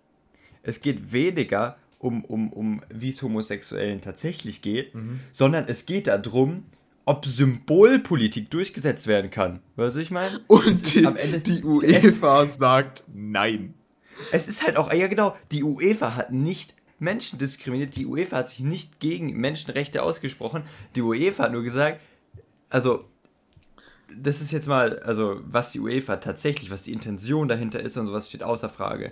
Es 0.64 0.82
geht 0.82 1.12
weniger 1.12 1.78
um, 1.98 2.24
um, 2.26 2.52
um 2.52 2.82
wie 2.90 3.10
es 3.10 3.22
Homosexuellen 3.22 4.02
tatsächlich 4.02 4.62
geht, 4.62 4.94
Mhm. 4.94 5.20
sondern 5.32 5.66
es 5.68 5.86
geht 5.86 6.08
darum, 6.08 6.66
ob 7.06 7.26
Symbolpolitik 7.26 8.50
durchgesetzt 8.50 9.08
werden 9.08 9.30
kann. 9.32 9.62
Weißt 9.76 9.96
du, 9.96 10.00
ich 10.00 10.12
meine? 10.12 10.28
Es 10.28 10.44
Und 10.48 10.96
die, 10.96 11.06
am 11.06 11.16
Ende- 11.16 11.40
die 11.40 11.64
UEFA 11.64 12.46
sagt 12.48 13.04
nein. 13.14 13.74
Es 14.32 14.48
ist 14.48 14.66
halt 14.66 14.78
auch, 14.78 14.92
ja 14.92 15.08
genau, 15.08 15.36
die 15.52 15.64
UEFA 15.64 16.16
hat 16.16 16.32
nicht 16.32 16.74
Menschen 17.00 17.38
diskriminiert, 17.38 17.96
die 17.96 18.06
UEFA 18.06 18.38
hat 18.38 18.48
sich 18.48 18.62
nicht 18.62 19.00
gegen 19.00 19.34
Menschenrechte 19.38 20.02
ausgesprochen, 20.02 20.64
die 20.96 21.02
UEFA 21.02 21.44
hat 21.44 21.52
nur 21.52 21.64
gesagt, 21.64 22.00
also, 22.70 23.06
das 24.18 24.42
ist 24.42 24.52
jetzt 24.52 24.68
mal, 24.68 25.00
also, 25.00 25.42
was 25.46 25.72
die 25.72 25.80
UEFA 25.80 26.18
tatsächlich, 26.18 26.72
was 26.72 26.84
die 26.84 26.94
Intention 26.94 27.48
dahinter 27.48 27.80
ist 27.82 27.98
und 27.98 28.08
sowas 28.08 28.28
steht 28.30 28.44
außer 28.44 28.70
Frage. 28.70 29.12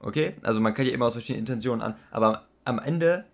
Okay? 0.00 0.34
Also, 0.42 0.60
man 0.60 0.72
kann 0.74 0.86
ja 0.86 0.92
immer 0.92 1.06
aus 1.06 1.12
verschiedenen 1.14 1.40
Intentionen 1.40 1.82
an, 1.82 1.96
aber 2.10 2.46
am 2.64 2.78
Ende 2.78 3.24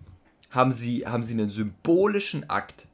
haben 0.50 0.72
sie, 0.72 1.06
haben 1.06 1.22
sie 1.22 1.34
einen 1.34 1.50
symbolischen 1.50 2.48
Akt 2.48 2.86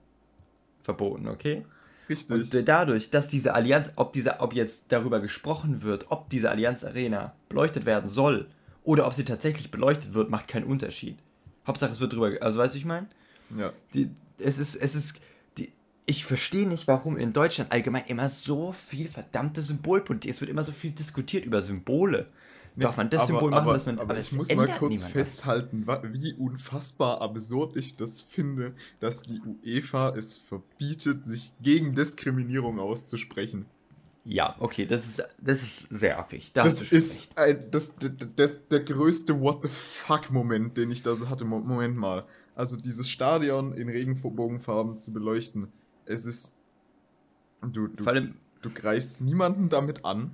verboten, 0.89 1.28
okay? 1.28 1.66
Richtig. 2.09 2.30
Und 2.30 2.55
äh, 2.55 2.64
dadurch, 2.64 3.11
dass 3.11 3.28
diese 3.28 3.55
Allianz, 3.55 3.93
ob, 3.97 4.14
diese, 4.14 4.41
ob 4.41 4.55
jetzt 4.55 4.91
darüber 4.91 5.20
gesprochen 5.20 5.82
wird, 5.82 6.07
ob 6.09 6.30
diese 6.30 6.51
Allianz 6.51 6.82
Arena 6.82 7.34
beleuchtet 7.51 7.84
werden 7.84 8.09
soll 8.09 8.47
oder 8.84 9.07
ob 9.07 9.12
sie 9.12 9.24
tatsächlich 9.24 9.70
beleuchtet 9.70 10.14
wird, 10.14 10.30
macht 10.30 10.49
keinen 10.49 10.64
Unterschied. 10.64 11.18
Hauptsache 11.66 11.93
es 11.93 12.01
wird 12.01 12.14
drüber, 12.14 12.32
also 12.41 12.59
weißt 12.59 12.74
du, 12.74 12.78
ich 12.78 12.86
meine? 12.86 13.07
ja. 13.59 13.72
Die, 13.93 14.11
es 14.39 14.59
ist, 14.59 14.76
es 14.76 14.95
ist, 14.95 15.20
die, 15.59 15.70
ich 16.07 16.24
verstehe 16.24 16.66
nicht, 16.66 16.89
warum 16.89 17.18
in 17.18 17.34
Deutschland 17.34 17.70
allgemein 17.70 18.05
immer 18.07 18.30
so 18.30 18.72
viel 18.72 19.09
verdammte 19.09 19.61
Symbolpolitik, 19.61 20.30
es 20.30 20.41
wird 20.41 20.51
immer 20.51 20.64
so 20.64 20.72
viel 20.72 20.93
diskutiert 20.93 21.45
über 21.45 21.61
Symbole. 21.61 22.28
Darf 22.85 22.97
man 22.97 23.11
das 23.11 23.22
aber, 23.22 23.26
Symbol 23.41 23.51
machen, 23.51 23.62
aber, 23.62 23.72
dass 23.74 23.87
man, 23.87 23.99
aber 23.99 24.16
es 24.16 24.33
ich 24.33 24.39
muss 24.39 24.55
mal 24.55 24.68
kurz 24.68 25.05
festhalten, 25.05 25.87
wie 26.12 26.35
unfassbar 26.35 27.20
absurd 27.20 27.76
ich 27.76 27.97
das 27.97 28.22
finde, 28.22 28.74
dass 29.01 29.22
die 29.22 29.41
UEFA 29.41 30.11
es 30.11 30.39
verbietet, 30.39 31.26
sich 31.26 31.53
gegen 31.61 31.95
Diskriminierung 31.95 32.79
auszusprechen. 32.79 33.66
Ja, 34.24 34.57
okay, 34.59 34.85
das 34.85 35.07
ist, 35.07 35.26
das 35.41 35.62
ist 35.62 35.89
sehr 35.91 36.18
affig. 36.18 36.53
Da 36.53 36.62
Das 36.62 36.93
ist 36.93 37.31
ein, 37.39 37.70
das, 37.70 37.93
das, 37.99 38.11
das, 38.37 38.59
der 38.68 38.81
größte 38.81 39.41
What 39.41 39.62
the 39.62 39.68
fuck 39.70 40.31
Moment, 40.31 40.76
den 40.76 40.91
ich 40.91 41.03
da 41.03 41.14
so 41.16 41.31
hatte. 41.31 41.45
Mo- 41.47 41.61
Moment 41.61 41.97
mal. 41.97 42.26
Also 42.55 42.76
dieses 42.76 43.09
Stadion 43.09 43.72
in 43.72 43.89
Regenbogenfarben 43.89 44.99
zu 44.99 45.12
beleuchten, 45.12 45.68
es 46.05 46.24
ist. 46.26 46.55
Du, 47.62 47.89
du, 47.89 48.05
du 48.62 48.70
greifst 48.70 49.20
niemanden 49.20 49.68
damit 49.68 50.05
an. 50.05 50.33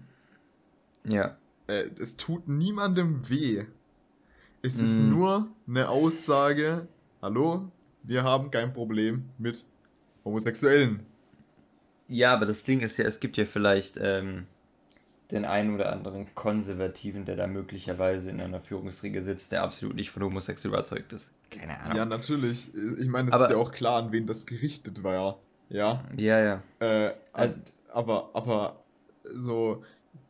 ja. 1.05 1.36
Äh, 1.67 1.85
es 1.99 2.17
tut 2.17 2.49
niemandem 2.49 3.29
weh. 3.29 3.65
Es 4.62 4.79
ist 4.79 5.01
Mm. 5.01 5.11
nur 5.11 5.49
eine 5.69 5.89
Aussage, 5.89 6.89
hallo, 7.23 7.71
wir 8.03 8.23
haben 8.25 8.51
kein 8.51 8.73
Problem 8.73 9.25
mit 9.39 9.65
Homosexuellen. 10.25 11.01
Ja, 12.09 12.35
aber 12.35 12.47
das 12.47 12.62
Ding 12.65 12.81
ist 12.81 12.97
ja, 12.99 13.05
es 13.07 13.21
gibt 13.21 13.37
ja 13.37 13.45
vielleicht 13.47 13.97
ähm, 14.01 14.47
den 15.31 15.45
einen 15.47 15.75
oder 15.75 15.91
anderen 15.93 16.35
Konservativen, 16.35 17.25
der 17.25 17.37
da 17.37 17.47
möglicherweise 17.47 18.31
in 18.31 18.41
einer 18.41 18.61
Führungsriege 18.61 19.23
sitzt, 19.23 19.53
der 19.53 19.62
absolut 19.62 19.97
nicht 19.97 20.11
von 20.11 20.23
homosexuell 20.23 20.73
überzeugt 20.73 21.12
ist. 21.15 21.31
Keine 21.51 21.79
Ahnung. 21.81 21.97
Ja, 21.97 22.05
natürlich. 22.05 22.69
Ich 22.75 23.09
meine, 23.09 23.29
es 23.29 23.35
Aber- 23.35 23.45
ist 23.45 23.51
ja 23.51 23.57
auch 23.57 23.73
klar, 23.73 24.03
an 24.03 24.12
wen 24.12 24.27
das 24.27 24.45
gerichtet 24.47 25.03
war. 25.03 25.39
Ja. 25.71 26.05
ja. 26.17 26.41
ja. 26.41 26.62
Äh, 26.81 27.15
Also- 27.33 27.59
aber, 27.91 28.31
aber 28.35 28.83
so, 29.25 29.83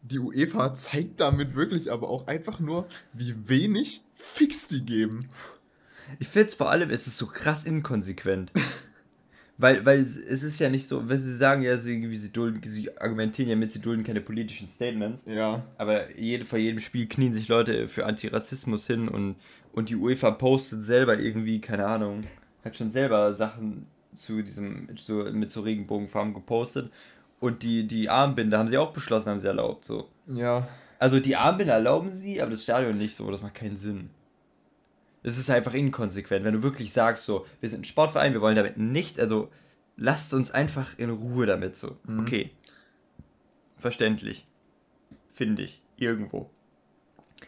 die 0.05 0.19
UEFA 0.19 0.75
zeigt 0.75 1.21
damit 1.21 1.57
wirklich 1.57 1.91
aber 1.91 2.09
auch 2.09 2.27
einfach 2.27 2.61
nur, 2.61 2.87
wie 3.13 3.35
wenig 3.47 4.03
Fix 4.13 4.69
sie 4.69 4.83
geben. 4.83 5.29
Ich 6.19 6.29
finde 6.29 6.49
es 6.49 6.55
vor 6.55 6.71
allem, 6.71 6.91
es 6.91 7.07
ist 7.07 7.17
so 7.17 7.27
krass 7.27 7.65
inkonsequent. 7.65 8.53
weil, 9.57 9.85
weil 9.87 10.01
es 10.01 10.17
ist 10.17 10.59
ja 10.59 10.69
nicht 10.69 10.89
so, 10.89 11.09
wenn 11.09 11.19
sie 11.19 11.35
sagen, 11.35 11.63
ja, 11.63 11.79
sie, 11.79 12.17
sie, 12.19 12.31
dulden, 12.31 12.61
sie 12.71 12.95
argumentieren 12.99 13.49
ja 13.49 13.57
mit, 13.57 13.73
sie 13.73 13.81
dulden 13.81 14.05
keine 14.05 14.21
politischen 14.21 14.69
Statements. 14.69 15.25
Ja. 15.27 15.65
Aber 15.79 16.15
jede, 16.19 16.45
vor 16.45 16.59
jedem 16.59 16.81
Spiel 16.81 17.07
knien 17.07 17.33
sich 17.33 17.49
Leute 17.49 17.89
für 17.89 18.05
Antirassismus 18.05 18.87
hin 18.87 19.09
und, 19.09 19.37
und 19.73 19.89
die 19.89 19.97
UEFA 19.97 20.33
postet 20.33 20.85
selber 20.85 21.19
irgendwie, 21.19 21.63
keine 21.63 21.87
Ahnung, 21.87 22.25
hat 22.63 22.77
schon 22.77 22.91
selber 22.91 23.33
Sachen 23.35 23.87
zu 24.15 24.43
diesem, 24.43 24.89
so, 24.97 25.25
mit 25.33 25.51
so 25.51 25.63
Regenbogenfarben 25.63 26.35
gepostet. 26.35 26.93
Und 27.41 27.63
die, 27.63 27.87
die 27.87 28.09
Armbinde 28.09 28.59
haben 28.59 28.69
sie 28.69 28.79
auch 28.79 28.93
beschlossen, 28.93 29.31
haben 29.31 29.41
sie 29.41 29.47
erlaubt, 29.47 29.85
so. 29.85 30.09
Ja. 30.27 30.67
Also 30.99 31.21
die 31.21 31.37
Armbinde 31.37 31.73
erlauben 31.73 32.11
sie, 32.13 32.41
aber 32.41 32.53
das 32.53 32.63
Stadion 32.63 32.97
nicht 32.97 33.15
so, 33.15 33.31
das 33.31 33.43
macht 33.43 33.55
keinen 33.55 33.77
Sinn. 33.77 34.11
Es 35.23 35.39
ist 35.39 35.51
einfach 35.51 35.75
inkonsequent, 35.75 36.45
wenn 36.45 36.55
du 36.55 36.63
wirklich 36.63 36.93
sagst, 36.93 37.25
so, 37.25 37.47
wir 37.61 37.69
sind 37.69 37.81
ein 37.81 37.85
Sportverein, 37.85 38.33
wir 38.33 38.41
wollen 38.41 38.57
damit 38.57 38.79
nicht, 38.79 39.19
also 39.19 39.51
lasst 39.97 40.35
uns 40.35 40.51
einfach 40.51 40.99
in 40.99 41.11
Ruhe 41.11 41.47
damit 41.47 41.77
so. 41.77 41.97
Mhm. 42.05 42.21
Okay. 42.21 42.51
Verständlich. 43.79 44.47
Finde 45.33 45.63
ich. 45.63 45.83
Irgendwo. 45.97 46.51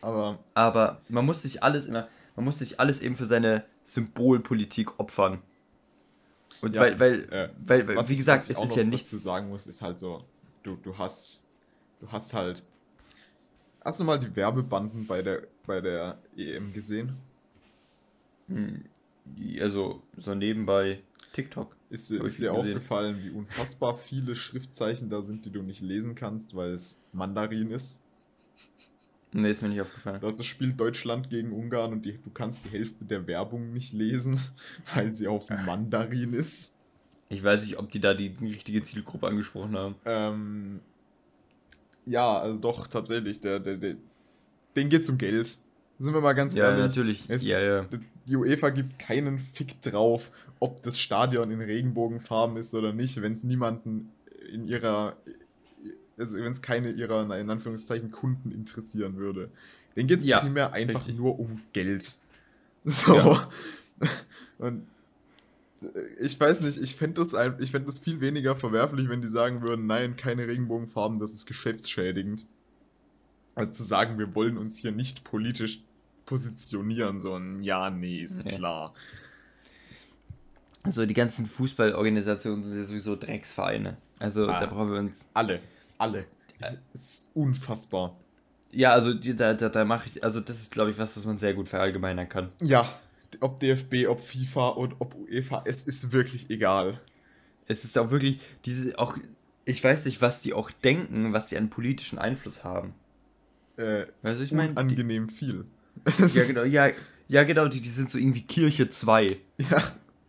Aber 0.01 0.39
Aber 0.55 1.01
man 1.09 1.25
muss 1.25 1.43
sich 1.43 1.63
alles 1.63 1.87
immer, 1.87 2.09
man 2.35 2.45
muss 2.45 2.59
sich 2.59 2.81
alles 2.81 3.01
eben 3.01 3.17
für 3.17 3.27
seine 3.27 3.65
Symbolpolitik 3.85 4.99
opfern. 4.99 5.41
Und 6.63 6.75
Ja, 6.75 6.83
weil, 6.83 6.99
weil, 6.99 7.33
äh, 7.33 7.49
weil, 7.65 7.89
weil 7.89 7.97
was 7.97 8.09
wie 8.09 8.17
gesagt, 8.17 8.43
was 8.43 8.51
ich 8.51 8.53
es 8.53 8.57
auch 8.57 8.65
ist 8.65 8.71
noch 8.71 8.77
ja 8.77 8.85
nichts. 8.85 9.11
sagen 9.11 9.49
muss, 9.49 9.67
ist 9.67 9.83
halt 9.83 9.99
so, 9.99 10.25
du, 10.63 10.77
du 10.77 10.97
hast, 10.97 11.45
du 12.01 12.11
hast 12.11 12.35
halt, 12.35 12.65
hast 13.85 14.01
du 14.01 14.05
mal 14.05 14.19
die 14.19 14.35
Werbebanden 14.35 15.07
bei 15.07 15.23
der, 15.23 15.47
bei 15.67 15.81
der 15.81 16.19
EM 16.37 16.73
gesehen? 16.73 17.17
Also, 19.61 20.03
so 20.17 20.35
nebenbei 20.35 21.03
TikTok. 21.33 21.77
Ist, 21.89 22.11
ist 22.11 22.41
dir 22.41 22.53
gesehen. 22.53 22.75
aufgefallen, 22.77 23.23
wie 23.23 23.31
unfassbar 23.31 23.97
viele 23.97 24.35
Schriftzeichen 24.35 25.09
da 25.09 25.23
sind, 25.23 25.45
die 25.45 25.51
du 25.51 25.63
nicht 25.63 25.83
lesen 25.83 26.15
kannst, 26.15 26.55
weil 26.57 26.73
es 26.73 26.99
Mandarin 27.13 27.71
ist? 27.71 28.01
Nee, 29.37 29.51
ist 29.51 29.61
mir 29.63 29.69
nicht 29.69 29.81
aufgefallen. 29.83 30.21
Du 30.21 30.27
hast 30.27 30.39
das 30.39 30.47
Spiel 30.47 30.73
Deutschland 30.73 31.29
gegen 31.29 31.53
Ungarn 31.53 31.93
und 31.93 32.07
die, 32.07 32.13
du 32.13 32.31
kannst 32.33 32.65
die 32.65 32.71
Hälfte 32.71 33.05
der 33.05 33.27
Werbung 33.27 33.73
nicht 33.73 33.93
lesen, 33.93 34.41
weil 34.95 35.13
sie 35.13 35.29
auf 35.29 35.51
Mandarin 35.51 36.33
ist. 36.33 36.75
Ich 37.29 37.43
weiß 37.43 37.63
nicht, 37.63 37.79
ob 37.79 37.91
die 37.91 38.01
da 38.01 38.15
die 38.15 38.35
richtige 38.41 38.83
Zielgruppe 38.83 39.27
angesprochen 39.27 39.77
haben. 39.77 39.95
Ähm, 40.05 40.81
ja, 42.07 42.39
also 42.39 42.59
doch, 42.59 42.87
tatsächlich, 42.87 43.41
der, 43.41 43.59
der, 43.61 43.77
der, 43.77 43.97
denen 44.75 44.91
geht's 44.91 45.11
um 45.11 45.19
Geld. 45.19 45.59
Sind 45.99 46.15
wir 46.15 46.21
mal 46.21 46.35
ganz 46.35 46.55
Ja, 46.55 46.71
ehrlich. 46.71 46.87
natürlich. 46.87 47.25
Es, 47.29 47.47
Ja, 47.47 47.61
ja. 47.61 47.87
Die 48.29 48.37
UEFA 48.37 48.71
gibt 48.71 48.99
keinen 48.99 49.39
Fick 49.39 49.81
drauf, 49.83 50.31
ob 50.61 50.83
das 50.83 50.99
Stadion 50.99 51.51
in 51.51 51.61
Regenbogenfarben 51.61 52.57
ist 52.57 52.75
oder 52.75 52.93
nicht, 52.93 53.21
wenn 53.21 53.33
es 53.33 53.45
niemanden 53.45 54.13
in 54.53 54.67
ihrer, 54.67 55.17
also 56.19 56.37
wenn 56.39 56.53
es 56.53 56.63
keine 56.63 56.91
ihrer, 56.91 57.23
in 57.39 57.51
Anführungszeichen, 57.51 58.11
Kunden 58.11 58.51
interessieren 58.51 59.17
würde. 59.17 59.51
Denen 59.97 60.09
geht 60.09 60.21
es 60.21 60.27
Ja, 60.27 60.41
primär 60.41 60.73
einfach 60.73 61.01
richtig. 61.01 61.17
nur 61.17 61.39
um 61.39 61.61
Geld. 61.73 62.17
So. 62.89 63.17
Ja. 63.17 63.49
Und 64.59 64.87
äh, 65.83 65.89
ich 66.21 66.39
weiß 66.39 66.61
nicht, 66.61 66.79
ich 66.81 66.95
fände 66.95 67.15
das, 67.21 67.35
ich 67.59 67.73
fänd 67.73 67.89
das 67.89 67.99
viel 67.99 68.21
weniger 68.21 68.55
verwerflich, 68.55 69.09
wenn 69.09 69.21
die 69.23 69.29
sagen 69.29 69.61
würden, 69.63 69.87
nein, 69.87 70.17
keine 70.17 70.47
Regenbogenfarben, 70.47 71.19
das 71.19 71.33
ist 71.33 71.47
geschäftsschädigend. 71.47 72.47
Also 73.57 73.73
zu 73.73 73.83
sagen, 73.83 74.19
wir 74.19 74.35
wollen 74.37 74.57
uns 74.57 74.79
hier 74.79 74.93
nicht 74.93 75.25
politisch 75.25 75.81
positionieren, 76.27 77.19
so 77.21 77.35
ein 77.35 77.63
Ja, 77.65 77.91
nee, 77.91 78.19
ist 78.21 78.45
Nee. 78.45 78.53
klar. 78.53 78.95
Also 80.83 81.05
die 81.07 81.15
ganzen 81.15 81.47
Fußballorganisationen 81.47 82.63
sind 82.63 82.77
ja 82.77 82.85
sowieso 82.85 83.17
Drecksvereine. 83.17 83.97
Also 84.21 84.47
Ah. 84.49 84.61
da 84.61 84.67
brauchen 84.67 84.93
wir 84.93 84.99
uns. 85.01 85.25
Alle, 85.35 85.61
alle. 85.99 86.27
Ich, 86.59 86.67
ist 86.95 87.31
unfassbar. 87.35 88.17
Ja, 88.71 88.93
also 88.93 89.15
da, 89.15 89.55
da, 89.55 89.69
da 89.69 89.85
mache 89.85 90.09
ich, 90.09 90.25
also 90.25 90.41
das 90.41 90.61
ist 90.61 90.73
glaube 90.73 90.91
ich 90.91 90.99
was, 90.99 91.17
was 91.17 91.25
man 91.25 91.39
sehr 91.39 91.55
gut 91.55 91.69
verallgemeinern 91.69 92.29
kann. 92.29 92.51
Ja, 92.61 92.87
ob 93.41 93.61
DFB, 93.61 94.07
ob 94.09 94.21
FIFA 94.21 94.69
und 94.71 94.95
ob 94.99 95.15
UEFA, 95.15 95.63
es 95.67 95.85
ist 95.85 96.13
wirklich 96.13 96.51
egal. 96.51 97.01
Es 97.67 97.85
ist 97.85 97.97
auch 97.99 98.11
wirklich 98.11 98.41
diese 98.65 98.99
auch, 98.99 99.17
ich 99.65 99.83
weiß 99.83 100.05
nicht, 100.05 100.23
was 100.23 100.41
die 100.43 100.55
auch 100.55 100.71
denken, 100.71 101.33
was 101.33 101.47
die 101.49 101.57
an 101.57 101.71
politischen 101.71 102.19
Einfluss 102.19 102.65
haben. 102.65 102.95
Äh, 103.77 104.07
Weißt 104.23 104.41
du, 104.41 104.45
ich 104.45 104.53
meine, 104.53 104.71
unangenehm 104.71 105.29
viel. 105.29 105.67
ja 106.35 106.45
genau, 106.45 106.65
ja, 106.65 106.91
ja 107.29 107.45
genau, 107.45 107.69
die, 107.69 107.81
die 107.81 107.89
sind 107.89 108.11
so 108.11 108.19
irgendwie 108.19 108.43
Kirche 108.43 108.89
2. 108.89 109.37
Ja, 109.59 109.83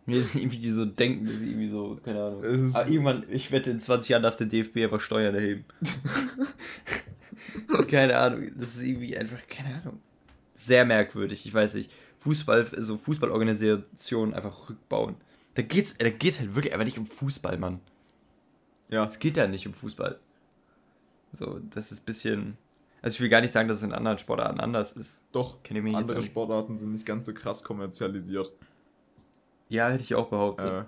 Das 0.08 0.32
sind 0.32 0.40
irgendwie 0.42 0.58
die 0.58 0.70
so 0.70 0.84
denken, 0.84 1.26
dass 1.26 1.34
sie 1.36 1.50
irgendwie 1.50 1.70
so, 1.70 1.98
keine 2.04 2.22
Ahnung. 2.24 2.42
Ist- 2.42 2.74
Aber 2.74 2.88
irgendwann, 2.88 3.24
ich 3.30 3.50
wette, 3.52 3.70
in 3.70 3.80
20 3.80 4.08
Jahren 4.10 4.22
darf 4.22 4.36
der 4.36 4.46
DFB 4.46 4.78
einfach 4.84 5.00
Steuern 5.00 5.34
erheben. 5.34 5.64
keine 7.88 8.16
Ahnung, 8.18 8.50
das 8.56 8.76
ist 8.76 8.82
irgendwie 8.82 9.16
einfach, 9.16 9.38
keine 9.48 9.74
Ahnung. 9.80 10.00
Sehr 10.54 10.84
merkwürdig, 10.84 11.44
ich 11.46 11.54
weiß 11.54 11.74
nicht. 11.74 11.90
Fußball, 12.18 12.66
also 12.76 12.96
Fußballorganisationen 12.98 14.34
einfach 14.34 14.68
rückbauen. 14.70 15.14
Da 15.54 15.62
geht's, 15.62 15.96
da 15.98 16.10
geht's 16.10 16.38
halt 16.40 16.54
wirklich 16.54 16.72
einfach 16.72 16.84
nicht 16.84 16.98
um 16.98 17.06
Fußball, 17.06 17.58
Mann. 17.58 17.80
ja. 18.88 19.04
Es 19.04 19.18
geht 19.18 19.36
ja 19.36 19.46
nicht 19.46 19.66
um 19.66 19.74
Fußball. 19.74 20.18
So, 21.32 21.60
das 21.70 21.92
ist 21.92 22.02
ein 22.02 22.04
bisschen. 22.06 22.56
Also 23.02 23.14
ich 23.14 23.20
will 23.20 23.28
gar 23.28 23.40
nicht 23.40 23.52
sagen, 23.52 23.68
dass 23.68 23.78
es 23.78 23.84
in 23.84 23.92
anderen 23.92 24.18
Sportarten 24.18 24.58
anders 24.58 24.92
ist. 24.92 25.22
Doch, 25.30 25.58
andere. 25.94 26.22
Sportarten 26.22 26.76
sind 26.76 26.92
nicht 26.92 27.06
ganz 27.06 27.26
so 27.26 27.34
krass 27.34 27.62
kommerzialisiert. 27.62 28.50
Ja, 29.68 29.88
hätte 29.88 30.02
ich 30.02 30.14
auch 30.14 30.28
behauptet. 30.28 30.66
Äh, 30.66 30.84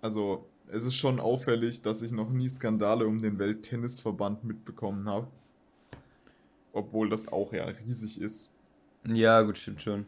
also, 0.00 0.46
es 0.66 0.84
ist 0.84 0.94
schon 0.94 1.20
auffällig, 1.20 1.82
dass 1.82 2.02
ich 2.02 2.12
noch 2.12 2.30
nie 2.30 2.48
Skandale 2.48 3.06
um 3.06 3.20
den 3.20 3.38
Welttennisverband 3.38 4.44
mitbekommen 4.44 5.08
habe. 5.08 5.28
Obwohl 6.72 7.08
das 7.08 7.28
auch 7.28 7.52
ja 7.52 7.64
riesig 7.64 8.20
ist. 8.20 8.52
Ja, 9.06 9.42
gut, 9.42 9.58
stimmt 9.58 9.82
schon. 9.82 10.06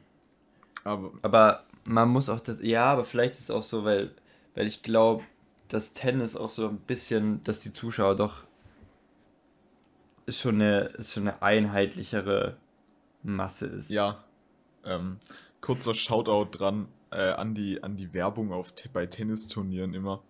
Aber 0.85 1.13
Aber 1.23 1.65
man 1.85 2.09
muss 2.09 2.29
auch 2.29 2.41
das. 2.41 2.61
Ja, 2.63 2.87
aber 2.93 3.05
vielleicht 3.05 3.35
ist 3.35 3.41
es 3.41 3.51
auch 3.51 3.63
so, 3.63 3.85
weil, 3.85 4.15
weil 4.55 4.67
ich 4.67 4.83
glaube, 4.83 5.25
dass 5.69 5.93
Tennis 5.93 6.37
auch 6.37 6.49
so 6.49 6.69
ein 6.69 6.79
bisschen, 6.79 7.43
dass 7.45 7.61
die 7.61 7.73
Zuschauer 7.73 8.17
doch 8.17 8.45
schon 10.29 10.57
eine, 10.57 10.81
ist 10.99 11.13
schon 11.13 11.29
eine 11.29 11.43
einheitlichere 11.43 12.57
Masse 13.23 13.67
ist. 13.67 13.91
ja, 13.91 14.25
ähm, 14.85 15.19
kurzer 15.61 15.95
Shoutout 15.95 16.59
dran 16.59 16.89
äh, 17.11 17.31
an, 17.31 17.55
die, 17.55 17.83
an 17.83 17.97
die 17.97 18.13
Werbung 18.13 18.53
auf, 18.53 18.73
bei 18.93 19.07
Tennisturnieren 19.07 19.95
immer. 19.95 20.23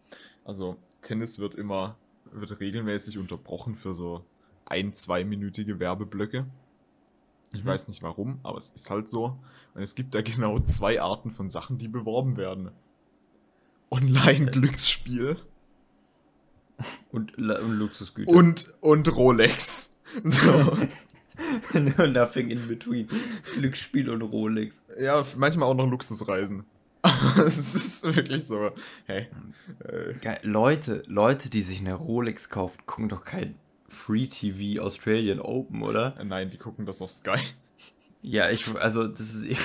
Also, 0.44 0.76
Tennis 1.02 1.38
wird 1.38 1.54
immer, 1.54 1.96
wird 2.32 2.60
regelmäßig 2.60 3.18
unterbrochen 3.18 3.74
für 3.76 3.94
so 3.94 4.24
ein-, 4.66 4.94
zweiminütige 4.94 5.78
Werbeblöcke. 5.80 6.46
Ich 7.52 7.62
Mhm. 7.62 7.68
weiß 7.68 7.88
nicht 7.88 8.02
warum, 8.02 8.40
aber 8.42 8.58
es 8.58 8.70
ist 8.70 8.90
halt 8.90 9.08
so. 9.08 9.38
Und 9.74 9.82
es 9.82 9.94
gibt 9.94 10.14
da 10.14 10.22
genau 10.22 10.58
zwei 10.60 11.00
Arten 11.00 11.30
von 11.30 11.48
Sachen, 11.48 11.78
die 11.78 11.88
beworben 11.88 12.36
werden. 12.36 12.70
Online-Glücksspiel 13.90 15.36
Und, 17.12 17.36
und 17.38 17.78
Luxusgüter. 17.78 18.30
und, 18.30 18.74
und 18.80 19.16
Rolex. 19.16 19.94
So. 20.24 20.76
Nothing 21.74 22.50
in 22.50 22.66
between. 22.68 23.08
Glücksspiel 23.54 24.10
und 24.10 24.22
Rolex. 24.22 24.82
ja, 24.98 25.24
manchmal 25.36 25.68
auch 25.68 25.74
noch 25.74 25.88
Luxusreisen. 25.88 26.64
Es 27.38 27.74
ist 27.74 28.16
wirklich 28.16 28.44
so. 28.44 28.72
Hey. 29.06 29.28
Äh, 29.84 30.14
Geil. 30.20 30.40
Leute, 30.42 31.02
Leute, 31.06 31.50
die 31.50 31.62
sich 31.62 31.80
eine 31.80 31.94
Rolex 31.94 32.48
kaufen, 32.48 32.78
gucken 32.86 33.08
doch 33.08 33.24
kein 33.24 33.54
Free 33.88 34.26
TV 34.26 34.82
Australian 34.82 35.40
Open, 35.40 35.82
oder? 35.82 36.16
nein, 36.24 36.50
die 36.50 36.56
gucken 36.56 36.86
das 36.86 37.00
auf 37.00 37.10
Sky. 37.10 37.38
Ja, 38.22 38.50
ich, 38.50 38.66
also, 38.76 39.06
das 39.06 39.34
ist. 39.34 39.56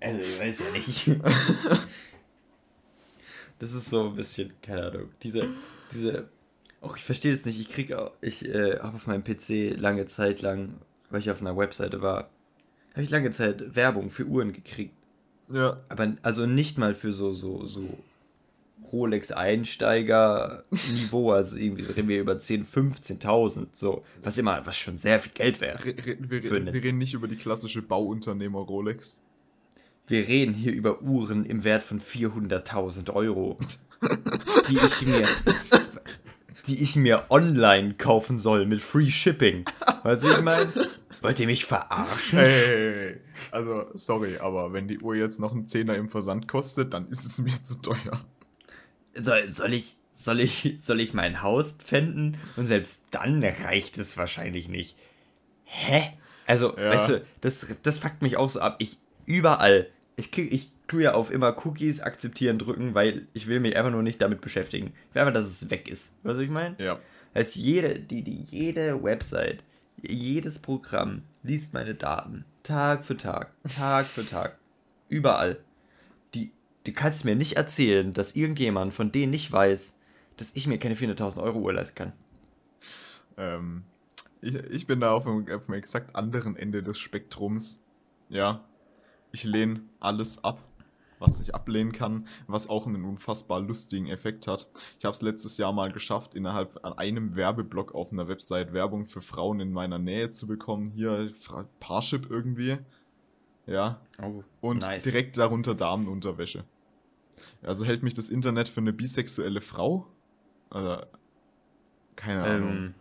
Also, 0.00 0.20
ich 0.20 0.40
weiß 0.40 0.60
ja 0.60 0.70
nicht. 0.72 1.20
Das 3.58 3.72
ist 3.72 3.90
so 3.90 4.08
ein 4.08 4.14
bisschen, 4.14 4.52
keine 4.62 4.86
Ahnung. 4.86 5.08
Diese, 5.22 5.48
diese. 5.92 6.28
Auch 6.80 6.96
ich 6.96 7.02
verstehe 7.02 7.32
es 7.32 7.44
nicht. 7.44 7.58
Ich 7.58 7.68
krieg 7.68 7.92
auch, 7.92 8.12
ich 8.20 8.44
äh, 8.44 8.78
habe 8.78 8.96
auf 8.96 9.06
meinem 9.08 9.24
PC 9.24 9.76
lange 9.76 10.06
Zeit 10.06 10.42
lang, 10.42 10.74
weil 11.10 11.20
ich 11.20 11.30
auf 11.30 11.40
einer 11.40 11.56
Webseite 11.56 12.02
war, 12.02 12.28
habe 12.92 13.02
ich 13.02 13.10
lange 13.10 13.30
Zeit 13.30 13.74
Werbung 13.76 14.10
für 14.10 14.24
Uhren 14.26 14.52
gekriegt. 14.52 14.94
Ja, 15.50 15.78
Aber 15.88 16.12
also 16.22 16.46
nicht 16.46 16.76
mal 16.78 16.94
für 16.94 17.12
so, 17.12 17.32
so, 17.32 17.64
so 17.64 17.88
Rolex-Einsteiger-Niveau, 18.92 21.32
also 21.36 21.56
irgendwie 21.56 21.82
so 21.82 21.92
reden 21.92 22.08
wir 22.08 22.20
über 22.20 22.34
10.000, 22.34 23.20
15.000, 23.20 23.66
so, 23.72 24.04
was 24.22 24.38
immer, 24.38 24.64
was 24.66 24.76
schon 24.76 24.98
sehr 24.98 25.20
viel 25.20 25.32
Geld 25.32 25.60
wäre. 25.60 25.84
re, 25.84 25.94
wir, 26.18 26.52
eine- 26.56 26.72
wir 26.72 26.82
reden 26.82 26.98
nicht 26.98 27.14
über 27.14 27.28
die 27.28 27.36
klassische 27.36 27.82
Bauunternehmer 27.82 28.60
Rolex. 28.60 29.20
Wir 30.06 30.26
reden 30.26 30.54
hier 30.54 30.72
über 30.72 31.02
Uhren 31.02 31.44
im 31.44 31.64
Wert 31.64 31.82
von 31.82 32.00
400.000 32.00 33.12
Euro, 33.12 33.58
die 34.68 34.76
ich 34.78 35.06
mir, 35.06 35.22
die 36.66 36.82
ich 36.82 36.96
mir 36.96 37.24
online 37.28 37.92
kaufen 37.94 38.38
soll 38.38 38.64
mit 38.64 38.80
Free 38.80 39.10
Shipping. 39.10 39.66
Weißt 40.04 40.22
du, 40.22 40.28
wie 40.28 40.32
ich 40.32 40.40
meine? 40.42 40.72
Wollt 41.22 41.40
ihr 41.40 41.46
mich 41.46 41.64
verarschen? 41.64 42.38
Hey. 42.38 43.20
Also, 43.50 43.86
sorry, 43.94 44.38
aber 44.38 44.72
wenn 44.72 44.88
die 44.88 45.00
Uhr 45.00 45.14
jetzt 45.16 45.40
noch 45.40 45.52
einen 45.52 45.66
Zehner 45.66 45.96
im 45.96 46.08
Versand 46.08 46.48
kostet, 46.48 46.92
dann 46.94 47.08
ist 47.08 47.24
es 47.24 47.38
mir 47.38 47.62
zu 47.62 47.80
teuer. 47.82 48.20
Soll, 49.14 49.48
soll 49.48 49.74
ich, 49.74 49.96
soll 50.14 50.40
ich, 50.40 50.76
soll 50.80 51.00
ich 51.00 51.14
mein 51.14 51.42
Haus 51.42 51.72
pfänden? 51.72 52.36
Und 52.56 52.66
selbst 52.66 53.06
dann 53.10 53.42
reicht 53.42 53.98
es 53.98 54.16
wahrscheinlich 54.16 54.68
nicht. 54.68 54.96
Hä? 55.64 56.02
Also, 56.46 56.76
Ja. 56.76 56.90
weißt 56.90 57.08
du, 57.10 57.24
das, 57.40 57.66
das 57.82 57.98
fuckt 57.98 58.22
mich 58.22 58.36
auch 58.36 58.50
so 58.50 58.60
ab. 58.60 58.76
Ich 58.78 58.98
überall. 59.26 59.88
Ich, 60.16 60.30
krieg- 60.32 60.52
ich 60.52 60.72
tue 60.86 61.02
ja 61.02 61.14
auf 61.14 61.30
immer 61.30 61.54
Cookies 61.66 62.00
akzeptieren 62.00 62.58
drücken, 62.58 62.94
weil 62.94 63.26
ich 63.34 63.46
will 63.46 63.60
mich 63.60 63.76
einfach 63.76 63.90
nur 63.90 64.02
nicht 64.02 64.22
damit 64.22 64.40
beschäftigen. 64.40 64.92
Ich 65.10 65.14
will 65.14 65.22
einfach, 65.22 65.34
dass 65.34 65.46
es 65.46 65.70
weg 65.70 65.88
ist. 65.88 66.12
Weißt 66.22 66.24
du, 66.24 66.28
was 66.28 66.38
ich 66.38 66.48
meine? 66.50 66.76
Ja. 66.78 66.98
Heißt, 67.34 67.56
jede, 67.56 67.98
die, 67.98 68.22
die, 68.22 68.42
jede 68.50 69.02
Website, 69.02 69.62
jedes 70.02 70.58
Programm 70.58 71.22
liest 71.42 71.74
meine 71.74 71.94
Daten. 71.94 72.44
Tag 72.62 73.04
für 73.04 73.16
Tag, 73.16 73.52
Tag 73.76 74.06
für 74.06 74.28
Tag. 74.28 74.58
Überall. 75.08 75.58
Die, 76.34 76.52
du 76.84 76.92
kannst 76.92 77.24
mir 77.24 77.34
nicht 77.34 77.56
erzählen, 77.56 78.12
dass 78.12 78.36
irgendjemand 78.36 78.92
von 78.92 79.10
denen 79.10 79.30
nicht 79.30 79.50
weiß, 79.50 79.98
dass 80.36 80.54
ich 80.54 80.66
mir 80.66 80.78
keine 80.78 80.94
400.000 80.94 81.42
Euro 81.42 81.58
Uhr 81.58 81.72
leisten 81.72 81.96
kann. 81.96 82.12
Ähm, 83.36 83.84
ich, 84.40 84.54
ich 84.54 84.86
bin 84.86 85.00
da 85.00 85.12
auf 85.12 85.24
dem, 85.24 85.50
auf 85.50 85.66
dem 85.66 85.74
exakt 85.74 86.14
anderen 86.14 86.56
Ende 86.56 86.82
des 86.82 86.98
Spektrums. 86.98 87.80
Ja. 88.28 88.64
Ich 89.32 89.44
lehne 89.44 89.80
alles 90.00 90.42
ab, 90.44 90.62
was 91.18 91.40
ich 91.40 91.54
ablehnen 91.54 91.92
kann, 91.92 92.26
was 92.46 92.68
auch 92.68 92.86
einen 92.86 93.04
unfassbar 93.04 93.60
lustigen 93.60 94.06
Effekt 94.06 94.46
hat. 94.46 94.68
Ich 94.98 95.04
habe 95.04 95.14
es 95.14 95.22
letztes 95.22 95.58
Jahr 95.58 95.72
mal 95.72 95.92
geschafft, 95.92 96.34
innerhalb 96.34 96.84
an 96.84 96.92
einem 96.94 97.36
Werbeblock 97.36 97.94
auf 97.94 98.12
einer 98.12 98.28
Website 98.28 98.72
Werbung 98.72 99.06
für 99.06 99.20
Frauen 99.20 99.60
in 99.60 99.72
meiner 99.72 99.98
Nähe 99.98 100.30
zu 100.30 100.46
bekommen. 100.46 100.86
Hier 100.86 101.30
Parship 101.80 102.30
irgendwie. 102.30 102.78
Ja. 103.66 104.00
Oh, 104.22 104.42
Und 104.60 104.82
nice. 104.82 105.04
direkt 105.04 105.36
darunter 105.36 105.74
Damenunterwäsche. 105.74 106.64
Also 107.62 107.84
hält 107.84 108.02
mich 108.02 108.14
das 108.14 108.30
Internet 108.30 108.68
für 108.68 108.80
eine 108.80 108.92
bisexuelle 108.92 109.60
Frau? 109.60 110.06
Also, 110.70 111.02
keine 112.16 112.42
Ahnung. 112.44 112.70
Ähm, 112.70 112.94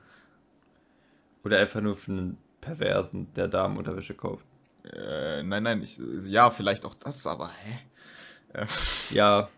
oder 1.43 1.59
einfach 1.59 1.81
nur 1.81 1.95
für 1.95 2.11
einen 2.11 2.37
Perversen, 2.61 3.33
der 3.35 3.47
Damenunterwäsche 3.47 4.13
kauft. 4.13 4.45
Äh, 4.83 5.43
nein, 5.43 5.63
nein, 5.63 5.81
ich, 5.83 5.99
ja, 6.25 6.49
vielleicht 6.51 6.85
auch 6.85 6.95
das, 6.95 7.25
aber 7.27 7.51
hä? 7.63 7.79
Äh, 8.53 8.65
Ja. 9.11 9.49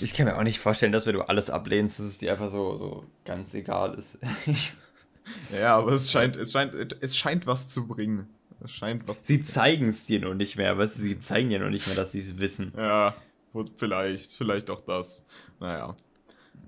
Ich 0.00 0.14
kann 0.14 0.26
mir 0.26 0.36
auch 0.36 0.44
nicht 0.44 0.60
vorstellen, 0.60 0.92
dass 0.92 1.06
wenn 1.06 1.14
du 1.14 1.22
alles 1.22 1.50
ablehnst, 1.50 1.98
dass 1.98 2.06
es 2.06 2.18
dir 2.18 2.30
einfach 2.30 2.50
so, 2.50 2.76
so 2.76 3.04
ganz 3.24 3.52
egal 3.54 3.94
ist. 3.94 4.18
ja, 5.52 5.76
aber 5.76 5.92
es 5.92 6.10
scheint, 6.12 6.36
es 6.36 6.52
scheint, 6.52 6.72
es 7.00 7.16
scheint 7.16 7.46
was 7.48 7.68
zu 7.68 7.88
bringen. 7.88 8.28
Es 8.60 8.70
scheint 8.70 9.06
was 9.08 9.26
sie 9.26 9.42
zeigen 9.42 9.88
es 9.88 10.06
dir 10.06 10.20
noch 10.20 10.34
nicht 10.34 10.56
mehr, 10.56 10.78
du, 10.78 10.94
sie 10.94 11.18
zeigen 11.18 11.48
dir 11.48 11.58
noch 11.58 11.70
nicht 11.70 11.86
mehr, 11.88 11.96
dass 11.96 12.12
sie 12.12 12.20
es 12.20 12.38
wissen. 12.38 12.72
Ja, 12.76 13.16
vielleicht, 13.76 14.32
vielleicht 14.32 14.70
auch 14.70 14.80
das. 14.80 15.24
Naja, 15.58 15.96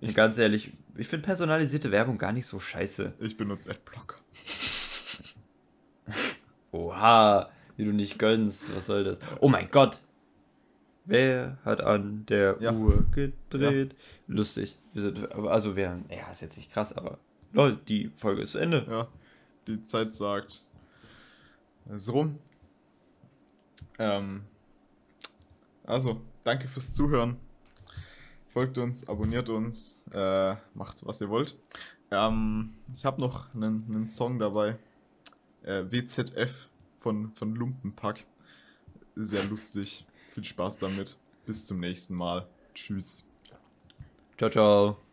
Und 0.01 0.15
ganz 0.15 0.37
ehrlich, 0.39 0.73
ich 0.97 1.07
finde 1.07 1.25
personalisierte 1.25 1.91
Werbung 1.93 2.19
gar 2.19 2.33
nicht 2.33 2.47
so 2.47 2.59
scheiße. 2.59 3.13
ich 3.21 3.37
benutze 3.37 3.71
Adblocker. 3.71 4.17
Oha, 6.73 7.51
wie 7.77 7.85
du 7.85 7.93
nicht 7.93 8.19
gönnst, 8.19 8.75
was 8.75 8.87
soll 8.87 9.05
das? 9.05 9.19
Oh 9.41 9.49
mein 9.49 9.71
Gott! 9.71 10.01
Wer 11.05 11.59
hat 11.65 11.81
an 11.81 12.25
der 12.27 12.57
Ja. 12.61 12.73
Uhr 12.73 13.05
gedreht? 13.11 13.97
Lustig. 14.29 14.79
Wir 14.93 15.03
sind, 15.03 15.33
also 15.33 15.75
wir, 15.77 16.01
ja, 16.09 16.31
ist 16.31 16.43
jetzt 16.43 16.57
nicht 16.57 16.73
krass, 16.73 16.93
aber 16.93 17.19
lol, 17.53 17.77
die 17.89 18.09
Folge 18.15 18.43
ist 18.43 18.53
zu 18.53 18.59
Ende. 18.59 18.87
Ja, 18.89 19.09
die 19.67 19.83
Zeit 19.83 20.15
sagt. 20.15 20.63
So. 21.97 22.31
Ähm, 23.99 24.43
also, 25.85 26.21
danke 26.45 26.69
fürs 26.69 26.93
Zuhören. 26.93 27.37
Folgt 28.49 28.79
uns, 28.79 29.09
abonniert 29.09 29.49
uns, 29.49 30.05
äh, 30.13 30.55
macht 30.75 31.05
was 31.07 31.21
ihr 31.21 31.29
wollt. 31.29 31.57
Ähm, 32.11 32.75
ich 32.95 33.05
habe 33.05 33.21
noch 33.21 33.53
einen, 33.55 33.85
einen 33.89 34.07
Song 34.07 34.39
dabei. 34.39 34.77
Äh, 35.63 35.85
WZF 35.91 36.69
von, 36.97 37.33
von 37.35 37.55
Lumpenpack. 37.55 38.25
Sehr 39.17 39.45
lustig. 39.45 40.07
Viel 40.35 40.45
Spaß 40.45 40.79
damit. 40.79 41.19
Bis 41.47 41.67
zum 41.67 41.81
nächsten 41.81 42.15
Mal. 42.15 42.47
Tschüss. 42.75 43.27
Ciao, 44.39 44.51
ciao. 44.51 45.10